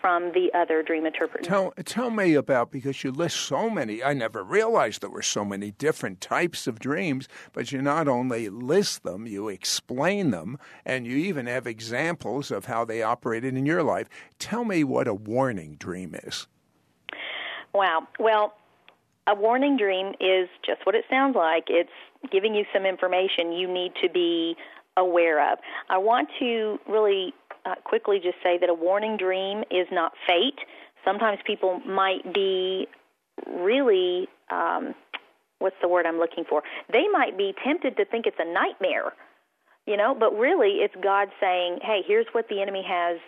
from 0.00 0.32
the 0.32 0.50
other 0.54 0.82
dream 0.82 1.06
interpreters. 1.06 1.46
Tell, 1.46 1.72
tell 1.84 2.10
me 2.10 2.34
about 2.34 2.70
because 2.70 3.02
you 3.02 3.10
list 3.10 3.36
so 3.36 3.68
many. 3.68 4.02
I 4.02 4.12
never 4.12 4.44
realized 4.44 5.00
there 5.00 5.10
were 5.10 5.22
so 5.22 5.44
many 5.44 5.72
different 5.72 6.20
types 6.20 6.66
of 6.66 6.78
dreams, 6.78 7.28
but 7.52 7.72
you 7.72 7.82
not 7.82 8.08
only 8.08 8.48
list 8.48 9.02
them, 9.02 9.26
you 9.26 9.48
explain 9.48 10.30
them, 10.30 10.58
and 10.84 11.06
you 11.06 11.16
even 11.16 11.46
have 11.46 11.66
examples 11.66 12.50
of 12.50 12.66
how 12.66 12.84
they 12.84 13.02
operated 13.02 13.56
in 13.56 13.66
your 13.66 13.82
life. 13.82 14.08
Tell 14.38 14.64
me 14.64 14.84
what 14.84 15.08
a 15.08 15.14
warning 15.14 15.76
dream 15.76 16.14
is. 16.14 16.46
Wow. 17.74 18.06
Well, 18.18 18.54
a 19.26 19.34
warning 19.34 19.76
dream 19.76 20.14
is 20.20 20.48
just 20.64 20.86
what 20.86 20.94
it 20.94 21.04
sounds 21.10 21.36
like. 21.36 21.64
It's 21.68 21.90
giving 22.32 22.54
you 22.54 22.64
some 22.72 22.86
information 22.86 23.52
you 23.52 23.72
need 23.72 23.92
to 24.02 24.08
be 24.08 24.56
aware 24.96 25.52
of. 25.52 25.58
I 25.90 25.98
want 25.98 26.28
to 26.40 26.78
really 26.88 27.34
uh, 27.64 27.74
quickly 27.84 28.18
just 28.22 28.36
say 28.42 28.58
that 28.58 28.68
a 28.68 28.74
warning 28.74 29.16
dream 29.16 29.64
is 29.70 29.86
not 29.90 30.12
fate. 30.26 30.58
Sometimes 31.04 31.38
people 31.46 31.80
might 31.86 32.34
be 32.34 32.86
really, 33.46 34.28
um, 34.50 34.94
what's 35.58 35.76
the 35.80 35.88
word 35.88 36.06
I'm 36.06 36.18
looking 36.18 36.44
for? 36.48 36.62
They 36.92 37.06
might 37.12 37.36
be 37.36 37.54
tempted 37.64 37.96
to 37.96 38.04
think 38.04 38.26
it's 38.26 38.38
a 38.38 38.52
nightmare, 38.52 39.12
you 39.86 39.96
know, 39.96 40.14
but 40.18 40.36
really 40.36 40.78
it's 40.80 40.94
God 41.02 41.28
saying, 41.40 41.78
hey, 41.82 42.00
here's 42.06 42.26
what 42.32 42.48
the 42.48 42.60
enemy 42.60 42.84
has 42.86 43.18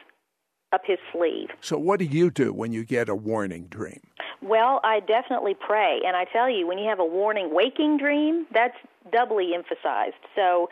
up 0.72 0.82
his 0.84 0.98
sleeve. 1.12 1.48
So, 1.60 1.78
what 1.78 1.98
do 1.98 2.04
you 2.04 2.30
do 2.30 2.52
when 2.52 2.72
you 2.72 2.84
get 2.84 3.08
a 3.08 3.14
warning 3.14 3.66
dream? 3.66 4.00
Well, 4.42 4.80
I 4.84 5.00
definitely 5.00 5.54
pray. 5.54 6.00
And 6.06 6.16
I 6.16 6.24
tell 6.24 6.48
you, 6.48 6.66
when 6.66 6.78
you 6.78 6.88
have 6.88 7.00
a 7.00 7.04
warning 7.04 7.52
waking 7.52 7.98
dream, 7.98 8.46
that's 8.52 8.76
doubly 9.12 9.50
emphasized. 9.54 10.14
So, 10.36 10.68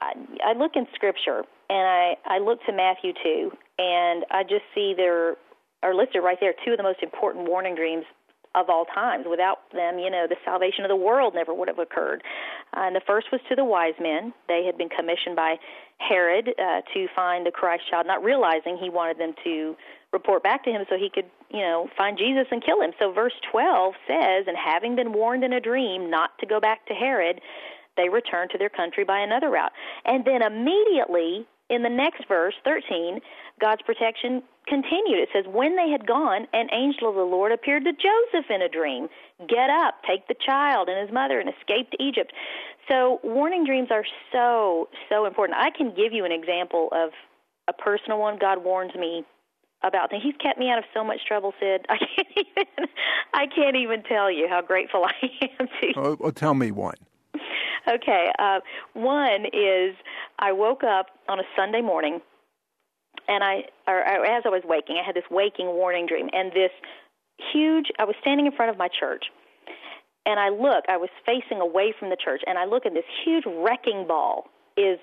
I, 0.00 0.12
I 0.44 0.52
look 0.54 0.72
in 0.74 0.86
Scripture 0.94 1.44
and 1.72 1.88
I, 1.88 2.36
I 2.36 2.38
look 2.38 2.62
to 2.66 2.72
Matthew 2.72 3.12
2, 3.22 3.50
and 3.78 4.26
I 4.30 4.42
just 4.42 4.64
see 4.74 4.92
there 4.94 5.36
are 5.82 5.94
listed 5.94 6.22
right 6.22 6.36
there 6.38 6.52
two 6.64 6.72
of 6.72 6.76
the 6.76 6.82
most 6.82 7.02
important 7.02 7.48
warning 7.48 7.74
dreams 7.74 8.04
of 8.54 8.68
all 8.68 8.84
times. 8.84 9.24
Without 9.28 9.60
them, 9.72 9.98
you 9.98 10.10
know, 10.10 10.26
the 10.28 10.36
salvation 10.44 10.84
of 10.84 10.90
the 10.90 10.96
world 10.96 11.34
never 11.34 11.54
would 11.54 11.68
have 11.68 11.78
occurred. 11.78 12.22
Uh, 12.76 12.80
and 12.82 12.94
the 12.94 13.00
first 13.06 13.28
was 13.32 13.40
to 13.48 13.56
the 13.56 13.64
wise 13.64 13.94
men. 13.98 14.34
They 14.48 14.64
had 14.66 14.76
been 14.76 14.90
commissioned 14.90 15.34
by 15.34 15.56
Herod 15.96 16.50
uh, 16.58 16.82
to 16.92 17.06
find 17.16 17.46
the 17.46 17.50
Christ 17.50 17.84
child, 17.90 18.06
not 18.06 18.22
realizing 18.22 18.76
he 18.76 18.90
wanted 18.90 19.16
them 19.16 19.32
to 19.44 19.74
report 20.12 20.42
back 20.42 20.64
to 20.64 20.70
him 20.70 20.84
so 20.90 20.96
he 20.98 21.08
could, 21.08 21.24
you 21.50 21.60
know, 21.60 21.88
find 21.96 22.18
Jesus 22.18 22.44
and 22.50 22.62
kill 22.62 22.82
him. 22.82 22.92
So 22.98 23.12
verse 23.12 23.32
12 23.50 23.94
says, 24.06 24.44
And 24.46 24.58
having 24.58 24.94
been 24.94 25.14
warned 25.14 25.42
in 25.42 25.54
a 25.54 25.60
dream 25.60 26.10
not 26.10 26.36
to 26.40 26.46
go 26.46 26.60
back 26.60 26.84
to 26.88 26.92
Herod, 26.92 27.40
they 27.96 28.10
returned 28.10 28.50
to 28.50 28.58
their 28.58 28.68
country 28.68 29.04
by 29.04 29.20
another 29.20 29.48
route. 29.48 29.72
And 30.04 30.24
then 30.26 30.42
immediately 30.42 31.46
in 31.70 31.82
the 31.82 31.88
next 31.88 32.26
verse, 32.28 32.54
13, 32.64 33.20
God's 33.60 33.82
protection 33.82 34.42
continued. 34.66 35.18
It 35.18 35.28
says, 35.32 35.44
When 35.46 35.76
they 35.76 35.90
had 35.90 36.06
gone, 36.06 36.46
an 36.52 36.68
angel 36.72 37.08
of 37.08 37.14
the 37.14 37.22
Lord 37.22 37.52
appeared 37.52 37.84
to 37.84 37.92
Joseph 37.92 38.50
in 38.50 38.62
a 38.62 38.68
dream. 38.68 39.08
Get 39.48 39.70
up, 39.70 39.94
take 40.06 40.28
the 40.28 40.34
child 40.34 40.88
and 40.88 41.00
his 41.00 41.12
mother, 41.12 41.40
and 41.40 41.48
escape 41.48 41.90
to 41.90 42.02
Egypt. 42.02 42.32
So, 42.90 43.20
warning 43.22 43.64
dreams 43.64 43.88
are 43.90 44.04
so, 44.32 44.88
so 45.08 45.26
important. 45.26 45.58
I 45.58 45.70
can 45.70 45.94
give 45.94 46.12
you 46.12 46.24
an 46.24 46.32
example 46.32 46.88
of 46.92 47.10
a 47.68 47.72
personal 47.72 48.18
one. 48.18 48.38
God 48.38 48.64
warns 48.64 48.94
me 48.94 49.24
about 49.82 50.10
things. 50.10 50.22
He's 50.22 50.36
kept 50.42 50.58
me 50.58 50.68
out 50.70 50.78
of 50.78 50.84
so 50.94 51.04
much 51.04 51.20
trouble, 51.26 51.52
Sid. 51.60 51.86
I 51.88 51.98
can't 51.98 52.28
even, 52.36 52.88
I 53.34 53.46
can't 53.46 53.76
even 53.76 54.02
tell 54.02 54.30
you 54.30 54.46
how 54.48 54.62
grateful 54.62 55.04
I 55.22 55.28
am 55.58 55.68
to. 55.80 56.16
Oh, 56.20 56.30
tell 56.30 56.54
me 56.54 56.70
one. 56.70 56.96
Okay. 57.88 58.30
Uh, 58.38 58.60
one 58.94 59.46
is 59.46 59.96
I 60.38 60.52
woke 60.52 60.84
up 60.84 61.06
on 61.28 61.40
a 61.40 61.42
Sunday 61.56 61.80
morning, 61.80 62.20
and 63.28 63.42
I, 63.42 63.64
or, 63.86 63.98
or 63.98 64.24
as 64.24 64.44
I 64.46 64.50
was 64.50 64.62
waking, 64.64 65.00
I 65.02 65.04
had 65.04 65.16
this 65.16 65.24
waking 65.30 65.66
warning 65.66 66.06
dream, 66.06 66.28
and 66.32 66.52
this 66.52 66.70
huge. 67.52 67.86
I 67.98 68.04
was 68.04 68.14
standing 68.20 68.46
in 68.46 68.52
front 68.52 68.70
of 68.70 68.78
my 68.78 68.88
church, 68.88 69.24
and 70.26 70.38
I 70.38 70.48
look. 70.50 70.84
I 70.88 70.96
was 70.96 71.10
facing 71.26 71.60
away 71.60 71.94
from 71.98 72.10
the 72.10 72.16
church, 72.16 72.42
and 72.46 72.58
I 72.58 72.64
look, 72.66 72.84
and 72.84 72.94
this 72.94 73.04
huge 73.24 73.44
wrecking 73.46 74.06
ball 74.06 74.46
is 74.76 74.98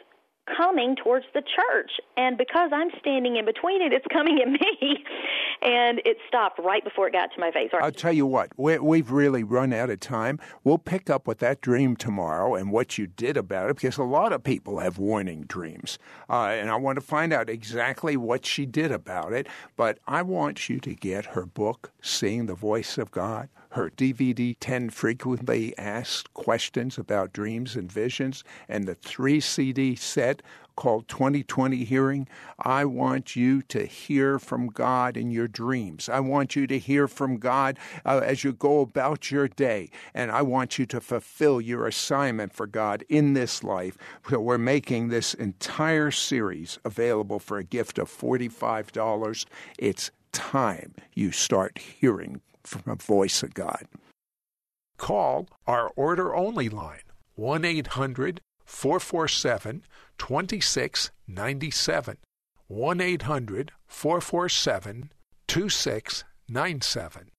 coming 0.56 0.96
towards 0.96 1.26
the 1.34 1.42
church. 1.42 1.92
And 2.18 2.38
because 2.38 2.72
I'm 2.74 2.90
standing 3.00 3.38
in 3.38 3.46
between 3.46 3.82
it, 3.82 3.94
it's 3.94 4.06
coming 4.12 4.40
at 4.42 4.50
me. 4.50 5.04
and 5.62 6.02
it 6.06 6.18
stopped 6.28 6.60
right 6.60 6.84
before 6.84 7.08
it 7.08 7.14
got 7.14 7.32
to 7.34 7.40
my 7.40 7.52
face. 7.52 7.70
I'll 7.74 7.92
tell 7.92 8.14
you 8.14 8.26
what, 8.26 8.52
we, 8.58 8.98
have 9.00 9.12
really 9.12 9.44
run 9.44 9.74
out 9.74 9.90
of 9.90 10.00
time. 10.00 10.40
We'll 10.64 10.78
pick 10.78 11.10
up 11.10 11.28
with 11.28 11.40
that 11.40 11.62
dream 11.62 11.96
tomorrow 11.96 12.56
and 12.56 12.72
what 12.72 12.98
you 12.98 13.08
did 13.08 13.38
about 13.38 13.70
it 13.70 13.78
because 13.78 13.98
a 13.98 14.04
lot 14.04 14.34
of 14.34 14.44
people 14.44 14.80
have 14.80 14.98
warning 14.98 15.44
dreams. 15.44 16.00
Uh, 16.30 16.48
and 16.48 16.70
I 16.70 16.76
want 16.76 16.98
to 16.98 17.02
find 17.02 17.34
out 17.34 17.50
exactly 17.50 18.18
what 18.18 18.46
she 18.46 18.66
did 18.66 18.92
about 18.92 19.34
it. 19.34 19.48
But 19.76 20.00
I 20.08 20.22
want 20.22 20.70
you 20.70 20.80
to 20.80 20.94
get 20.94 21.28
her 21.28 21.46
book, 21.46 21.92
Seeing 22.02 22.46
the 22.46 22.56
Voice 22.56 22.98
of 22.98 23.12
God 23.12 23.50
her 23.70 23.90
DVD 23.90 24.56
10 24.60 24.90
frequently 24.90 25.78
asked 25.78 26.34
questions 26.34 26.98
about 26.98 27.34
dreams 27.34 27.76
and 27.76 27.92
visions, 27.92 28.44
and 28.68 28.88
the 28.88 28.96
three 28.96 29.40
CD 29.40 29.96
set 29.96 30.42
called 30.80 31.10
2020 31.10 31.84
Hearing. 31.84 32.28
I 32.58 32.86
want 32.86 33.36
you 33.36 33.62
to 33.64 33.86
hear 33.86 34.40
from 34.40 34.68
God 34.68 35.18
in 35.18 35.30
your 35.30 35.50
dreams. 35.50 36.08
I 36.08 36.22
want 36.22 36.56
you 36.56 36.68
to 36.68 36.80
hear 36.80 37.08
from 37.08 37.38
God 37.38 37.78
uh, 38.06 38.22
as 38.24 38.46
you 38.46 38.54
go 38.54 38.80
about 38.80 39.30
your 39.30 39.50
day. 39.50 39.90
And 40.14 40.32
I 40.32 40.42
want 40.42 40.80
you 40.80 40.86
to 40.86 41.02
fulfill 41.02 41.60
your 41.60 41.86
assignment 41.86 42.54
for 42.54 42.66
God 42.66 43.04
in 43.10 43.34
this 43.34 43.62
life. 43.62 43.98
So 44.30 44.40
we're 44.40 44.58
making 44.58 45.10
this 45.10 45.34
entire 45.34 46.12
series 46.12 46.80
available 46.86 47.40
for 47.40 47.58
a 47.58 47.64
gift 47.66 48.00
of 48.00 48.10
$45. 48.10 49.46
It's 49.78 50.12
time 50.32 50.94
you 51.14 51.34
start 51.34 51.78
hearing 51.78 52.40
from 52.64 52.84
a 52.88 52.96
voice 52.96 53.44
of 53.44 53.54
God. 53.54 53.86
Call 54.98 55.48
our 55.66 55.92
order 55.96 56.36
only 56.36 56.70
line 56.70 57.00
1 57.36 57.66
800 57.66 58.42
447 58.66 59.84
2697. 60.18 62.18
1 62.68 63.02
800 63.02 63.72
447 63.88 65.12
2697. 65.48 67.32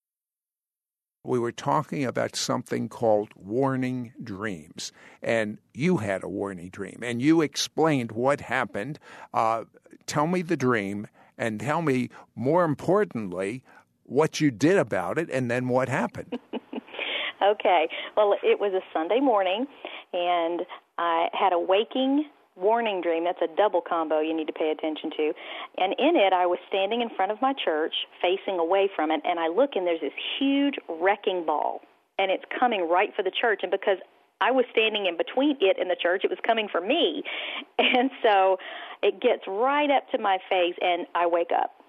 We 1.23 1.39
were 1.39 1.53
talking 1.53 2.05
about 2.05 2.35
something 2.35 2.89
called 2.89 3.29
warning 3.37 4.15
dreams, 4.25 4.91
and 5.23 5.59
you 5.75 5.99
had 5.99 6.25
a 6.25 6.29
warning 6.29 6.71
dream, 6.71 7.01
and 7.03 7.21
you 7.21 7.43
explained 7.43 8.13
what 8.13 8.41
happened. 8.41 8.99
Uh, 9.35 9.65
tell 10.07 10.27
me 10.27 10.41
the 10.41 10.57
dream, 10.57 11.07
and 11.37 11.61
tell 11.61 11.83
me, 11.83 12.09
more 12.35 12.65
importantly, 12.65 13.63
what 14.11 14.41
you 14.41 14.51
did 14.51 14.77
about 14.77 15.19
it, 15.19 15.31
and 15.31 15.49
then 15.51 15.69
what 15.69 15.89
happened. 15.89 16.37
okay. 17.43 17.89
Well, 18.17 18.35
it 18.43 18.59
was 18.59 18.75
a 18.75 18.83
Sunday 18.93 19.21
morning, 19.21 19.67
and 20.13 20.63
I 20.99 21.29
had 21.33 21.53
a 21.53 21.59
waking 21.59 22.25
warning 22.57 23.01
dream. 23.01 23.25
That's 23.25 23.41
a 23.41 23.57
double 23.57 23.81
combo 23.81 24.21
you 24.21 24.37
need 24.37 24.49
to 24.49 24.53
pay 24.53 24.75
attention 24.77 25.11
to. 25.17 25.33
And 25.79 25.95
in 25.99 26.17
it, 26.17 26.33
I 26.33 26.45
was 26.47 26.59
standing 26.69 27.01
in 27.01 27.09
front 27.15 27.31
of 27.31 27.41
my 27.41 27.55
church, 27.65 27.95
facing 28.21 28.59
away 28.59 28.91
from 28.95 29.13
it, 29.13 29.21
and 29.25 29.39
I 29.39 29.47
look, 29.47 29.71
and 29.77 29.87
there's 29.87 30.01
this 30.01 30.13
huge 30.39 30.75
wrecking 30.89 31.47
ball, 31.47 31.81
and 32.19 32.33
it's 32.33 32.45
coming 32.59 32.89
right 32.91 33.15
for 33.15 33.23
the 33.23 33.31
church. 33.31 33.61
And 33.63 33.71
because 33.71 33.99
I 34.41 34.51
was 34.51 34.65
standing 34.73 35.07
in 35.07 35.17
between 35.17 35.57
it 35.61 35.77
and 35.79 35.91
the 35.91 35.97
church. 36.01 36.23
It 36.25 36.31
was 36.31 36.39
coming 36.47 36.69
for 36.71 36.81
me. 36.81 37.23
And 37.79 38.11
so 38.23 38.57
it 39.03 39.21
gets 39.21 39.43
right 39.49 39.91
up 39.91 40.09
to 40.11 40.19
my 40.19 40.39
face, 40.49 40.75
and 40.81 41.07
I 41.15 41.27
wake 41.27 41.51
up. 41.55 41.80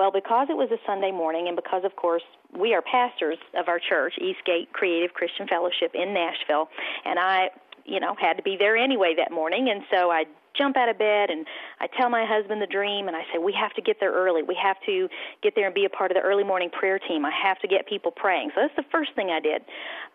Well, 0.00 0.10
because 0.10 0.46
it 0.48 0.56
was 0.56 0.70
a 0.70 0.80
Sunday 0.86 1.12
morning, 1.12 1.46
and 1.46 1.54
because, 1.54 1.84
of 1.84 1.94
course, 1.94 2.22
we 2.58 2.72
are 2.72 2.80
pastors 2.80 3.36
of 3.54 3.68
our 3.68 3.78
church, 3.78 4.14
Eastgate 4.16 4.72
Creative 4.72 5.12
Christian 5.12 5.46
Fellowship 5.46 5.92
in 5.92 6.14
Nashville, 6.14 6.70
and 7.04 7.18
I, 7.18 7.50
you 7.84 8.00
know, 8.00 8.14
had 8.20 8.36
to 8.36 8.42
be 8.42 8.56
there 8.58 8.76
anyway 8.76 9.14
that 9.16 9.32
morning, 9.32 9.68
and 9.70 9.82
so 9.90 10.10
I 10.10 10.24
jump 10.56 10.76
out 10.76 10.88
of 10.88 10.98
bed 10.98 11.30
and 11.30 11.46
I 11.80 11.86
tell 11.98 12.10
my 12.10 12.24
husband 12.26 12.60
the 12.60 12.66
dream 12.66 13.08
and 13.08 13.16
I 13.16 13.22
say 13.32 13.38
we 13.38 13.52
have 13.52 13.72
to 13.74 13.82
get 13.82 13.98
there 14.00 14.12
early. 14.12 14.42
We 14.42 14.56
have 14.62 14.76
to 14.86 15.08
get 15.42 15.54
there 15.54 15.66
and 15.66 15.74
be 15.74 15.84
a 15.84 15.88
part 15.88 16.10
of 16.10 16.16
the 16.16 16.20
early 16.20 16.44
morning 16.44 16.70
prayer 16.70 16.98
team. 16.98 17.24
I 17.24 17.30
have 17.30 17.58
to 17.60 17.68
get 17.68 17.86
people 17.86 18.10
praying. 18.10 18.50
So 18.54 18.62
that's 18.62 18.76
the 18.76 18.90
first 18.90 19.14
thing 19.14 19.30
I 19.30 19.40
did 19.40 19.62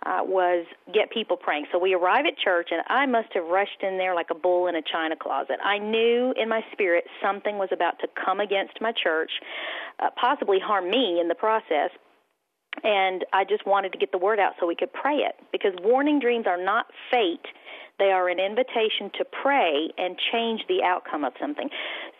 uh, 0.05 0.21
was 0.23 0.65
get 0.93 1.09
people 1.11 1.37
praying. 1.37 1.65
So 1.71 1.79
we 1.79 1.93
arrive 1.93 2.25
at 2.25 2.37
church 2.37 2.69
and 2.71 2.81
I 2.87 3.05
must 3.05 3.33
have 3.33 3.45
rushed 3.45 3.81
in 3.81 3.97
there 3.97 4.13
like 4.13 4.29
a 4.29 4.35
bull 4.35 4.67
in 4.67 4.75
a 4.75 4.81
china 4.81 5.15
closet. 5.15 5.57
I 5.63 5.77
knew 5.77 6.33
in 6.37 6.49
my 6.49 6.63
spirit 6.71 7.05
something 7.21 7.57
was 7.57 7.69
about 7.71 7.99
to 7.99 8.07
come 8.23 8.39
against 8.39 8.81
my 8.81 8.91
church, 8.91 9.31
uh, 9.99 10.09
possibly 10.19 10.59
harm 10.59 10.89
me 10.89 11.19
in 11.19 11.27
the 11.27 11.35
process 11.35 11.91
and 12.83 13.25
I 13.33 13.43
just 13.43 13.65
wanted 13.65 13.91
to 13.93 13.97
get 13.97 14.11
the 14.11 14.17
word 14.17 14.39
out 14.39 14.53
so 14.59 14.67
we 14.67 14.75
could 14.75 14.93
pray 14.93 15.17
it 15.17 15.35
because 15.51 15.73
warning 15.81 16.19
dreams 16.19 16.45
are 16.47 16.61
not 16.61 16.87
fate 17.11 17.45
they 17.97 18.11
are 18.11 18.27
an 18.27 18.39
invitation 18.39 19.09
to 19.17 19.25
pray 19.25 19.89
and 19.97 20.17
change 20.31 20.61
the 20.67 20.83
outcome 20.83 21.23
of 21.23 21.33
something. 21.39 21.69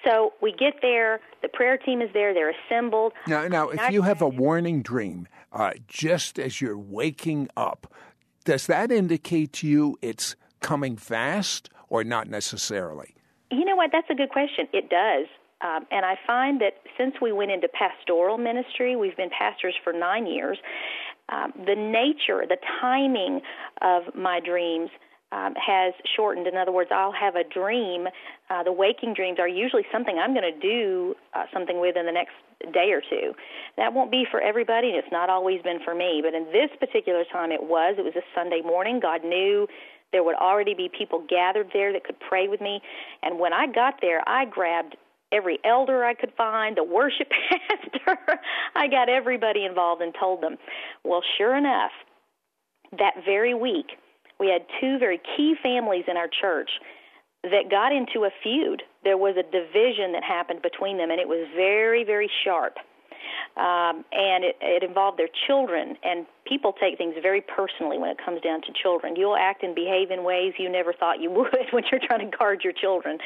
So 0.06 0.34
we 0.42 0.54
get 0.54 0.76
there, 0.82 1.20
the 1.42 1.50
prayer 1.50 1.78
team 1.78 2.02
is 2.02 2.10
there, 2.14 2.34
they're 2.34 2.54
assembled. 2.68 3.14
Now, 3.28 3.48
now 3.48 3.70
if 3.70 3.92
you 3.92 4.04
have 4.04 4.22
a 4.22 4.28
warning 4.30 4.82
dream 4.82 5.28
uh, 5.52 5.72
just 5.88 6.40
as 6.40 6.62
you're 6.62 6.78
waking 6.78 7.50
up, 7.58 7.94
does 8.46 8.68
that 8.68 8.92
indicate 8.92 9.54
to 9.54 9.68
you 9.68 9.98
it's 10.02 10.36
coming 10.62 10.96
fast 10.96 11.70
or 11.90 12.04
not 12.04 12.30
necessarily? 12.30 13.16
You 13.52 13.66
know 13.66 13.76
what? 13.76 13.90
That's 13.92 14.10
a 14.10 14.16
good 14.16 14.30
question. 14.30 14.68
It 14.72 14.90
does. 14.90 15.28
Um, 15.62 15.86
and 15.92 16.06
I 16.06 16.16
find 16.28 16.62
that 16.62 16.74
since 16.98 17.16
we 17.22 17.32
went 17.32 17.52
into 17.52 17.68
pastoral 17.68 18.38
ministry, 18.38 18.96
we've 18.96 19.16
been 19.16 19.30
pastors 19.30 19.76
for 19.84 19.94
nine 19.94 20.28
years, 20.28 20.58
um, 21.30 21.54
the 21.66 21.76
nature, 21.76 22.46
the 22.48 22.58
timing 22.82 23.42
of 23.82 24.14
my 24.14 24.40
dreams 24.40 24.90
um, 25.32 25.54
has 25.56 25.94
shortened. 26.16 26.48
In 26.48 26.56
other 26.56 26.72
words, 26.72 26.92
I'll 26.94 27.12
have 27.12 27.36
a 27.36 27.44
dream. 27.44 28.08
Uh, 28.50 28.64
the 28.64 28.72
waking 28.72 29.14
dreams 29.14 29.40
are 29.40 29.48
usually 29.48 29.84
something 29.92 30.18
I'm 30.18 30.34
going 30.34 30.52
to 30.52 30.60
do 30.60 31.16
uh, 31.34 31.46
something 31.52 31.80
with 31.80 31.98
in 31.98 32.06
the 32.06 32.12
next 32.12 32.34
day 32.74 32.92
or 32.92 33.02
two. 33.02 33.34
That 33.78 33.94
won't 33.94 34.12
be 34.12 34.26
for 34.30 34.40
everybody, 34.40 34.90
and 34.90 34.98
it's 34.98 35.12
not 35.12 35.30
always 35.30 35.62
been 35.62 35.80
for 35.84 35.96
me. 35.96 36.22
But 36.24 36.36
in 36.36 36.46
this 36.54 36.70
particular 36.80 37.24
time, 37.32 37.52
it 37.52 37.64
was. 37.64 37.96
It 37.98 38.04
was 38.06 38.16
a 38.16 38.24
Sunday 38.36 38.62
morning. 38.62 39.00
God 39.02 39.24
knew 39.24 39.68
there 40.12 40.24
would 40.24 40.36
already 40.36 40.74
be 40.74 40.90
people 40.96 41.26
gathered 41.28 41.70
there 41.74 41.92
that 41.92 42.06
could 42.06 42.20
pray 42.20 42.48
with 42.48 42.62
me. 42.62 42.80
And 43.24 43.40
when 43.40 43.52
I 43.52 43.66
got 43.68 43.96
there, 44.02 44.22
I 44.28 44.46
grabbed 44.46 44.96
every 45.32 45.60
elder 45.64 46.04
I 46.04 46.14
could 46.14 46.34
find, 46.38 46.78
the 46.78 46.84
worship 46.84 47.30
pastor. 47.50 48.18
I 48.76 48.88
got 48.88 49.10
everybody 49.10 49.66
involved 49.66 50.02
and 50.02 50.14
told 50.20 50.42
them. 50.42 50.58
Well, 51.04 51.22
sure 51.38 51.56
enough, 51.56 51.92
that 52.98 53.16
very 53.26 53.54
week, 53.54 53.88
we 54.40 54.50
had 54.50 54.66
two 54.80 54.98
very 55.00 55.20
key 55.36 55.56
families 55.62 56.06
in 56.08 56.18
our 56.18 56.30
church 56.42 56.70
that 57.44 57.70
got 57.70 57.92
into 57.92 58.26
a 58.26 58.30
feud. 58.44 58.84
There 59.04 59.18
was 59.18 59.36
a 59.38 59.44
division 59.44 60.14
that 60.14 60.24
happened 60.24 60.62
between 60.62 60.98
them, 60.98 61.12
and 61.12 61.20
it 61.20 61.28
was 61.28 61.48
very, 61.56 62.04
very 62.04 62.30
sharp. 62.44 62.78
Um, 63.58 64.04
and 64.12 64.44
it, 64.44 64.58
it 64.62 64.84
involved 64.84 65.18
their 65.18 65.30
children, 65.48 65.96
and 66.04 66.26
people 66.46 66.74
take 66.74 66.98
things 66.98 67.16
very 67.22 67.42
personally 67.42 67.98
when 67.98 68.10
it 68.10 68.18
comes 68.24 68.42
down 68.42 68.62
to 68.64 68.68
children. 68.82 69.16
You'll 69.16 69.38
act 69.38 69.64
and 69.64 69.74
behave 69.74 70.12
in 70.12 70.24
ways 70.24 70.54
you 70.58 70.70
never 70.70 70.92
thought 70.92 71.22
you 71.22 71.32
would 71.40 71.68
when 71.72 71.84
you're 71.90 72.02
trying 72.06 72.30
to 72.30 72.38
guard 72.38 72.64
your 72.64 72.74
children. 72.74 73.18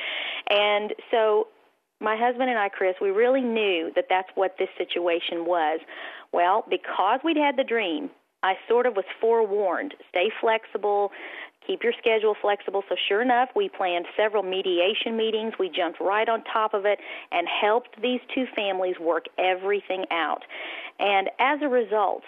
And 0.50 0.93
so 1.10 1.47
my 2.00 2.16
husband 2.18 2.50
and 2.50 2.58
I, 2.58 2.70
Chris, 2.70 2.95
we 3.02 3.10
really 3.10 3.41
knew 3.41 3.91
that 3.95 4.06
that's 4.10 4.30
what 4.36 4.56
this 4.58 4.70
situation 4.78 5.45
was. 5.45 5.80
Well, 6.32 6.66
because 6.70 7.20
we'd 7.24 7.38
had 7.38 7.58
the 7.58 7.64
dream, 7.64 8.10
I 8.43 8.54
sort 8.70 8.86
of 8.86 8.95
was 8.95 9.06
forewarned 9.20 9.95
stay 10.10 10.32
flexible, 10.39 11.12
keep 11.66 11.84
your 11.84 11.93
schedule 12.00 12.36
flexible. 12.41 12.84
So, 12.88 12.95
sure 13.08 13.22
enough, 13.22 13.50
we 13.56 13.70
planned 13.70 14.06
several 14.16 14.43
mediation 14.43 15.18
meetings. 15.18 15.54
We 15.60 15.70
jumped 15.70 16.00
right 16.00 16.28
on 16.28 16.43
top 16.45 16.74
of 16.74 16.86
it 16.86 17.00
and 17.32 17.47
helped 17.62 18.02
these 18.02 18.22
two 18.34 18.45
families 18.56 18.95
work 19.00 19.26
everything 19.38 20.06
out. 20.12 20.43
And 21.00 21.30
as 21.39 21.60
a 21.62 21.68
result, 21.68 22.24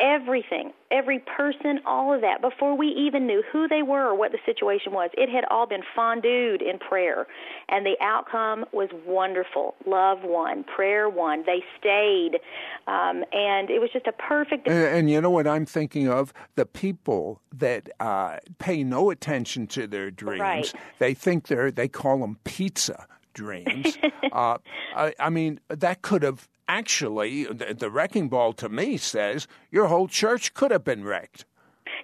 everything, 0.00 0.72
every 0.90 1.20
person, 1.20 1.80
all 1.86 2.12
of 2.12 2.20
that, 2.22 2.40
before 2.40 2.76
we 2.76 2.88
even 2.88 3.26
knew 3.26 3.42
who 3.52 3.68
they 3.68 3.82
were 3.82 4.08
or 4.08 4.14
what 4.16 4.32
the 4.32 4.38
situation 4.44 4.92
was. 4.92 5.10
It 5.14 5.28
had 5.28 5.44
all 5.50 5.66
been 5.66 5.82
fondued 5.94 6.62
in 6.62 6.78
prayer, 6.78 7.26
and 7.68 7.86
the 7.86 7.96
outcome 8.00 8.64
was 8.72 8.88
wonderful. 9.06 9.74
Love 9.86 10.18
won, 10.22 10.64
prayer 10.64 11.08
won. 11.08 11.44
They 11.46 11.62
stayed, 11.78 12.40
um, 12.86 13.24
and 13.32 13.70
it 13.70 13.80
was 13.80 13.90
just 13.92 14.06
a 14.06 14.12
perfect. 14.12 14.66
And, 14.66 14.84
and, 14.84 15.10
you 15.10 15.20
know 15.20 15.30
what 15.30 15.46
I'm 15.46 15.66
thinking 15.66 16.08
of? 16.08 16.32
The 16.56 16.66
people 16.66 17.40
that 17.54 17.88
uh, 18.00 18.38
pay 18.58 18.82
no 18.82 19.10
attention 19.10 19.66
to 19.68 19.86
their 19.86 20.10
dreams. 20.10 20.40
Right. 20.40 20.74
They 20.98 21.14
think 21.14 21.46
they're 21.46 21.70
they 21.70 21.88
call 21.88 22.18
them 22.18 22.38
pizza 22.44 23.06
dreams. 23.32 23.98
uh, 24.32 24.58
I, 24.96 25.14
I 25.18 25.30
mean, 25.30 25.60
that 25.68 26.02
could 26.02 26.22
have 26.22 26.48
actually, 26.68 27.44
the, 27.44 27.74
the 27.74 27.90
wrecking 27.90 28.28
ball 28.28 28.52
to 28.54 28.68
me 28.68 28.96
says 28.96 29.46
your 29.70 29.86
whole 29.86 30.08
church 30.08 30.54
could 30.54 30.70
have 30.70 30.84
been 30.84 31.04
wrecked. 31.04 31.44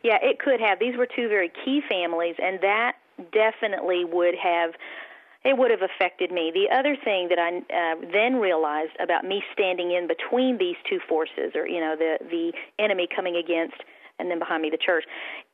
Yeah, 0.02 0.18
it 0.22 0.38
could 0.38 0.60
have. 0.60 0.78
These 0.78 0.96
were 0.96 1.06
two 1.06 1.28
very 1.28 1.50
key 1.64 1.82
families, 1.88 2.36
and 2.42 2.60
that 2.60 2.96
definitely 3.32 4.04
would 4.04 4.34
have 4.42 4.72
it 5.42 5.56
would 5.56 5.70
have 5.70 5.80
affected 5.80 6.30
me. 6.30 6.52
The 6.52 6.74
other 6.74 6.96
thing 7.02 7.28
that 7.28 7.38
I 7.38 7.58
uh, 7.72 8.10
then 8.12 8.36
realized 8.36 8.92
about 9.02 9.24
me 9.24 9.42
standing 9.52 9.90
in 9.90 10.06
between 10.06 10.58
these 10.58 10.76
two 10.88 11.00
forces, 11.08 11.52
or 11.54 11.66
you 11.66 11.80
know, 11.80 11.96
the 11.96 12.18
the 12.30 12.52
enemy 12.78 13.08
coming 13.14 13.36
against 13.36 13.82
and 14.20 14.30
then 14.30 14.38
behind 14.38 14.62
me 14.62 14.70
the 14.70 14.78
church, 14.78 15.04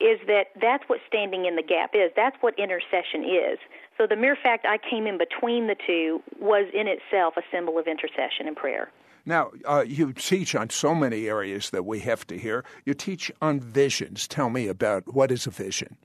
is 0.01 0.19
that 0.27 0.49
that's 0.61 0.85
what 0.89 1.01
standing 1.07 1.47
in 1.47 1.57
the 1.57 1.63
gap 1.63 1.91
is. 1.95 2.11
That's 2.17 2.37
what 2.41 2.59
intercession 2.59 3.25
is. 3.25 3.59
So 3.97 4.07
the 4.07 4.17
mere 4.17 4.37
fact 4.37 4.67
I 4.67 4.79
came 4.79 5.07
in 5.07 5.17
between 5.17 5.69
the 5.69 5.77
two 5.87 6.23
was 6.41 6.67
in 6.75 6.87
itself 6.87 7.35
a 7.37 7.43
symbol 7.51 7.79
of 7.79 7.87
intercession 7.87 8.47
and 8.47 8.57
prayer. 8.57 8.91
Now, 9.25 9.51
uh, 9.65 9.85
you 9.87 10.13
teach 10.13 10.55
on 10.55 10.71
so 10.71 10.95
many 10.95 11.27
areas 11.27 11.71
that 11.71 11.85
we 11.85 12.01
have 12.01 12.27
to 12.29 12.39
hear. 12.39 12.65
You 12.85 12.95
teach 12.95 13.33
on 13.43 13.59
visions. 13.59 14.29
Tell 14.29 14.51
me 14.51 14.69
about 14.69 15.15
what 15.15 15.33
is 15.33 15.47
a 15.47 15.51
vision? 15.51 15.97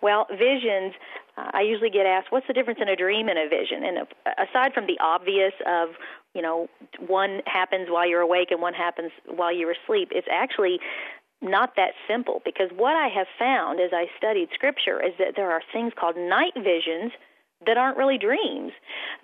Well, 0.00 0.26
visions, 0.30 0.94
uh, 1.36 1.50
I 1.52 1.62
usually 1.62 1.90
get 1.90 2.06
asked, 2.06 2.32
what's 2.32 2.46
the 2.46 2.54
difference 2.54 2.80
in 2.80 2.88
a 2.88 2.96
dream 2.96 3.28
and 3.28 3.38
a 3.38 3.48
vision? 3.48 3.84
And 3.84 3.98
uh, 3.98 4.30
aside 4.38 4.72
from 4.72 4.86
the 4.86 4.98
obvious 5.00 5.52
of, 5.66 5.90
you 6.34 6.40
know, 6.40 6.68
one 7.06 7.40
happens 7.44 7.88
while 7.90 8.08
you're 8.08 8.20
awake 8.20 8.50
and 8.50 8.62
one 8.62 8.74
happens 8.74 9.12
while 9.26 9.54
you're 9.54 9.72
asleep, 9.72 10.08
it's 10.12 10.26
actually 10.32 10.80
not 11.42 11.74
that 11.76 11.92
simple 12.08 12.40
because 12.44 12.70
what 12.76 12.96
I 12.96 13.08
have 13.08 13.26
found 13.38 13.80
as 13.80 13.90
I 13.92 14.06
studied 14.16 14.48
scripture 14.54 15.02
is 15.04 15.12
that 15.18 15.34
there 15.36 15.50
are 15.50 15.62
things 15.72 15.92
called 15.98 16.16
night 16.16 16.54
visions 16.56 17.12
that 17.66 17.76
aren't 17.76 17.96
really 17.96 18.18
dreams. 18.18 18.72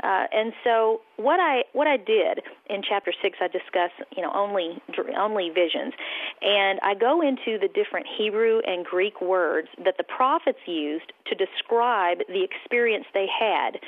Uh, 0.02 0.26
and 0.32 0.52
so 0.62 1.00
what 1.16 1.40
I 1.40 1.64
what 1.72 1.86
I 1.86 1.96
did 1.96 2.40
in 2.70 2.82
chapter 2.88 3.12
six, 3.22 3.38
I 3.40 3.48
discuss 3.48 3.90
you 4.16 4.22
know 4.22 4.32
only 4.34 4.80
only 5.16 5.50
visions, 5.50 5.94
and 6.42 6.78
I 6.82 6.94
go 6.94 7.20
into 7.20 7.58
the 7.58 7.68
different 7.68 8.06
Hebrew 8.06 8.60
and 8.66 8.84
Greek 8.84 9.20
words 9.20 9.68
that 9.84 9.96
the 9.96 10.04
prophets 10.04 10.60
used 10.66 11.12
to 11.26 11.34
describe 11.34 12.18
the 12.28 12.44
experience 12.44 13.06
they 13.12 13.26
had. 13.26 13.78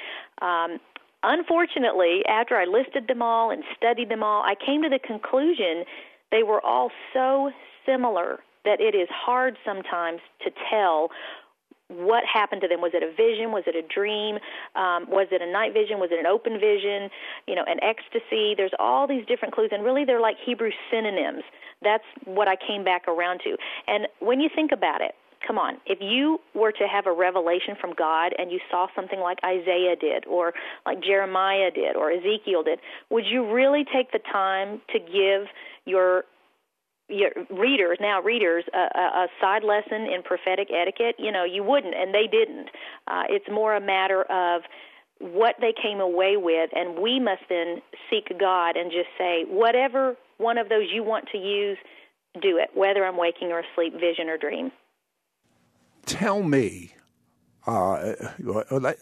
Um, 0.42 0.78
unfortunately, 1.22 2.22
after 2.28 2.56
I 2.56 2.64
listed 2.64 3.06
them 3.06 3.22
all 3.22 3.50
and 3.50 3.62
studied 3.76 4.08
them 4.08 4.22
all, 4.22 4.42
I 4.42 4.54
came 4.54 4.82
to 4.82 4.88
the 4.88 4.98
conclusion 4.98 5.84
they 6.32 6.42
were 6.42 6.64
all 6.64 6.90
so 7.12 7.50
similar 7.86 8.40
that 8.64 8.80
it 8.80 8.94
is 8.94 9.08
hard 9.10 9.56
sometimes 9.64 10.20
to 10.44 10.50
tell 10.70 11.10
what 11.88 12.22
happened 12.24 12.60
to 12.62 12.68
them. 12.68 12.80
Was 12.80 12.92
it 12.94 13.02
a 13.02 13.10
vision? 13.10 13.50
Was 13.50 13.64
it 13.66 13.74
a 13.74 13.82
dream? 13.82 14.36
Um, 14.76 15.10
was 15.10 15.26
it 15.32 15.42
a 15.42 15.50
night 15.50 15.72
vision? 15.72 15.98
Was 15.98 16.10
it 16.12 16.20
an 16.20 16.26
open 16.26 16.60
vision? 16.60 17.10
You 17.48 17.56
know, 17.56 17.64
an 17.66 17.82
ecstasy. 17.82 18.54
There's 18.56 18.74
all 18.78 19.08
these 19.08 19.26
different 19.26 19.54
clues, 19.54 19.70
and 19.72 19.84
really 19.84 20.04
they're 20.04 20.20
like 20.20 20.36
Hebrew 20.44 20.70
synonyms. 20.90 21.42
That's 21.82 22.04
what 22.24 22.46
I 22.46 22.54
came 22.54 22.84
back 22.84 23.08
around 23.08 23.40
to. 23.44 23.56
And 23.88 24.06
when 24.20 24.38
you 24.40 24.48
think 24.54 24.70
about 24.70 25.00
it, 25.00 25.16
come 25.44 25.58
on, 25.58 25.78
if 25.86 25.98
you 26.00 26.38
were 26.54 26.70
to 26.70 26.86
have 26.86 27.06
a 27.06 27.12
revelation 27.12 27.74
from 27.80 27.94
God 27.94 28.34
and 28.38 28.52
you 28.52 28.60
saw 28.70 28.86
something 28.94 29.18
like 29.18 29.38
Isaiah 29.44 29.96
did, 29.98 30.26
or 30.26 30.52
like 30.86 31.02
Jeremiah 31.02 31.70
did, 31.74 31.96
or 31.96 32.12
Ezekiel 32.12 32.62
did, 32.62 32.78
would 33.10 33.24
you 33.26 33.50
really 33.50 33.84
take 33.84 34.12
the 34.12 34.20
time 34.30 34.80
to 34.92 34.98
give 35.00 35.48
your 35.86 36.24
your 37.10 37.30
readers 37.50 37.98
now 38.00 38.22
readers 38.22 38.64
a, 38.72 38.78
a, 38.78 39.26
side 39.40 39.64
lesson 39.64 40.06
in 40.06 40.22
prophetic 40.22 40.68
etiquette 40.72 41.16
you 41.18 41.32
know 41.32 41.44
you 41.44 41.62
wouldn't 41.62 41.94
and 41.94 42.14
they 42.14 42.26
didn't. 42.30 42.68
Uh, 43.08 43.24
it's 43.28 43.46
more 43.50 43.74
a 43.74 43.80
matter 43.80 44.22
of 44.22 44.62
what 45.18 45.56
they 45.60 45.74
came 45.80 46.00
away 46.00 46.36
with 46.36 46.70
and 46.74 46.98
we 46.98 47.20
must 47.20 47.42
then 47.48 47.82
seek 48.08 48.28
god 48.38 48.76
and 48.76 48.90
just 48.90 49.08
say 49.18 49.44
whatever 49.48 50.16
one 50.38 50.56
of 50.56 50.68
those 50.68 50.84
you 50.92 51.02
want 51.02 51.26
to 51.30 51.38
use 51.38 51.76
do 52.40 52.56
it 52.56 52.70
whether 52.74 53.04
i'm 53.04 53.16
waking 53.16 53.48
or 53.52 53.62
asleep 53.72 53.92
vision 53.94 54.28
or 54.28 54.38
dream. 54.38 54.72
Tell 56.06 56.42
me 56.42 56.94
uh, 57.66 58.14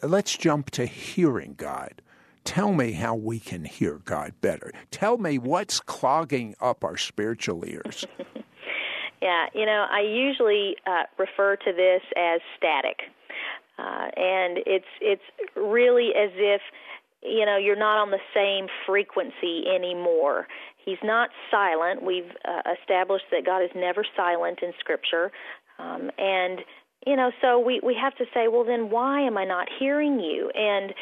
let's 0.03 0.37
jump 0.37 0.71
to 0.71 0.87
hearing 0.87 1.55
god 1.57 2.03
Tell 2.49 2.73
me 2.73 2.93
how 2.93 3.15
we 3.15 3.41
can 3.41 3.67
hear 3.67 4.01
God 4.07 4.33
better. 4.41 4.73
Tell 4.91 5.19
me 5.19 5.39
what's 5.39 5.81
clogging 5.81 6.55
up 6.63 6.83
our 6.83 6.97
spiritual 6.97 7.63
ears. 7.67 8.07
yeah, 9.21 9.49
you 9.55 9.67
know, 9.67 9.85
I 9.91 10.01
usually 10.01 10.75
uh, 10.87 11.03
refer 11.19 11.57
to 11.57 11.73
this 11.75 12.01
as 12.17 12.41
static, 12.57 13.01
uh, 13.79 14.09
and 14.17 14.61
it's 14.65 14.87
it's 15.03 15.23
really 15.57 16.13
as 16.17 16.31
if 16.37 16.63
you 17.23 17.45
know 17.45 17.59
you're 17.59 17.77
not 17.77 17.99
on 18.01 18.13
the 18.13 18.25
same 18.35 18.69
frequency 18.87 19.65
anymore. 19.69 20.47
He's 20.83 21.05
not 21.05 21.29
silent. 21.51 22.03
We've 22.03 22.33
uh, 22.47 22.63
established 22.81 23.27
that 23.31 23.45
God 23.45 23.63
is 23.63 23.71
never 23.77 24.07
silent 24.17 24.61
in 24.63 24.73
Scripture, 24.81 25.31
um, 25.79 26.11
and 26.17 26.61
you 27.07 27.15
know, 27.15 27.31
so 27.43 27.59
we 27.59 27.81
we 27.85 27.95
have 27.95 28.15
to 28.17 28.25
say, 28.33 28.49
well, 28.49 28.65
then 28.65 28.89
why 28.89 29.21
am 29.21 29.37
I 29.37 29.45
not 29.45 29.69
hearing 29.79 30.19
you? 30.19 30.51
And 30.55 30.95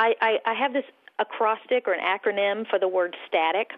I, 0.00 0.14
I, 0.20 0.32
I 0.46 0.54
have 0.54 0.72
this 0.72 0.88
acrostic 1.18 1.84
or 1.86 1.92
an 1.92 2.00
acronym 2.00 2.66
for 2.70 2.78
the 2.78 2.88
word 2.88 3.14
static, 3.28 3.68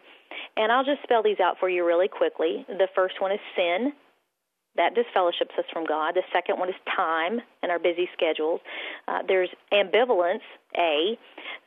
and 0.57 0.71
I'll 0.71 0.85
just 0.85 1.03
spell 1.03 1.23
these 1.23 1.41
out 1.41 1.57
for 1.59 1.69
you 1.69 1.85
really 1.85 2.07
quickly. 2.07 2.65
The 2.69 2.87
first 2.95 3.21
one 3.21 3.33
is 3.33 3.41
sin. 3.57 3.93
That 4.77 4.95
disfellowships 4.95 5.53
us 5.59 5.67
from 5.71 5.85
God. 5.85 6.15
The 6.15 6.23
second 6.33 6.59
one 6.59 6.71
is 6.71 6.75
time 6.97 7.41
and 7.63 7.71
our 7.71 7.79
busy 7.79 8.09
schedules. 8.15 8.61
Uh, 9.07 9.19
there's 9.27 9.51
ambivalence, 9.71 10.47
A, 10.79 11.19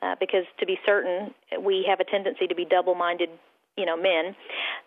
uh, 0.02 0.16
because 0.18 0.42
to 0.58 0.66
be 0.66 0.76
certain, 0.84 1.32
we 1.60 1.86
have 1.88 2.00
a 2.00 2.04
tendency 2.04 2.48
to 2.48 2.54
be 2.54 2.64
double 2.64 2.96
minded 2.96 3.28
you 3.76 3.84
know 3.84 3.96
men 3.96 4.34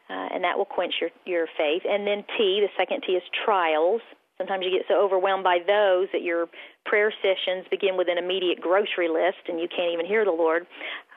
uh, 0.10 0.34
and 0.34 0.44
that 0.44 0.58
will 0.58 0.66
quench 0.66 0.96
your 1.00 1.12
your 1.26 1.48
faith 1.58 1.84
and 1.88 2.08
then 2.08 2.24
t 2.38 2.60
the 2.60 2.70
second 2.78 3.04
t 3.06 3.14
is 3.14 3.24
trials 3.46 4.02
Sometimes 4.40 4.64
you 4.66 4.72
get 4.72 4.88
so 4.88 5.04
overwhelmed 5.04 5.44
by 5.44 5.60
those 5.60 6.08
that 6.14 6.24
your 6.24 6.48
prayer 6.86 7.14
sessions 7.22 7.66
begin 7.70 7.98
with 7.98 8.08
an 8.10 8.18
immediate 8.18 8.62
grocery 8.62 9.10
list 9.10 9.44
and 9.50 9.60
you 9.60 9.68
can't 9.68 9.92
even 9.94 10.06
hear 10.06 10.24
the 10.24 10.32
Lord. 10.32 10.66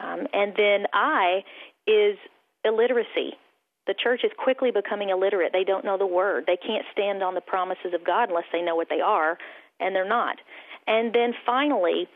Um, 0.00 0.26
and 0.32 0.52
then 0.56 0.86
I 0.92 1.44
is 1.86 2.18
illiteracy. 2.64 3.38
The 3.86 3.94
church 3.94 4.22
is 4.24 4.32
quickly 4.36 4.70
becoming 4.70 5.10
illiterate. 5.10 5.52
They 5.52 5.64
don't 5.64 5.84
know 5.84 5.96
the 5.96 6.06
word. 6.06 6.44
They 6.46 6.56
can't 6.56 6.84
stand 6.92 7.22
on 7.22 7.34
the 7.34 7.40
promises 7.40 7.94
of 7.94 8.04
God 8.04 8.28
unless 8.28 8.44
they 8.52 8.62
know 8.62 8.76
what 8.76 8.88
they 8.88 9.00
are, 9.00 9.38
and 9.80 9.94
they're 9.94 10.08
not. 10.08 10.36
And 10.86 11.14
then 11.14 11.32
finally, 11.46 12.08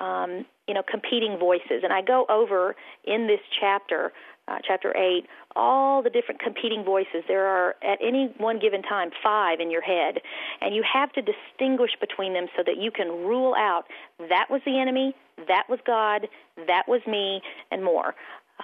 um, 0.00 0.44
you 0.66 0.74
know, 0.74 0.82
competing 0.88 1.38
voices. 1.38 1.82
And 1.82 1.92
I 1.92 2.02
go 2.02 2.26
over 2.28 2.74
in 3.04 3.26
this 3.26 3.40
chapter 3.60 4.12
uh, 4.48 4.58
chapter 4.66 4.96
8, 4.96 5.26
all 5.54 6.02
the 6.02 6.10
different 6.10 6.40
competing 6.40 6.84
voices. 6.84 7.22
There 7.28 7.46
are, 7.46 7.76
at 7.82 7.98
any 8.02 8.34
one 8.38 8.58
given 8.58 8.82
time, 8.82 9.10
five 9.22 9.60
in 9.60 9.70
your 9.70 9.82
head. 9.82 10.20
And 10.60 10.74
you 10.74 10.82
have 10.90 11.12
to 11.12 11.22
distinguish 11.22 11.92
between 12.00 12.32
them 12.32 12.46
so 12.56 12.62
that 12.66 12.76
you 12.78 12.90
can 12.90 13.08
rule 13.08 13.54
out 13.56 13.84
that 14.18 14.46
was 14.50 14.60
the 14.64 14.78
enemy, 14.80 15.14
that 15.48 15.64
was 15.68 15.78
God, 15.86 16.28
that 16.66 16.84
was 16.88 17.00
me, 17.06 17.40
and 17.70 17.84
more. 17.84 18.14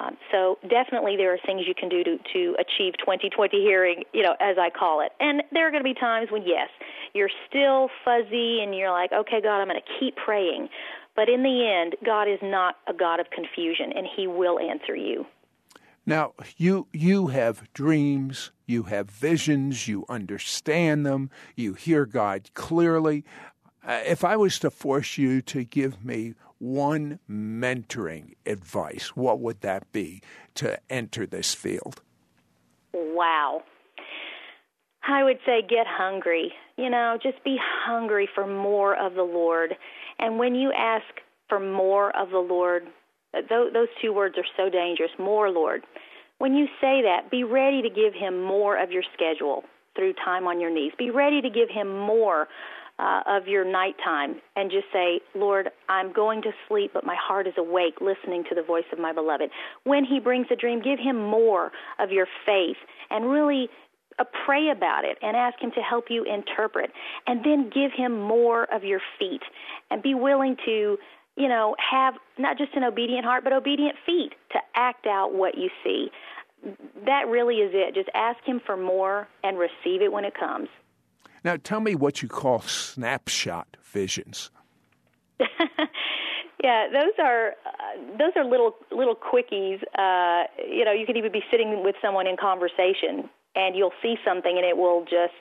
Um, 0.01 0.17
so 0.31 0.59
definitely 0.69 1.17
there 1.17 1.33
are 1.33 1.39
things 1.45 1.63
you 1.67 1.75
can 1.75 1.89
do 1.89 2.05
to, 2.05 2.19
to 2.33 2.55
achieve 2.61 2.95
2020 2.99 3.61
hearing, 3.61 4.05
you 4.13 4.23
know, 4.23 4.35
as 4.41 4.57
I 4.59 4.71
call 4.71 5.01
it. 5.01 5.13
And 5.19 5.43
there 5.53 5.67
are 5.67 5.71
going 5.71 5.83
to 5.83 5.89
be 5.89 5.99
times 5.99 6.29
when, 6.31 6.43
yes, 6.43 6.69
you're 7.15 7.31
still 7.49 7.89
fuzzy 8.05 8.61
and 8.63 8.75
you're 8.75 8.93
like, 8.93 9.13
okay, 9.13 9.41
God, 9.43 9.61
I'm 9.61 9.69
going 9.69 9.81
to 9.81 9.93
keep 9.99 10.15
praying. 10.17 10.69
But 11.17 11.29
in 11.29 11.43
the 11.43 11.67
end, 11.67 11.97
God 12.05 12.29
is 12.29 12.39
not 12.43 12.77
a 12.87 12.95
God 12.95 13.19
of 13.19 13.27
confusion, 13.31 13.93
and 13.97 14.07
He 14.17 14.29
will 14.29 14.61
answer 14.61 14.95
you. 14.95 15.27
Now, 16.09 16.33
you 16.57 16.87
you 16.91 17.27
have 17.27 17.71
dreams, 17.75 18.51
you 18.65 18.85
have 18.85 19.11
visions, 19.11 19.87
you 19.89 20.07
understand 20.09 21.05
them, 21.05 21.29
you 21.55 21.75
hear 21.75 22.07
God 22.07 22.49
clearly. 22.55 23.27
Uh, 23.87 24.01
if 24.07 24.25
I 24.25 24.35
was 24.35 24.59
to 24.61 24.71
force 24.71 25.19
you 25.19 25.43
to 25.43 25.65
give 25.65 26.03
me 26.03 26.33
one 26.57 27.19
mentoring 27.29 28.37
advice, 28.47 29.09
what 29.17 29.39
would 29.41 29.61
that 29.61 29.93
be 29.93 30.23
to 30.55 30.81
enter 30.89 31.27
this 31.27 31.53
field? 31.53 32.01
Wow. 32.95 33.65
I 35.07 35.25
would 35.25 35.41
say 35.45 35.61
get 35.61 35.87
hungry. 35.87 36.55
You 36.79 36.89
know, 36.89 37.19
just 37.23 37.45
be 37.45 37.59
hungry 37.61 38.31
for 38.35 38.47
more 38.47 38.97
of 38.97 39.13
the 39.13 39.25
Lord. 39.25 39.77
And 40.19 40.39
when 40.39 40.55
you 40.55 40.73
ask 40.73 41.05
for 41.51 41.61
more 41.61 42.17
of 42.17 42.31
the 42.31 42.39
Lord, 42.39 42.85
those 43.33 43.89
two 44.01 44.13
words 44.13 44.37
are 44.39 44.47
so 44.57 44.71
dangerous. 44.71 45.11
More, 45.19 45.51
Lord. 45.51 45.85
When 46.39 46.55
you 46.55 46.67
say 46.81 47.03
that, 47.03 47.31
be 47.31 47.45
ready 47.45 47.83
to 47.83 47.91
give 47.91 48.15
Him 48.15 48.43
more 48.43 48.81
of 48.81 48.93
your 48.93 49.03
schedule 49.15 49.65
through 49.97 50.15
time 50.25 50.47
on 50.47 50.61
your 50.61 50.71
knees. 50.71 50.93
Be 50.97 51.11
ready 51.11 51.41
to 51.43 51.51
give 51.51 51.69
Him 51.69 51.99
more 51.99 52.49
uh, 52.99 53.23
of 53.27 53.47
your 53.47 53.65
nighttime 53.65 54.37
and 54.57 54.71
just 54.71 54.87
say, 54.93 55.21
Lord, 55.35 55.71
I'm 55.89 56.13
going 56.13 56.43
to 56.43 56.51
sleep, 56.69 56.93
but 56.95 57.05
my 57.05 57.17
heart 57.17 57.47
is 57.47 57.55
awake, 57.57 58.01
listening 58.01 58.45
to 58.49 58.55
the 58.55 58.63
voice 58.63 58.85
of 58.93 58.99
my 58.99 59.13
beloved. 59.13 59.51
When 59.85 60.05
He 60.05 60.21
brings 60.21 60.47
a 60.51 60.57
dream, 60.57 60.81
give 60.81 60.99
Him 60.99 61.17
more 61.17 61.73
of 61.99 62.11
your 62.11 62.27
faith 62.47 62.77
and 63.11 63.29
really 63.29 63.69
uh, 64.19 64.25
pray 64.45 64.71
about 64.71 65.05
it 65.05 65.19
and 65.23 65.37
ask 65.37 65.61
Him 65.61 65.71
to 65.73 65.81
help 65.81 66.07
you 66.09 66.25
interpret. 66.25 66.91
And 67.27 67.45
then 67.45 67.71
give 67.73 67.93
Him 67.97 68.21
more 68.21 68.73
of 68.73 68.85
your 68.85 69.01
feet 69.19 69.43
and 69.91 70.03
be 70.03 70.15
willing 70.15 70.57
to 70.67 70.99
you 71.39 71.49
know, 71.49 71.77
have 71.79 72.15
not 72.37 72.59
just 72.59 72.75
an 72.75 72.83
obedient 72.83 73.25
heart, 73.25 73.45
but 73.45 73.53
obedient 73.53 73.97
feet 74.05 74.33
to 74.51 74.59
act 74.75 75.07
out 75.07 75.35
what 75.35 75.57
you 75.57 75.71
see. 75.85 76.11
That 77.07 77.29
really 77.29 77.57
is 77.57 77.71
it. 77.73 77.95
Just 77.95 78.09
ask 78.13 78.45
Him 78.45 78.61
for 78.67 78.77
more 78.77 79.29
and 79.45 79.57
receive 79.57 80.03
it 80.03 80.13
when 80.13 80.25
it 80.25 80.35
comes. 80.35 80.69
Now, 81.45 81.57
tell 81.57 81.79
me 81.81 81.95
what 81.95 82.21
you 82.21 82.29
call 82.29 82.61
snapshot 82.63 83.77
visions. 83.85 84.51
yeah, 86.63 86.89
those 86.93 87.13
are 87.23 87.51
uh, 87.65 88.19
those 88.19 88.33
are 88.35 88.45
little 88.45 88.75
little 88.91 89.15
quickies. 89.15 89.81
Uh, 89.97 90.49
you 90.69 90.85
know, 90.85 90.93
you 90.93 91.07
could 91.07 91.17
even 91.17 91.31
be 91.31 91.45
sitting 91.53 91.85
with 91.85 91.95
someone 92.03 92.27
in 92.27 92.37
conversation, 92.37 93.31
and 93.55 93.77
you'll 93.77 93.93
see 94.03 94.17
something 94.25 94.57
and 94.57 94.67
it 94.67 94.77
will 94.77 95.05
just 95.05 95.35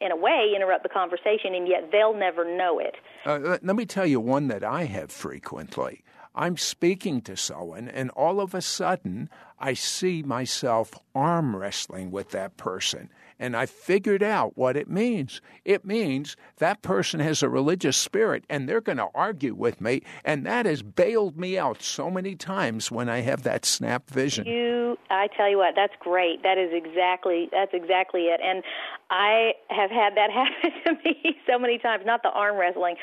in 0.00 0.12
a 0.12 0.16
way 0.16 0.52
interrupt 0.54 0.82
the 0.82 0.88
conversation 0.88 1.54
and 1.54 1.68
yet 1.68 1.90
they'll 1.92 2.14
never 2.14 2.44
know 2.44 2.78
it. 2.78 2.96
Uh, 3.24 3.58
let 3.62 3.76
me 3.76 3.86
tell 3.86 4.06
you 4.06 4.20
one 4.20 4.48
that 4.48 4.64
i 4.64 4.84
have 4.84 5.10
frequently. 5.10 6.02
I'm 6.34 6.56
speaking 6.56 7.20
to 7.22 7.36
someone 7.36 7.88
and 7.88 8.10
all 8.10 8.40
of 8.40 8.54
a 8.54 8.62
sudden 8.62 9.28
i 9.58 9.74
see 9.74 10.22
myself 10.22 10.92
arm 11.14 11.54
wrestling 11.54 12.10
with 12.10 12.30
that 12.30 12.56
person 12.56 13.10
and 13.42 13.56
I 13.56 13.66
figured 13.66 14.22
out 14.22 14.56
what 14.56 14.76
it 14.76 14.88
means. 14.88 15.40
It 15.64 15.84
means 15.84 16.36
that 16.58 16.80
person 16.80 17.18
has 17.18 17.42
a 17.42 17.48
religious 17.48 17.96
spirit 17.96 18.44
and 18.48 18.68
they're 18.68 18.80
going 18.80 18.98
to 18.98 19.08
argue 19.16 19.52
with 19.52 19.80
me. 19.80 20.02
And 20.24 20.46
that 20.46 20.64
has 20.64 20.82
bailed 20.82 21.36
me 21.36 21.58
out 21.58 21.82
so 21.82 22.08
many 22.08 22.36
times 22.36 22.92
when 22.92 23.08
I 23.08 23.22
have 23.22 23.42
that 23.42 23.64
snap 23.64 24.08
vision. 24.08 24.46
You, 24.46 24.96
I 25.10 25.26
tell 25.36 25.50
you 25.50 25.58
what, 25.58 25.74
that's 25.74 25.94
great. 25.98 26.44
That 26.44 26.56
is 26.56 26.70
exactly, 26.72 27.48
that's 27.50 27.74
exactly 27.74 28.26
it. 28.26 28.40
And 28.40 28.62
I 29.10 29.54
have 29.70 29.90
had 29.90 30.14
that 30.14 30.30
happen 30.32 30.70
to 30.86 30.92
me 31.04 31.36
so 31.44 31.58
many 31.58 31.78
times, 31.78 32.04
not 32.06 32.22
the 32.22 32.30
arm 32.30 32.56
wrestling, 32.56 32.94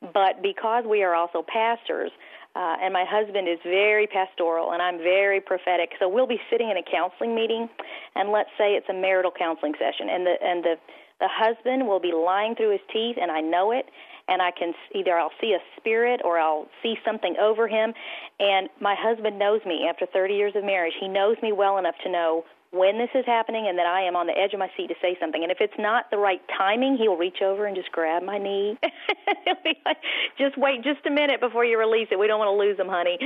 but 0.00 0.42
because 0.42 0.84
we 0.90 1.04
are 1.04 1.14
also 1.14 1.44
pastors, 1.46 2.10
uh, 2.54 2.76
and 2.80 2.92
my 2.92 3.04
husband 3.04 3.48
is 3.48 3.58
very 3.64 4.06
pastoral, 4.06 4.72
and 4.72 4.80
I'm 4.80 4.98
very 4.98 5.40
prophetic. 5.40 5.90
So 5.98 6.08
we'll 6.08 6.26
be 6.26 6.40
sitting 6.50 6.70
in 6.70 6.76
a 6.76 6.82
counseling 6.82 7.34
meeting, 7.34 7.68
and 8.14 8.30
let's 8.30 8.50
say 8.56 8.74
it's 8.74 8.88
a 8.88 8.94
marital 8.94 9.32
counseling 9.36 9.74
session, 9.74 10.08
and 10.08 10.26
the 10.26 10.34
and 10.42 10.64
the 10.64 10.74
the 11.20 11.28
husband 11.30 11.86
will 11.86 12.00
be 12.00 12.12
lying 12.12 12.54
through 12.54 12.72
his 12.72 12.80
teeth, 12.92 13.16
and 13.20 13.30
I 13.30 13.40
know 13.40 13.70
it, 13.70 13.86
and 14.28 14.42
I 14.42 14.50
can 14.50 14.72
either 14.94 15.16
I'll 15.16 15.34
see 15.40 15.54
a 15.54 15.62
spirit 15.78 16.20
or 16.24 16.38
I'll 16.38 16.66
see 16.82 16.96
something 17.04 17.36
over 17.40 17.68
him, 17.68 17.92
and 18.38 18.68
my 18.80 18.94
husband 18.98 19.38
knows 19.38 19.60
me 19.66 19.86
after 19.88 20.06
30 20.06 20.34
years 20.34 20.52
of 20.56 20.64
marriage. 20.64 20.94
He 21.00 21.08
knows 21.08 21.36
me 21.42 21.52
well 21.52 21.78
enough 21.78 21.94
to 22.04 22.10
know 22.10 22.44
when 22.74 22.98
this 22.98 23.10
is 23.14 23.24
happening 23.24 23.66
and 23.68 23.78
that 23.78 23.86
I 23.86 24.02
am 24.02 24.16
on 24.16 24.26
the 24.26 24.36
edge 24.36 24.52
of 24.52 24.58
my 24.58 24.68
seat 24.76 24.88
to 24.88 24.94
say 25.00 25.16
something. 25.20 25.42
And 25.42 25.52
if 25.52 25.58
it's 25.60 25.78
not 25.78 26.10
the 26.10 26.18
right 26.18 26.42
timing, 26.58 26.96
he'll 26.96 27.16
reach 27.16 27.38
over 27.40 27.66
and 27.66 27.76
just 27.76 27.92
grab 27.92 28.22
my 28.22 28.36
knee. 28.36 28.76
he'll 29.44 29.54
be 29.64 29.78
like, 29.86 29.98
just 30.36 30.58
wait 30.58 30.82
just 30.82 31.06
a 31.06 31.10
minute 31.10 31.40
before 31.40 31.64
you 31.64 31.78
release 31.78 32.08
it. 32.10 32.18
We 32.18 32.26
don't 32.26 32.38
want 32.38 32.50
to 32.50 32.58
lose 32.58 32.76
them, 32.76 32.88
honey. 32.88 33.16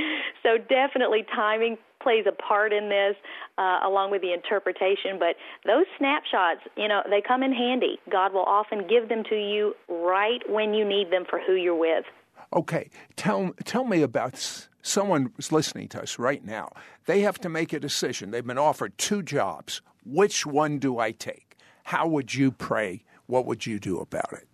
So 0.43 0.57
definitely 0.57 1.25
timing 1.35 1.77
plays 2.01 2.25
a 2.27 2.31
part 2.31 2.71
in 2.71 2.89
this, 2.89 3.15
uh, 3.57 3.79
along 3.83 4.11
with 4.11 4.21
the 4.21 4.31
interpretation. 4.31 5.17
But 5.19 5.35
those 5.65 5.85
snapshots, 5.97 6.61
you 6.77 6.87
know, 6.87 7.01
they 7.09 7.21
come 7.25 7.43
in 7.43 7.51
handy. 7.51 7.99
God 8.09 8.33
will 8.33 8.45
often 8.45 8.87
give 8.87 9.09
them 9.09 9.23
to 9.29 9.35
you 9.35 9.73
right 9.89 10.39
when 10.47 10.73
you 10.73 10.87
need 10.87 11.11
them 11.11 11.25
for 11.29 11.41
who 11.45 11.55
you're 11.55 11.75
with. 11.75 12.05
Okay, 12.53 12.89
tell 13.15 13.51
tell 13.65 13.83
me 13.83 14.01
about 14.01 14.68
someone 14.81 15.31
who's 15.35 15.51
listening 15.51 15.87
to 15.89 16.01
us 16.01 16.19
right 16.19 16.43
now. 16.43 16.71
They 17.05 17.21
have 17.21 17.39
to 17.39 17.49
make 17.49 17.73
a 17.73 17.79
decision. 17.79 18.31
They've 18.31 18.45
been 18.45 18.57
offered 18.57 18.97
two 18.97 19.23
jobs. 19.23 19.81
Which 20.05 20.45
one 20.45 20.79
do 20.79 20.99
I 20.99 21.11
take? 21.11 21.57
How 21.83 22.07
would 22.07 22.33
you 22.33 22.51
pray? 22.51 23.03
What 23.27 23.45
would 23.45 23.65
you 23.65 23.79
do 23.79 23.99
about 23.99 24.33
it? 24.33 24.47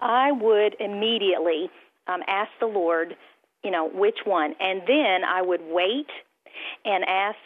I 0.00 0.32
would 0.32 0.76
immediately 0.80 1.70
um, 2.06 2.20
ask 2.26 2.50
the 2.60 2.66
Lord, 2.66 3.16
you 3.62 3.70
know, 3.70 3.88
which 3.88 4.18
one, 4.24 4.54
and 4.60 4.82
then 4.86 5.24
I 5.24 5.42
would 5.42 5.60
wait 5.62 6.08
and 6.84 7.04
ask 7.04 7.38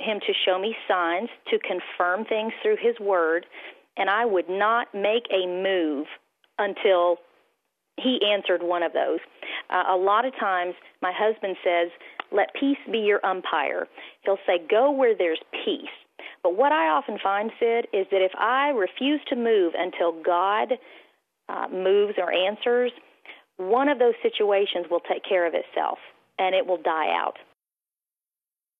Him 0.00 0.20
to 0.20 0.32
show 0.44 0.58
me 0.58 0.76
signs 0.86 1.30
to 1.50 1.58
confirm 1.58 2.24
things 2.24 2.52
through 2.62 2.76
His 2.80 2.98
Word, 3.00 3.46
and 3.96 4.10
I 4.10 4.24
would 4.24 4.48
not 4.48 4.94
make 4.94 5.26
a 5.30 5.46
move 5.46 6.06
until 6.58 7.18
he 7.96 8.20
answered 8.32 8.62
one 8.62 8.82
of 8.82 8.92
those. 8.92 9.20
Uh, 9.74 9.82
a 9.90 9.96
lot 9.96 10.24
of 10.24 10.32
times, 10.38 10.74
my 11.02 11.12
husband 11.12 11.56
says, 11.64 11.90
Let 12.30 12.54
peace 12.58 12.78
be 12.90 12.98
your 12.98 13.24
umpire. 13.26 13.88
He'll 14.24 14.38
say, 14.46 14.60
Go 14.70 14.92
where 14.92 15.16
there's 15.16 15.40
peace. 15.64 15.90
But 16.44 16.56
what 16.56 16.70
I 16.70 16.88
often 16.88 17.18
find, 17.20 17.50
Sid, 17.58 17.88
is 17.92 18.06
that 18.12 18.22
if 18.22 18.32
I 18.38 18.68
refuse 18.68 19.20
to 19.28 19.36
move 19.36 19.72
until 19.76 20.12
God 20.22 20.74
uh, 21.48 21.66
moves 21.72 22.14
or 22.18 22.32
answers, 22.32 22.92
one 23.56 23.88
of 23.88 23.98
those 23.98 24.14
situations 24.22 24.86
will 24.90 25.00
take 25.00 25.24
care 25.28 25.46
of 25.46 25.54
itself 25.54 25.98
and 26.38 26.54
it 26.54 26.66
will 26.66 26.80
die 26.80 27.10
out. 27.10 27.38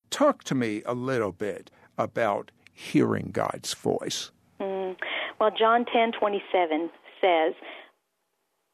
Talk 0.09 0.43
to 0.45 0.55
me 0.55 0.81
a 0.85 0.93
little 0.93 1.31
bit 1.31 1.71
about 1.97 2.51
hearing 2.73 3.31
God's 3.31 3.73
voice. 3.73 4.31
Mm. 4.61 4.95
Well, 5.39 5.51
John 5.57 5.85
10:27 5.85 6.89
says, 7.19 7.53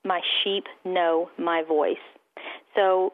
my 0.04 0.22
sheep 0.43 0.66
know 0.86 1.30
my 1.38 1.64
voice. 1.68 1.95
So 2.76 3.14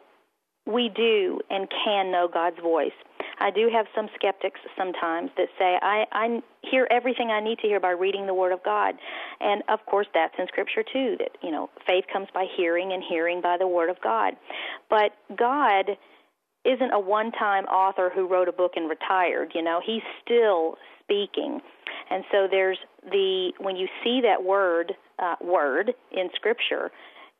we 0.66 0.90
do 0.90 1.40
and 1.50 1.68
can 1.86 2.12
know 2.12 2.28
God's 2.32 2.60
voice. 2.62 2.92
I 3.40 3.52
do 3.52 3.70
have 3.72 3.86
some 3.96 4.10
skeptics 4.16 4.60
sometimes 4.78 5.30
that 5.38 5.48
say, 5.60 5.78
I, 5.82 6.06
I 6.12 6.40
hear 6.64 6.88
everything 6.90 7.30
I 7.30 7.40
need 7.40 7.60
to 7.60 7.68
hear 7.68 7.80
by 7.80 7.92
reading 7.92 8.26
the 8.26 8.34
Word 8.34 8.52
of 8.52 8.64
God. 8.64 8.96
And 9.40 9.64
of 9.70 9.80
course, 9.86 10.08
that's 10.14 10.34
in 10.40 10.48
Scripture 10.48 10.84
too, 10.84 11.16
that, 11.20 11.32
you 11.44 11.52
know, 11.52 11.70
faith 11.86 12.06
comes 12.12 12.28
by 12.34 12.46
hearing 12.58 12.94
and 12.94 13.04
hearing 13.08 13.42
by 13.42 13.58
the 13.58 13.68
Word 13.68 13.90
of 13.90 13.98
God. 14.02 14.34
But 14.90 15.12
God 15.38 15.98
isn't 16.66 16.92
a 16.92 17.00
one 17.00 17.32
time 17.32 17.66
author 17.66 18.12
who 18.14 18.28
wrote 18.28 18.50
a 18.50 18.52
book 18.52 18.74
and 18.76 18.90
retired, 18.90 19.52
you 19.54 19.62
know, 19.62 19.82
He's 19.86 20.04
still 20.24 20.78
speaking. 21.04 21.62
And 22.10 22.24
so 22.32 22.48
there's 22.50 22.78
the, 23.04 23.52
when 23.60 23.76
you 23.76 23.88
see 24.04 24.22
that 24.22 24.44
word, 24.44 24.94
uh, 25.20 25.36
word 25.42 25.94
in 26.12 26.30
Scripture, 26.36 26.92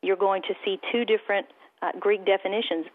you're 0.02 0.16
going 0.16 0.42
to 0.42 0.54
see 0.64 0.78
two 0.92 1.04
different 1.04 1.46
uh, 1.82 1.92
Greek 1.98 2.24
definitions 2.24 2.86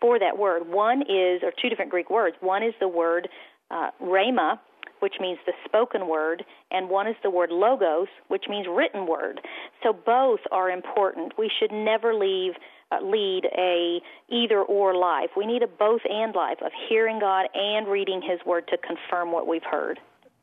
for 0.00 0.18
that 0.18 0.36
word. 0.36 0.68
One 0.68 1.02
is, 1.02 1.42
or 1.42 1.52
two 1.60 1.68
different 1.68 1.90
Greek 1.90 2.10
words. 2.10 2.36
One 2.40 2.62
is 2.62 2.74
the 2.80 2.88
word 2.88 3.28
uh, 3.70 3.90
rhema, 4.02 4.58
which 5.00 5.14
means 5.20 5.38
the 5.46 5.52
spoken 5.64 6.08
word, 6.08 6.44
and 6.70 6.88
one 6.88 7.06
is 7.06 7.16
the 7.22 7.30
word 7.30 7.50
logos, 7.50 8.08
which 8.28 8.44
means 8.48 8.66
written 8.70 9.06
word. 9.06 9.40
So 9.82 9.92
both 9.92 10.40
are 10.50 10.70
important. 10.70 11.32
We 11.38 11.50
should 11.58 11.72
never 11.72 12.14
leave 12.14 12.54
uh, 12.92 13.02
lead 13.02 13.42
a 13.58 14.00
either 14.28 14.62
or 14.62 14.94
life. 14.94 15.30
We 15.36 15.44
need 15.44 15.62
a 15.62 15.66
both 15.66 16.02
and 16.08 16.34
life 16.34 16.58
of 16.64 16.70
hearing 16.88 17.18
God 17.18 17.46
and 17.52 17.88
reading 17.88 18.22
His 18.22 18.38
Word 18.46 18.68
to 18.68 18.76
confirm 18.78 19.32
what 19.32 19.48
we've 19.48 19.64
heard. 19.68 19.98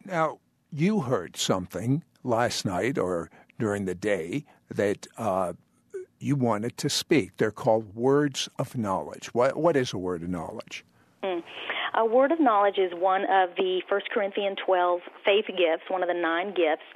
Now, 0.05 0.39
you 0.73 1.01
heard 1.01 1.37
something 1.37 2.03
last 2.23 2.65
night 2.65 2.97
or 2.97 3.29
during 3.59 3.85
the 3.85 3.95
day 3.95 4.45
that 4.69 5.05
uh, 5.17 5.53
you 6.19 6.35
wanted 6.35 6.77
to 6.77 6.89
speak. 6.89 7.37
They're 7.37 7.51
called 7.51 7.95
words 7.95 8.49
of 8.57 8.75
knowledge. 8.75 9.33
What, 9.33 9.55
what 9.55 9.75
is 9.75 9.93
a 9.93 9.97
word 9.97 10.23
of 10.23 10.29
knowledge? 10.29 10.83
Mm. 11.23 11.43
A 11.95 12.05
word 12.05 12.31
of 12.31 12.39
knowledge 12.39 12.79
is 12.79 12.91
one 12.95 13.21
of 13.23 13.49
the 13.55 13.81
1 13.87 14.01
Corinthians 14.11 14.57
12 14.65 15.01
faith 15.23 15.45
gifts, 15.47 15.83
one 15.89 16.01
of 16.01 16.07
the 16.07 16.19
nine 16.19 16.47
gifts. 16.47 16.87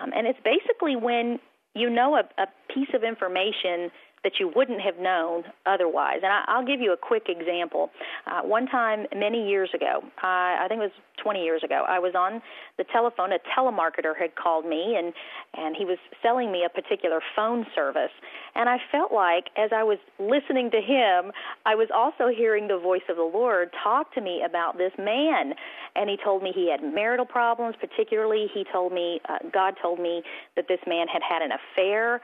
Um, 0.00 0.12
and 0.14 0.26
it's 0.26 0.38
basically 0.44 0.94
when 0.94 1.40
you 1.74 1.90
know 1.90 2.14
a, 2.14 2.42
a 2.42 2.46
piece 2.72 2.88
of 2.94 3.02
information 3.02 3.90
that 4.26 4.40
you 4.40 4.50
wouldn't 4.56 4.80
have 4.80 4.98
known 4.98 5.44
otherwise. 5.66 6.18
And 6.24 6.32
I, 6.32 6.58
will 6.58 6.66
give 6.66 6.80
you 6.80 6.92
a 6.92 6.96
quick 6.96 7.28
example. 7.28 7.90
Uh, 8.26 8.42
one 8.42 8.66
time, 8.66 9.06
many 9.14 9.48
years 9.48 9.70
ago, 9.72 10.02
I, 10.20 10.64
I 10.64 10.66
think 10.66 10.80
it 10.80 10.90
was 10.90 10.98
20 11.22 11.44
years 11.44 11.62
ago, 11.62 11.84
I 11.88 12.00
was 12.00 12.14
on 12.18 12.42
the 12.76 12.84
telephone. 12.92 13.30
A 13.32 13.38
telemarketer 13.56 14.18
had 14.18 14.34
called 14.34 14.66
me, 14.66 14.96
and 14.98 15.14
and 15.54 15.76
he 15.76 15.84
was 15.84 15.98
selling 16.22 16.50
me 16.50 16.66
a 16.66 16.68
particular 16.68 17.20
phone 17.36 17.66
service. 17.72 18.10
And 18.56 18.68
I 18.68 18.78
felt 18.90 19.12
like, 19.12 19.46
as 19.56 19.70
I 19.72 19.84
was 19.84 19.98
listening 20.18 20.70
to 20.72 20.80
him, 20.80 21.30
I 21.64 21.76
was 21.76 21.88
also 21.94 22.28
hearing 22.28 22.66
the 22.66 22.78
voice 22.78 23.06
of 23.08 23.16
the 23.16 23.22
Lord 23.22 23.70
talk 23.82 24.12
to 24.14 24.20
me 24.20 24.42
about 24.44 24.76
this 24.76 24.92
man. 24.98 25.54
And 25.94 26.10
he 26.10 26.16
told 26.22 26.42
me 26.42 26.52
he 26.54 26.70
had 26.70 26.82
marital 26.82 27.26
problems, 27.26 27.76
particularly. 27.80 28.46
He 28.52 28.64
told 28.72 28.92
me, 28.92 29.20
uh, 29.28 29.38
God 29.52 29.74
told 29.80 30.00
me 30.00 30.22
that 30.56 30.66
this 30.68 30.80
man 30.86 31.06
had 31.06 31.22
had 31.22 31.42
an 31.42 31.52
affair 31.52 32.20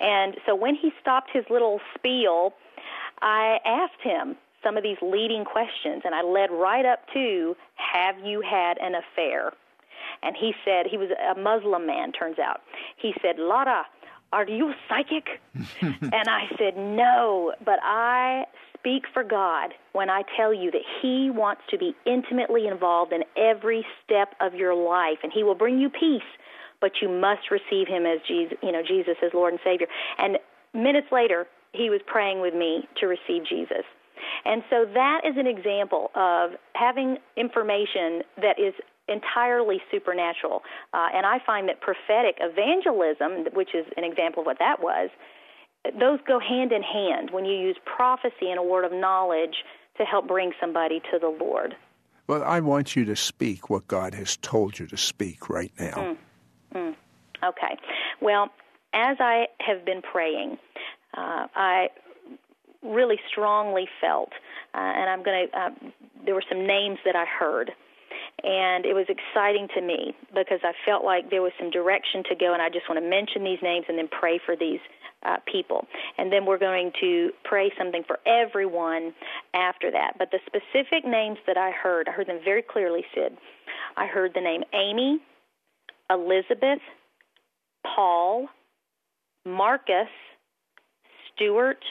and 0.00 0.36
so 0.46 0.54
when 0.54 0.74
he 0.74 0.92
stopped 1.00 1.30
his 1.32 1.44
little 1.50 1.80
spiel, 1.94 2.54
I 3.22 3.58
asked 3.64 4.02
him 4.02 4.36
some 4.62 4.76
of 4.76 4.82
these 4.82 4.98
leading 5.00 5.44
questions, 5.44 6.02
and 6.04 6.14
I 6.14 6.22
led 6.22 6.50
right 6.50 6.84
up 6.84 7.00
to 7.14 7.56
Have 7.76 8.18
you 8.24 8.40
had 8.40 8.78
an 8.78 8.94
affair? 8.94 9.52
And 10.22 10.34
he 10.38 10.54
said, 10.64 10.86
he 10.86 10.96
was 10.96 11.10
a 11.10 11.38
Muslim 11.38 11.86
man, 11.86 12.12
turns 12.12 12.38
out. 12.38 12.62
He 12.96 13.14
said, 13.22 13.38
Lara, 13.38 13.84
are 14.32 14.46
you 14.46 14.72
psychic? 14.88 15.40
and 15.80 16.28
I 16.28 16.44
said, 16.58 16.76
No, 16.76 17.52
but 17.64 17.78
I 17.82 18.44
speak 18.74 19.04
for 19.12 19.22
God 19.22 19.72
when 19.92 20.10
I 20.10 20.22
tell 20.36 20.52
you 20.52 20.70
that 20.70 20.82
He 21.00 21.30
wants 21.30 21.62
to 21.70 21.78
be 21.78 21.94
intimately 22.04 22.66
involved 22.66 23.12
in 23.12 23.24
every 23.36 23.84
step 24.04 24.34
of 24.40 24.54
your 24.54 24.74
life, 24.74 25.18
and 25.22 25.32
He 25.32 25.42
will 25.42 25.54
bring 25.54 25.78
you 25.78 25.88
peace 25.88 26.22
but 26.86 27.02
you 27.02 27.08
must 27.08 27.50
receive 27.50 27.88
him 27.88 28.06
as 28.06 28.20
Jesus, 28.28 28.56
you 28.62 28.70
know, 28.70 28.80
Jesus 28.80 29.16
as 29.20 29.34
Lord 29.34 29.52
and 29.52 29.60
Savior. 29.64 29.88
And 30.18 30.38
minutes 30.72 31.08
later, 31.10 31.48
he 31.72 31.90
was 31.90 32.00
praying 32.06 32.40
with 32.40 32.54
me 32.54 32.86
to 33.00 33.06
receive 33.08 33.42
Jesus. 33.42 33.82
And 34.44 34.62
so 34.70 34.86
that 34.94 35.22
is 35.26 35.34
an 35.36 35.48
example 35.48 36.12
of 36.14 36.50
having 36.76 37.18
information 37.36 38.22
that 38.36 38.62
is 38.62 38.72
entirely 39.08 39.82
supernatural. 39.90 40.62
Uh, 40.94 41.08
and 41.12 41.26
I 41.26 41.38
find 41.44 41.68
that 41.68 41.80
prophetic 41.80 42.38
evangelism, 42.38 43.52
which 43.52 43.74
is 43.74 43.84
an 43.96 44.04
example 44.04 44.42
of 44.42 44.46
what 44.46 44.60
that 44.60 44.80
was, 44.80 45.10
those 45.98 46.20
go 46.24 46.38
hand 46.38 46.70
in 46.70 46.82
hand 46.82 47.30
when 47.32 47.44
you 47.44 47.58
use 47.58 47.76
prophecy 47.84 48.46
and 48.48 48.60
a 48.60 48.62
word 48.62 48.84
of 48.84 48.92
knowledge 48.92 49.64
to 49.98 50.04
help 50.04 50.28
bring 50.28 50.52
somebody 50.60 51.00
to 51.10 51.18
the 51.18 51.34
Lord. 51.40 51.74
Well, 52.28 52.44
I 52.44 52.60
want 52.60 52.94
you 52.94 53.04
to 53.06 53.16
speak 53.16 53.68
what 53.70 53.88
God 53.88 54.14
has 54.14 54.36
told 54.36 54.78
you 54.78 54.86
to 54.86 54.96
speak 54.96 55.48
right 55.48 55.72
now. 55.80 55.94
Mm. 55.94 56.16
Mm. 56.76 56.94
Okay. 57.44 57.76
Well, 58.20 58.50
as 58.92 59.16
I 59.20 59.46
have 59.60 59.84
been 59.84 60.02
praying, 60.02 60.58
uh, 61.16 61.46
I 61.54 61.88
really 62.82 63.18
strongly 63.30 63.88
felt, 64.00 64.30
uh, 64.74 64.78
and 64.78 65.10
I'm 65.10 65.22
going 65.22 65.48
to, 65.48 65.58
uh, 65.58 65.70
there 66.24 66.34
were 66.34 66.44
some 66.48 66.66
names 66.66 66.98
that 67.04 67.16
I 67.16 67.24
heard. 67.24 67.72
And 68.44 68.84
it 68.84 68.94
was 68.94 69.06
exciting 69.08 69.68
to 69.74 69.80
me 69.80 70.14
because 70.34 70.60
I 70.62 70.72
felt 70.84 71.04
like 71.04 71.30
there 71.30 71.42
was 71.42 71.52
some 71.58 71.70
direction 71.70 72.22
to 72.28 72.34
go, 72.34 72.52
and 72.52 72.60
I 72.60 72.68
just 72.68 72.88
want 72.88 73.02
to 73.02 73.08
mention 73.08 73.44
these 73.44 73.58
names 73.62 73.86
and 73.88 73.96
then 73.98 74.08
pray 74.08 74.38
for 74.44 74.54
these 74.56 74.80
uh, 75.24 75.36
people. 75.50 75.86
And 76.18 76.30
then 76.30 76.44
we're 76.44 76.58
going 76.58 76.92
to 77.00 77.30
pray 77.44 77.72
something 77.78 78.04
for 78.06 78.18
everyone 78.26 79.14
after 79.54 79.90
that. 79.90 80.14
But 80.18 80.30
the 80.30 80.38
specific 80.46 81.04
names 81.04 81.38
that 81.46 81.56
I 81.56 81.70
heard, 81.70 82.08
I 82.08 82.12
heard 82.12 82.28
them 82.28 82.40
very 82.44 82.62
clearly, 82.62 83.04
Sid. 83.14 83.36
I 83.96 84.06
heard 84.06 84.32
the 84.34 84.40
name 84.40 84.62
Amy, 84.74 85.18
Elizabeth, 86.10 86.80
Paul, 87.84 88.48
Marcus, 89.44 90.08
Stuart, 91.34 91.84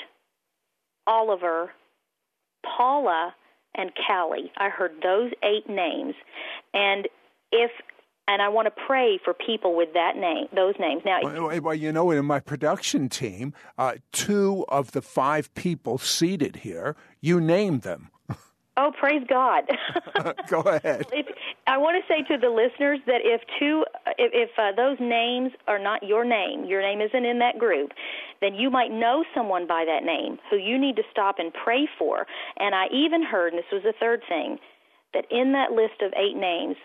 Oliver, 1.07 1.71
Paula, 2.65 3.33
and 3.75 3.91
Callie. 4.07 4.51
I 4.57 4.69
heard 4.69 4.93
those 5.03 5.31
eight 5.43 5.69
names. 5.69 6.15
And 6.73 7.07
if 7.51 7.71
and 8.27 8.41
I 8.41 8.49
want 8.49 8.65
to 8.65 8.83
pray 8.87 9.19
for 9.23 9.33
people 9.33 9.75
with 9.75 9.89
that 9.93 10.15
name, 10.17 10.47
those 10.55 10.73
names. 10.79 11.03
Now, 11.05 11.19
well, 11.21 11.61
well 11.61 11.75
you 11.75 11.91
know, 11.91 12.09
in 12.11 12.25
my 12.25 12.39
production 12.39 13.07
team, 13.07 13.53
uh, 13.77 13.95
two 14.11 14.65
of 14.67 14.91
the 14.93 15.01
five 15.01 15.53
people 15.53 15.97
seated 15.97 16.57
here, 16.57 16.95
you 17.21 17.39
named 17.39 17.83
them. 17.83 18.09
Oh, 18.77 18.91
praise 18.99 19.23
God! 19.29 19.63
Go 20.49 20.61
ahead. 20.61 21.05
If, 21.13 21.27
I 21.65 21.77
want 21.77 21.95
to 21.95 22.13
say 22.13 22.23
to 22.27 22.37
the 22.39 22.49
listeners 22.49 22.99
that 23.07 23.21
if 23.23 23.41
two, 23.57 23.85
if, 24.17 24.31
if 24.33 24.49
uh, 24.57 24.75
those 24.75 24.97
names 24.99 25.51
are 25.67 25.79
not 25.79 26.03
your 26.03 26.25
name, 26.25 26.65
your 26.65 26.81
name 26.81 26.99
isn't 26.99 27.25
in 27.25 27.39
that 27.39 27.57
group, 27.57 27.91
then 28.41 28.53
you 28.53 28.69
might 28.69 28.91
know 28.91 29.23
someone 29.33 29.65
by 29.65 29.85
that 29.85 30.03
name 30.03 30.37
who 30.49 30.57
you 30.57 30.77
need 30.77 30.97
to 30.97 31.03
stop 31.09 31.35
and 31.39 31.53
pray 31.53 31.87
for. 31.97 32.27
And 32.57 32.75
I 32.75 32.87
even 32.91 33.23
heard, 33.23 33.53
and 33.53 33.59
this 33.59 33.71
was 33.71 33.83
the 33.83 33.93
third 33.99 34.21
thing, 34.27 34.57
that 35.13 35.25
in 35.31 35.53
that 35.53 35.71
list 35.71 36.01
of 36.01 36.11
eight 36.17 36.35
names, 36.35 36.75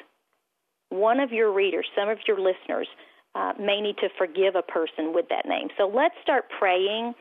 one 0.91 1.19
of 1.19 1.33
your 1.33 1.53
readers, 1.53 1.87
some 1.97 2.09
of 2.09 2.19
your 2.27 2.39
listeners, 2.39 2.89
uh, 3.35 3.53
may 3.59 3.81
need 3.81 3.97
to 3.99 4.09
forgive 4.17 4.55
a 4.55 4.63
person 4.63 5.13
with 5.15 5.27
that 5.31 5.47
name. 5.47 5.69
So 5.77 5.91
let's 5.93 6.15
start 6.23 6.45
praying 6.59 7.15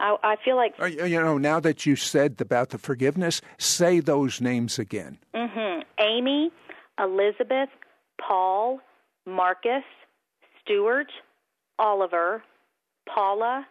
I, 0.00 0.16
I 0.22 0.36
feel 0.44 0.56
like 0.56 0.74
you 0.78 1.20
know 1.20 1.38
now 1.38 1.60
that 1.60 1.86
you 1.86 1.96
said 1.96 2.40
about 2.40 2.70
the 2.70 2.78
forgiveness, 2.78 3.40
say 3.58 4.00
those 4.00 4.40
names 4.40 4.78
again. 4.78 5.18
Mm-hmm. 5.34 5.82
Amy, 5.98 6.50
Elizabeth, 6.98 7.68
Paul, 8.20 8.80
Marcus, 9.26 9.84
Stuart, 10.60 11.10
Oliver, 11.78 12.42
Paula, 13.12 13.66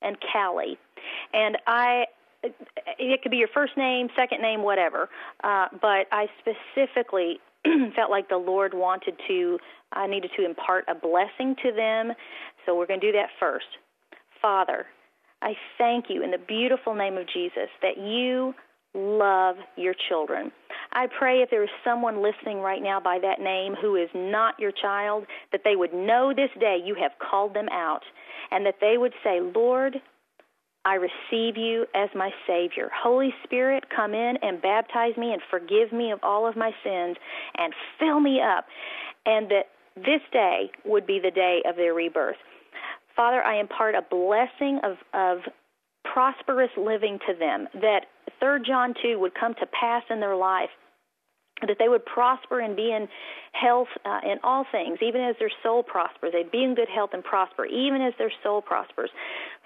and 0.00 0.16
Callie. 0.32 0.78
And 1.32 1.58
I 1.66 2.06
it 2.98 3.22
could 3.22 3.30
be 3.30 3.36
your 3.36 3.48
first 3.48 3.76
name, 3.76 4.08
second 4.16 4.42
name, 4.42 4.62
whatever. 4.62 5.08
Uh, 5.44 5.68
but 5.80 6.06
I 6.10 6.26
specifically 6.40 7.38
felt 7.94 8.10
like 8.10 8.28
the 8.28 8.36
Lord 8.36 8.74
wanted 8.74 9.14
to, 9.28 9.58
I 9.92 10.06
needed 10.06 10.32
to 10.36 10.44
impart 10.44 10.84
a 10.88 10.94
blessing 10.94 11.54
to 11.62 11.72
them. 11.72 12.12
So 12.66 12.76
we're 12.76 12.86
going 12.86 13.00
to 13.00 13.06
do 13.06 13.12
that 13.12 13.28
first. 13.38 13.66
Father, 14.40 14.86
I 15.42 15.54
thank 15.76 16.06
you 16.08 16.22
in 16.22 16.30
the 16.30 16.38
beautiful 16.38 16.94
name 16.94 17.18
of 17.18 17.26
Jesus 17.26 17.68
that 17.82 17.98
you 17.98 18.54
love 18.94 19.56
your 19.76 19.94
children. 20.08 20.52
I 20.92 21.06
pray 21.18 21.38
if 21.38 21.50
there 21.50 21.64
is 21.64 21.70
someone 21.82 22.22
listening 22.22 22.58
right 22.58 22.82
now 22.82 23.00
by 23.00 23.18
that 23.20 23.40
name 23.40 23.74
who 23.80 23.96
is 23.96 24.08
not 24.14 24.54
your 24.60 24.72
child, 24.72 25.24
that 25.50 25.62
they 25.64 25.76
would 25.76 25.92
know 25.92 26.32
this 26.34 26.50
day 26.60 26.78
you 26.84 26.94
have 26.94 27.12
called 27.18 27.54
them 27.54 27.68
out, 27.70 28.02
and 28.50 28.66
that 28.66 28.76
they 28.80 28.98
would 28.98 29.14
say, 29.24 29.40
Lord, 29.40 29.96
I 30.84 30.94
receive 30.94 31.56
you 31.56 31.86
as 31.94 32.10
my 32.14 32.30
Savior. 32.46 32.90
Holy 32.94 33.32
Spirit, 33.44 33.84
come 33.94 34.14
in 34.14 34.34
and 34.42 34.60
baptize 34.60 35.16
me 35.16 35.32
and 35.32 35.40
forgive 35.50 35.92
me 35.92 36.10
of 36.10 36.18
all 36.22 36.46
of 36.46 36.56
my 36.56 36.72
sins 36.84 37.16
and 37.56 37.72
fill 37.98 38.20
me 38.20 38.40
up. 38.40 38.66
And 39.24 39.48
that 39.50 39.66
this 39.94 40.20
day 40.32 40.70
would 40.84 41.06
be 41.06 41.20
the 41.22 41.30
day 41.30 41.62
of 41.68 41.76
their 41.76 41.94
rebirth. 41.94 42.36
Father, 43.16 43.42
I 43.42 43.60
impart 43.60 43.94
a 43.94 44.02
blessing 44.02 44.80
of, 44.82 44.96
of 45.12 45.38
prosperous 46.04 46.70
living 46.76 47.18
to 47.26 47.34
them, 47.38 47.68
that 47.74 48.06
3 48.40 48.60
John 48.66 48.94
2 49.02 49.18
would 49.18 49.34
come 49.34 49.54
to 49.54 49.66
pass 49.66 50.02
in 50.10 50.20
their 50.20 50.36
life, 50.36 50.70
that 51.66 51.76
they 51.78 51.88
would 51.88 52.04
prosper 52.04 52.60
and 52.60 52.74
be 52.74 52.90
in 52.92 53.06
health 53.52 53.88
uh, 54.04 54.20
in 54.24 54.38
all 54.42 54.64
things, 54.72 54.98
even 55.00 55.20
as 55.20 55.36
their 55.38 55.52
soul 55.62 55.82
prospers. 55.82 56.32
They'd 56.32 56.50
be 56.50 56.64
in 56.64 56.74
good 56.74 56.88
health 56.92 57.10
and 57.12 57.22
prosper, 57.22 57.66
even 57.66 58.02
as 58.02 58.14
their 58.18 58.32
soul 58.42 58.62
prospers. 58.62 59.10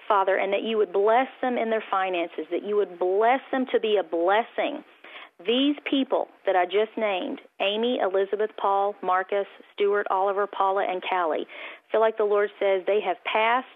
Father, 0.07 0.37
and 0.37 0.53
that 0.53 0.63
you 0.63 0.77
would 0.77 0.93
bless 0.93 1.27
them 1.41 1.57
in 1.57 1.69
their 1.69 1.83
finances, 1.91 2.45
that 2.51 2.63
you 2.63 2.77
would 2.77 2.97
bless 2.97 3.41
them 3.51 3.65
to 3.73 3.79
be 3.79 3.97
a 3.99 4.03
blessing. 4.03 4.83
These 5.45 5.75
people 5.89 6.27
that 6.45 6.55
I 6.55 6.65
just 6.65 6.97
named 6.97 7.41
Amy, 7.61 7.99
Elizabeth, 8.01 8.49
Paul, 8.59 8.95
Marcus, 9.03 9.45
Stuart, 9.73 10.07
Oliver, 10.09 10.47
Paula, 10.47 10.85
and 10.89 11.01
Callie 11.07 11.45
feel 11.91 12.01
like 12.01 12.17
the 12.17 12.23
Lord 12.23 12.49
says 12.59 12.81
they 12.87 13.01
have 13.05 13.17
passed 13.31 13.67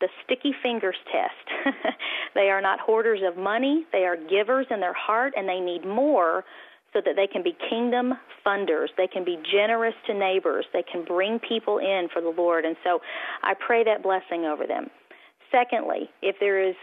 the 0.00 0.08
sticky 0.24 0.52
fingers 0.62 0.96
test. 1.10 1.74
they 2.34 2.50
are 2.50 2.60
not 2.60 2.80
hoarders 2.80 3.20
of 3.26 3.38
money, 3.38 3.86
they 3.92 4.04
are 4.04 4.16
givers 4.16 4.66
in 4.70 4.80
their 4.80 4.92
heart, 4.92 5.32
and 5.36 5.48
they 5.48 5.58
need 5.58 5.86
more 5.86 6.44
so 6.92 7.00
that 7.04 7.16
they 7.16 7.26
can 7.26 7.42
be 7.42 7.56
kingdom 7.70 8.14
funders. 8.44 8.88
They 8.96 9.06
can 9.06 9.24
be 9.24 9.38
generous 9.50 9.94
to 10.06 10.14
neighbors. 10.14 10.66
They 10.72 10.84
can 10.90 11.04
bring 11.04 11.38
people 11.38 11.78
in 11.78 12.08
for 12.12 12.20
the 12.20 12.32
Lord. 12.36 12.64
And 12.64 12.76
so 12.84 13.00
I 13.42 13.54
pray 13.54 13.84
that 13.84 14.02
blessing 14.02 14.44
over 14.44 14.66
them. 14.66 14.88
Secondly, 15.50 16.10
if 16.22 16.36
there 16.40 16.68
is 16.68 16.74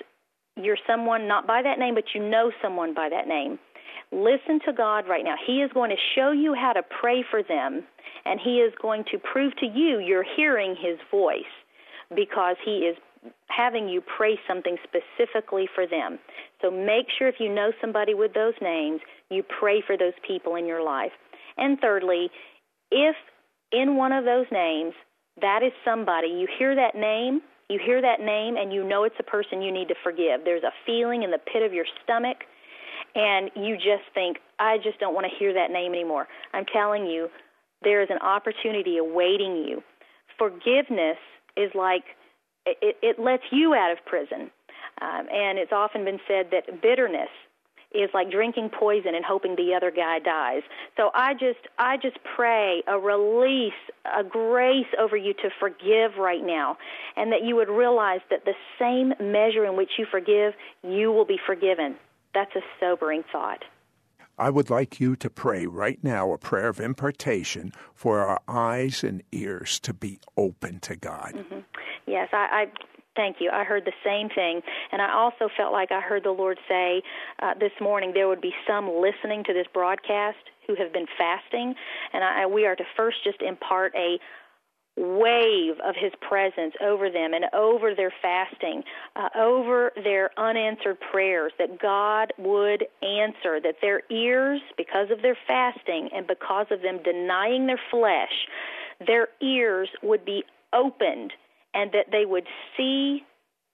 you're 0.55 0.77
someone 0.87 1.27
not 1.27 1.47
by 1.47 1.63
that 1.63 1.79
name, 1.79 1.95
but 1.95 2.03
you 2.13 2.21
know 2.21 2.51
someone 2.61 2.93
by 2.93 3.09
that 3.09 3.27
name, 3.27 3.57
listen 4.11 4.59
to 4.65 4.73
God 4.73 5.07
right 5.07 5.23
now. 5.23 5.35
He 5.45 5.61
is 5.61 5.71
going 5.73 5.89
to 5.89 6.01
show 6.15 6.31
you 6.31 6.53
how 6.53 6.73
to 6.73 6.81
pray 6.83 7.23
for 7.29 7.43
them 7.43 7.83
and 8.25 8.39
He 8.39 8.57
is 8.57 8.73
going 8.81 9.03
to 9.11 9.17
prove 9.17 9.55
to 9.57 9.65
you 9.65 9.99
you're 9.99 10.25
hearing 10.35 10.75
His 10.79 10.97
voice 11.11 11.43
because 12.15 12.55
He 12.63 12.79
is 12.79 12.97
having 13.47 13.87
you 13.87 14.01
pray 14.17 14.37
something 14.47 14.77
specifically 14.83 15.67
for 15.73 15.87
them. 15.87 16.19
So 16.61 16.69
make 16.69 17.07
sure 17.17 17.27
if 17.27 17.35
you 17.39 17.53
know 17.53 17.71
somebody 17.79 18.13
with 18.13 18.33
those 18.33 18.53
names, 18.61 18.99
you 19.29 19.43
pray 19.43 19.81
for 19.85 19.97
those 19.97 20.13
people 20.27 20.55
in 20.55 20.65
your 20.65 20.83
life. 20.83 21.11
And 21.57 21.79
thirdly, 21.79 22.29
if 22.91 23.15
in 23.71 23.95
one 23.95 24.11
of 24.11 24.25
those 24.25 24.45
names 24.51 24.93
that 25.41 25.61
is 25.63 25.71
somebody, 25.83 26.27
you 26.27 26.47
hear 26.59 26.75
that 26.75 26.95
name, 26.95 27.41
you 27.69 27.79
hear 27.83 28.01
that 28.01 28.19
name, 28.19 28.55
and 28.55 28.71
you 28.71 28.83
know 28.83 29.03
it's 29.03 29.15
a 29.19 29.23
person 29.23 29.61
you 29.61 29.71
need 29.71 29.87
to 29.87 29.95
forgive. 30.03 30.41
There's 30.43 30.63
a 30.63 30.73
feeling 30.85 31.23
in 31.23 31.31
the 31.31 31.39
pit 31.39 31.63
of 31.63 31.73
your 31.73 31.85
stomach, 32.03 32.37
and 33.15 33.51
you 33.55 33.75
just 33.75 34.03
think, 34.13 34.37
I 34.59 34.77
just 34.77 34.99
don't 34.99 35.13
want 35.13 35.27
to 35.29 35.37
hear 35.37 35.53
that 35.53 35.71
name 35.71 35.93
anymore. 35.93 36.27
I'm 36.53 36.65
telling 36.65 37.05
you, 37.05 37.29
there 37.83 38.01
is 38.01 38.09
an 38.09 38.19
opportunity 38.19 38.97
awaiting 38.97 39.57
you. 39.57 39.83
Forgiveness 40.37 41.17
is 41.55 41.71
like 41.75 42.03
it, 42.65 42.97
it 43.01 43.19
lets 43.19 43.43
you 43.51 43.73
out 43.73 43.91
of 43.91 43.97
prison. 44.05 44.49
Um, 45.01 45.27
and 45.31 45.57
it's 45.57 45.71
often 45.71 46.05
been 46.05 46.19
said 46.27 46.47
that 46.51 46.81
bitterness 46.81 47.29
is 47.93 48.09
like 48.13 48.31
drinking 48.31 48.69
poison 48.77 49.13
and 49.15 49.23
hoping 49.23 49.55
the 49.55 49.73
other 49.75 49.91
guy 49.91 50.19
dies. 50.19 50.63
So 50.97 51.11
I 51.13 51.33
just 51.33 51.59
I 51.77 51.97
just 51.97 52.17
pray 52.35 52.83
a 52.87 52.97
release, 52.97 53.73
a 54.05 54.23
grace 54.23 54.87
over 54.99 55.15
you 55.15 55.33
to 55.35 55.49
forgive 55.59 56.17
right 56.17 56.43
now 56.43 56.77
and 57.15 57.31
that 57.31 57.43
you 57.43 57.55
would 57.55 57.69
realize 57.69 58.21
that 58.29 58.45
the 58.45 58.53
same 58.79 59.13
measure 59.19 59.65
in 59.65 59.75
which 59.77 59.91
you 59.97 60.05
forgive, 60.09 60.53
you 60.83 61.11
will 61.11 61.25
be 61.25 61.39
forgiven. 61.45 61.95
That's 62.33 62.55
a 62.55 62.61
sobering 62.79 63.23
thought. 63.31 63.63
I 64.37 64.49
would 64.49 64.69
like 64.69 64.99
you 64.99 65.15
to 65.17 65.29
pray 65.29 65.67
right 65.67 66.03
now 66.03 66.33
a 66.33 66.39
prayer 66.39 66.69
of 66.69 66.79
impartation 66.79 67.71
for 67.93 68.19
our 68.19 68.41
eyes 68.47 69.03
and 69.03 69.21
ears 69.31 69.79
to 69.81 69.93
be 69.93 70.19
open 70.35 70.79
to 70.81 70.95
God. 70.95 71.33
Mm-hmm. 71.35 71.59
Yes, 72.07 72.29
I, 72.33 72.37
I 72.37 72.65
Thank 73.15 73.37
you. 73.39 73.51
I 73.51 73.63
heard 73.63 73.85
the 73.85 73.93
same 74.03 74.29
thing. 74.29 74.61
And 74.91 75.01
I 75.01 75.13
also 75.13 75.47
felt 75.55 75.71
like 75.71 75.91
I 75.91 76.01
heard 76.01 76.23
the 76.23 76.31
Lord 76.31 76.57
say 76.67 77.03
uh, 77.41 77.53
this 77.59 77.71
morning 77.79 78.11
there 78.13 78.27
would 78.27 78.41
be 78.41 78.53
some 78.67 78.89
listening 78.89 79.43
to 79.45 79.53
this 79.53 79.67
broadcast 79.71 80.37
who 80.65 80.75
have 80.75 80.91
been 80.91 81.05
fasting. 81.17 81.75
And 82.11 82.23
I, 82.23 82.45
we 82.47 82.65
are 82.65 82.75
to 82.75 82.83
first 82.97 83.17
just 83.23 83.41
impart 83.41 83.93
a 83.95 84.17
wave 84.95 85.75
of 85.83 85.95
his 85.95 86.11
presence 86.21 86.73
over 86.81 87.09
them 87.09 87.33
and 87.33 87.45
over 87.53 87.95
their 87.95 88.13
fasting, 88.21 88.83
uh, 89.15 89.29
over 89.35 89.91
their 90.03 90.29
unanswered 90.37 90.97
prayers, 91.11 91.51
that 91.57 91.79
God 91.79 92.31
would 92.37 92.85
answer, 93.01 93.59
that 93.61 93.75
their 93.81 94.03
ears, 94.11 94.61
because 94.77 95.09
of 95.11 95.21
their 95.21 95.37
fasting 95.47 96.09
and 96.13 96.27
because 96.27 96.67
of 96.69 96.81
them 96.81 96.99
denying 97.03 97.65
their 97.65 97.81
flesh, 97.89 98.47
their 99.05 99.29
ears 99.41 99.89
would 100.03 100.23
be 100.25 100.43
opened 100.73 101.33
and 101.73 101.91
that 101.91 102.07
they 102.11 102.25
would 102.25 102.47
see 102.77 103.23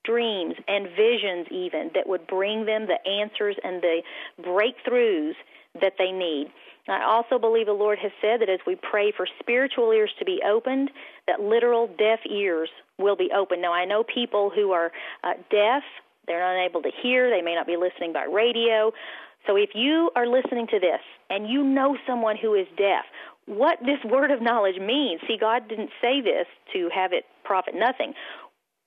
dreams 0.05 0.55
and 0.67 0.87
visions, 0.95 1.47
even 1.51 1.91
that 1.93 2.07
would 2.07 2.25
bring 2.27 2.65
them 2.65 2.87
the 2.87 3.09
answers 3.09 3.57
and 3.63 3.81
the 3.81 4.01
breakthroughs 4.41 5.33
that 5.81 5.93
they 5.97 6.11
need. 6.11 6.47
I 6.91 7.03
also 7.03 7.39
believe 7.39 7.65
the 7.65 7.73
Lord 7.73 7.99
has 7.99 8.11
said 8.21 8.41
that 8.41 8.49
as 8.49 8.59
we 8.65 8.75
pray 8.75 9.11
for 9.15 9.27
spiritual 9.39 9.91
ears 9.91 10.11
to 10.19 10.25
be 10.25 10.41
opened, 10.47 10.91
that 11.27 11.41
literal 11.41 11.87
deaf 11.87 12.19
ears 12.29 12.69
will 12.97 13.15
be 13.15 13.29
opened. 13.35 13.61
Now, 13.61 13.73
I 13.73 13.85
know 13.85 14.03
people 14.03 14.51
who 14.53 14.71
are 14.71 14.91
uh, 15.23 15.33
deaf, 15.51 15.83
they're 16.27 16.39
not 16.39 16.65
able 16.65 16.81
to 16.81 16.91
hear, 17.01 17.29
they 17.29 17.41
may 17.41 17.55
not 17.55 17.67
be 17.67 17.77
listening 17.77 18.13
by 18.13 18.23
radio. 18.23 18.91
So 19.47 19.55
if 19.55 19.71
you 19.73 20.11
are 20.15 20.27
listening 20.27 20.67
to 20.67 20.79
this 20.79 21.01
and 21.29 21.49
you 21.49 21.63
know 21.63 21.97
someone 22.05 22.37
who 22.37 22.53
is 22.53 22.67
deaf, 22.77 23.05
what 23.45 23.79
this 23.81 23.99
word 24.05 24.31
of 24.31 24.41
knowledge 24.41 24.79
means, 24.79 25.21
see, 25.27 25.37
God 25.39 25.67
didn't 25.67 25.91
say 26.01 26.21
this 26.21 26.45
to 26.73 26.89
have 26.93 27.13
it 27.13 27.25
profit 27.43 27.73
nothing. 27.75 28.13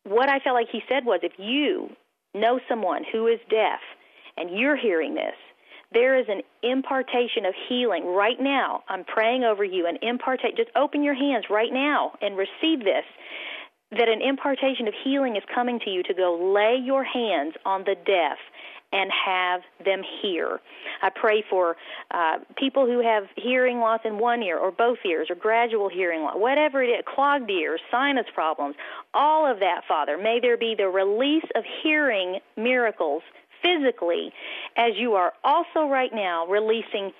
What 0.04 0.28
I 0.28 0.38
felt 0.40 0.54
like 0.54 0.68
He 0.70 0.82
said 0.88 1.04
was 1.04 1.20
if 1.22 1.32
you 1.38 1.90
know 2.34 2.60
someone 2.68 3.04
who 3.10 3.26
is 3.26 3.38
deaf 3.50 3.80
and 4.36 4.50
you're 4.50 4.76
hearing 4.76 5.14
this, 5.14 5.34
there 5.92 6.18
is 6.18 6.26
an 6.28 6.42
impartation 6.62 7.44
of 7.46 7.54
healing 7.68 8.06
right 8.06 8.40
now. 8.40 8.82
I'm 8.88 9.04
praying 9.04 9.44
over 9.44 9.64
you. 9.64 9.86
An 9.86 9.98
impartation. 10.02 10.56
Just 10.56 10.70
open 10.76 11.02
your 11.02 11.14
hands 11.14 11.46
right 11.50 11.72
now 11.72 12.12
and 12.20 12.36
receive 12.36 12.80
this. 12.80 13.04
That 13.90 14.08
an 14.08 14.22
impartation 14.22 14.88
of 14.88 14.94
healing 15.04 15.36
is 15.36 15.42
coming 15.54 15.78
to 15.80 15.90
you 15.90 16.02
to 16.04 16.14
go 16.14 16.52
lay 16.54 16.80
your 16.82 17.04
hands 17.04 17.54
on 17.66 17.84
the 17.84 17.94
deaf 18.06 18.38
and 18.92 19.10
have 19.10 19.62
them 19.84 20.02
hear. 20.20 20.60
I 21.02 21.10
pray 21.10 21.42
for 21.48 21.76
uh, 22.10 22.38
people 22.56 22.86
who 22.86 23.02
have 23.02 23.24
hearing 23.36 23.78
loss 23.78 24.00
in 24.04 24.18
one 24.18 24.42
ear 24.42 24.58
or 24.58 24.70
both 24.70 24.98
ears 25.06 25.28
or 25.30 25.36
gradual 25.36 25.88
hearing 25.88 26.22
loss, 26.22 26.34
whatever 26.36 26.82
it 26.82 26.88
is, 26.88 27.04
clogged 27.06 27.50
ears, 27.50 27.80
sinus 27.90 28.26
problems, 28.34 28.76
all 29.14 29.50
of 29.50 29.60
that, 29.60 29.82
Father. 29.88 30.18
May 30.18 30.40
there 30.40 30.58
be 30.58 30.74
the 30.76 30.88
release 30.88 31.44
of 31.54 31.64
hearing 31.82 32.38
miracles 32.56 33.22
physically, 33.62 34.32
as 34.76 34.92
you 34.96 35.14
are 35.14 35.32
also 35.44 35.88
right 35.88 36.10
now 36.12 36.46
releasing 36.46 37.12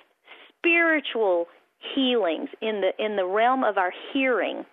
spiritual 0.57 1.47
healings 1.95 2.49
in 2.61 2.81
the 2.81 3.03
in 3.03 3.15
the 3.15 3.25
realm 3.25 3.63
of 3.63 3.77
our 3.77 3.91
hearing. 4.13 4.65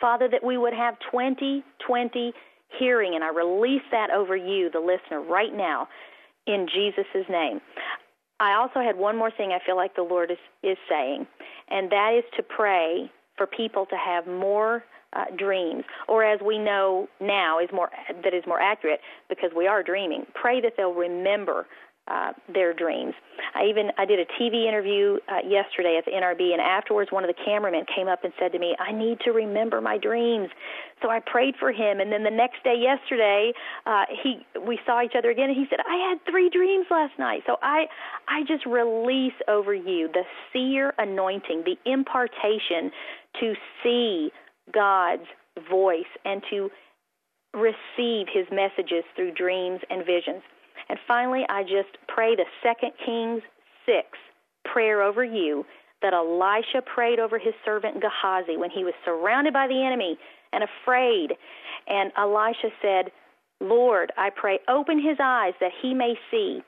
Father, 0.00 0.28
that 0.28 0.42
we 0.42 0.56
would 0.56 0.72
have 0.72 0.94
2020 1.10 2.32
hearing, 2.78 3.14
and 3.14 3.22
I 3.22 3.28
release 3.28 3.82
that 3.90 4.10
over 4.10 4.34
you, 4.34 4.70
the 4.70 4.80
listener, 4.80 5.20
right 5.20 5.54
now, 5.54 5.86
in 6.46 6.66
Jesus' 6.72 7.28
name. 7.28 7.60
I 8.40 8.54
also 8.54 8.80
had 8.80 8.96
one 8.96 9.16
more 9.16 9.30
thing 9.30 9.52
I 9.52 9.64
feel 9.64 9.76
like 9.76 9.94
the 9.94 10.02
Lord 10.02 10.30
is, 10.30 10.38
is 10.62 10.78
saying, 10.88 11.26
and 11.68 11.90
that 11.92 12.14
is 12.18 12.24
to 12.36 12.42
pray 12.42 13.10
for 13.36 13.46
people 13.46 13.86
to 13.86 13.96
have 13.96 14.26
more 14.26 14.82
uh, 15.12 15.24
dreams, 15.36 15.84
or 16.08 16.24
as 16.24 16.40
we 16.44 16.58
know 16.58 17.06
now 17.20 17.60
is 17.60 17.68
more 17.72 17.90
that 18.24 18.34
is 18.34 18.44
more 18.46 18.60
accurate 18.60 19.00
because 19.28 19.50
we 19.54 19.66
are 19.66 19.82
dreaming. 19.82 20.24
Pray 20.34 20.60
that 20.62 20.72
they'll 20.76 20.94
remember 20.94 21.66
uh, 22.08 22.32
their 22.52 22.74
dreams. 22.74 23.14
I 23.54 23.66
even 23.66 23.90
I 23.96 24.04
did 24.04 24.18
a 24.18 24.26
TV 24.40 24.66
interview 24.66 25.18
uh, 25.28 25.46
yesterday 25.46 25.96
at 25.98 26.04
the 26.04 26.10
NRB, 26.10 26.52
and 26.52 26.60
afterwards, 26.60 27.12
one 27.12 27.22
of 27.22 27.28
the 27.28 27.40
cameramen 27.44 27.84
came 27.94 28.08
up 28.08 28.24
and 28.24 28.32
said 28.38 28.52
to 28.52 28.58
me, 28.58 28.74
"I 28.78 28.92
need 28.92 29.20
to 29.20 29.30
remember 29.30 29.80
my 29.80 29.98
dreams." 29.98 30.48
So 31.00 31.10
I 31.10 31.20
prayed 31.20 31.54
for 31.58 31.70
him, 31.70 32.00
and 32.00 32.12
then 32.12 32.24
the 32.24 32.30
next 32.30 32.64
day, 32.64 32.74
yesterday, 32.76 33.52
uh, 33.86 34.04
he 34.22 34.44
we 34.66 34.80
saw 34.84 35.02
each 35.02 35.14
other 35.16 35.30
again, 35.30 35.50
and 35.50 35.56
he 35.56 35.66
said, 35.70 35.78
"I 35.86 36.10
had 36.10 36.18
three 36.30 36.50
dreams 36.50 36.86
last 36.90 37.18
night." 37.18 37.42
So 37.46 37.56
I 37.62 37.86
I 38.26 38.42
just 38.48 38.66
release 38.66 39.38
over 39.46 39.72
you 39.74 40.08
the 40.12 40.24
seer 40.52 40.92
anointing, 40.98 41.64
the 41.64 41.78
impartation 41.90 42.90
to 43.40 43.54
see 43.82 44.32
God's 44.72 45.26
voice 45.70 46.10
and 46.24 46.42
to 46.50 46.70
receive 47.54 48.26
his 48.32 48.46
messages 48.50 49.04
through 49.14 49.32
dreams 49.32 49.80
and 49.90 50.04
visions. 50.04 50.42
And 50.92 51.00
finally, 51.08 51.44
I 51.48 51.62
just 51.62 51.96
pray 52.06 52.36
the 52.36 52.44
Second 52.62 52.92
Kings 53.02 53.40
6 53.86 54.06
prayer 54.70 55.00
over 55.00 55.24
you 55.24 55.64
that 56.02 56.12
Elisha 56.12 56.82
prayed 56.84 57.18
over 57.18 57.38
his 57.38 57.54
servant 57.64 58.02
Gehazi 58.02 58.58
when 58.58 58.68
he 58.68 58.84
was 58.84 58.92
surrounded 59.02 59.54
by 59.54 59.68
the 59.68 59.86
enemy 59.86 60.18
and 60.52 60.62
afraid. 60.62 61.32
And 61.88 62.12
Elisha 62.18 62.68
said, 62.82 63.10
Lord, 63.58 64.12
I 64.18 64.28
pray, 64.36 64.58
open 64.68 65.00
his 65.00 65.16
eyes 65.18 65.54
that 65.62 65.70
he 65.80 65.94
may 65.94 66.12
see. 66.30 66.60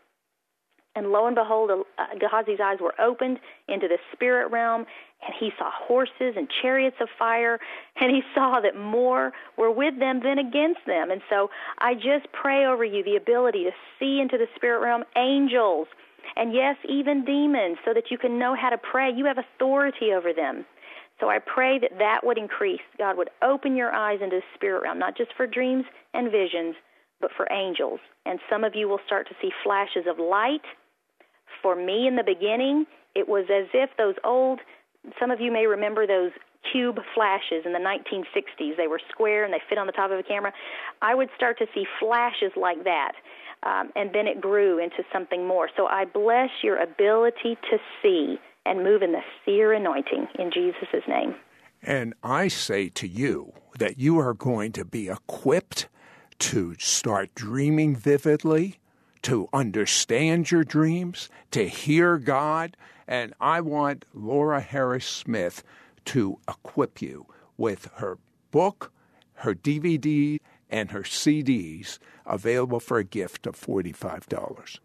And 0.97 1.11
lo 1.11 1.27
and 1.27 1.35
behold, 1.35 1.71
uh, 1.71 2.05
Gehazi's 2.21 2.61
eyes 2.61 2.79
were 2.81 2.95
opened 3.01 3.41
into 3.69 3.89
the 3.89 3.99
spirit 4.13 4.51
realm, 4.51 4.87
and 5.27 5.35
he 5.39 5.51
saw 5.59 5.71
horses 5.73 6.35
and 6.37 6.49
chariots 6.63 6.97
of 7.01 7.09
fire, 7.19 7.59
and 8.01 8.11
he 8.11 8.23
saw 8.35 8.61
that 8.61 8.77
more 8.77 9.33
were 9.57 9.71
with 9.71 9.99
them 9.99 10.21
than 10.23 10.39
against 10.39 10.81
them. 10.87 11.11
And 11.11 11.21
so 11.29 11.51
I 11.79 11.95
just 11.95 12.31
pray 12.33 12.65
over 12.65 12.85
you 12.85 13.03
the 13.03 13.17
ability 13.17 13.65
to 13.65 13.73
see 13.99 14.21
into 14.21 14.39
the 14.39 14.47
spirit 14.55 14.81
realm 14.81 15.05
angels, 15.17 15.89
and 16.37 16.55
yes, 16.55 16.77
even 16.89 17.25
demons, 17.25 17.79
so 17.85 17.93
that 17.93 18.11
you 18.11 18.19
can 18.19 18.39
know 18.39 18.55
how 18.55 18.71
to 18.71 18.79
pray. 18.79 19.11
You 19.13 19.25
have 19.27 19.39
authority 19.39 20.13
over 20.13 20.33
them. 20.33 20.65
So 21.21 21.29
I 21.29 21.39
pray 21.39 21.79
that 21.79 21.99
that 21.99 22.21
would 22.25 22.39
increase. 22.39 22.81
God 22.99 23.17
would 23.17 23.31
open 23.43 23.77
your 23.77 23.93
eyes 23.93 24.21
into 24.23 24.37
the 24.37 24.43
spirit 24.55 24.83
realm, 24.83 24.99
not 24.99 25.17
just 25.17 25.33
for 25.37 25.47
dreams 25.47 25.85
and 26.13 26.31
visions, 26.31 26.75
but 27.21 27.31
for 27.37 27.51
angels. 27.53 28.01
And 28.27 28.41
some 28.51 28.65
of 28.65 28.75
you 28.75 28.89
will 28.89 29.01
start 29.07 29.29
to 29.29 29.35
see 29.41 29.51
flashes 29.63 30.07
of 30.09 30.19
light 30.19 30.63
for 31.63 31.75
me 31.77 32.07
in 32.07 32.17
the 32.17 32.25
beginning, 32.25 32.87
it 33.15 33.29
was 33.29 33.47
as 33.51 33.69
if 33.73 33.91
those 33.97 34.15
old, 34.25 34.61
some 35.19 35.31
of 35.31 35.41
you 35.41 35.53
may 35.53 35.67
remember 35.67 36.07
those 36.07 36.33
cube 36.73 36.99
flashes 37.15 37.65
in 37.65 37.73
the 37.73 37.79
1960s. 37.79 38.77
They 38.77 38.87
were 38.87 39.01
square 39.11 39.45
and 39.45 39.53
they 39.53 39.61
fit 39.69 39.79
on 39.79 39.87
the 39.87 39.93
top 39.93 40.11
of 40.11 40.19
a 40.19 40.23
camera. 40.23 40.53
I 41.03 41.15
would 41.15 41.29
start 41.37 41.59
to 41.59 41.67
see 41.75 41.85
flashes 42.01 42.53
like 42.57 42.85
that. 42.85 43.13
Um, 43.63 43.91
and 43.97 44.15
then 44.15 44.27
it 44.27 44.41
grew 44.41 44.79
into 44.79 45.03
something 45.13 45.47
more. 45.47 45.69
So 45.77 45.87
I 45.87 46.05
bless 46.05 46.51
your 46.63 46.77
ability 46.83 47.57
to 47.71 47.79
see 48.03 48.39
and 48.67 48.83
move 48.83 49.03
in 49.03 49.13
the 49.13 49.23
seer 49.45 49.73
anointing 49.73 50.27
in 50.39 50.51
Jesus' 50.51 51.03
name. 51.09 51.35
And 51.83 52.15
I 52.23 52.49
say 52.49 52.89
to 52.91 53.07
you 53.07 53.53
that 53.79 53.99
you 53.99 54.19
are 54.19 54.35
going 54.35 54.73
to 54.73 54.85
be 54.85 55.09
equipped 55.09 55.89
to 56.41 56.75
start 56.79 57.35
dreaming 57.35 57.95
vividly, 57.95 58.79
to 59.25 59.49
understand 59.53 60.51
your 60.51 60.65
dreams, 60.65 61.29
to 61.51 61.67
hear 61.67 62.19
God. 62.19 62.77
And 63.09 63.35
I 63.41 63.61
want 63.61 64.05
Laura 64.15 64.61
Harris 64.61 65.07
Smith 65.07 65.63
to 66.07 66.39
equip 66.49 67.01
you 67.01 67.27
with 67.57 67.89
her 67.97 68.19
book, 68.51 68.93
her 69.35 69.55
DVD, 69.55 70.39
and 70.69 70.91
her 70.91 71.03
CDs 71.03 71.99
available 72.27 72.81
for 72.81 72.99
a 72.99 73.05
gift 73.05 73.47
of 73.47 73.57
$45. 73.57 74.79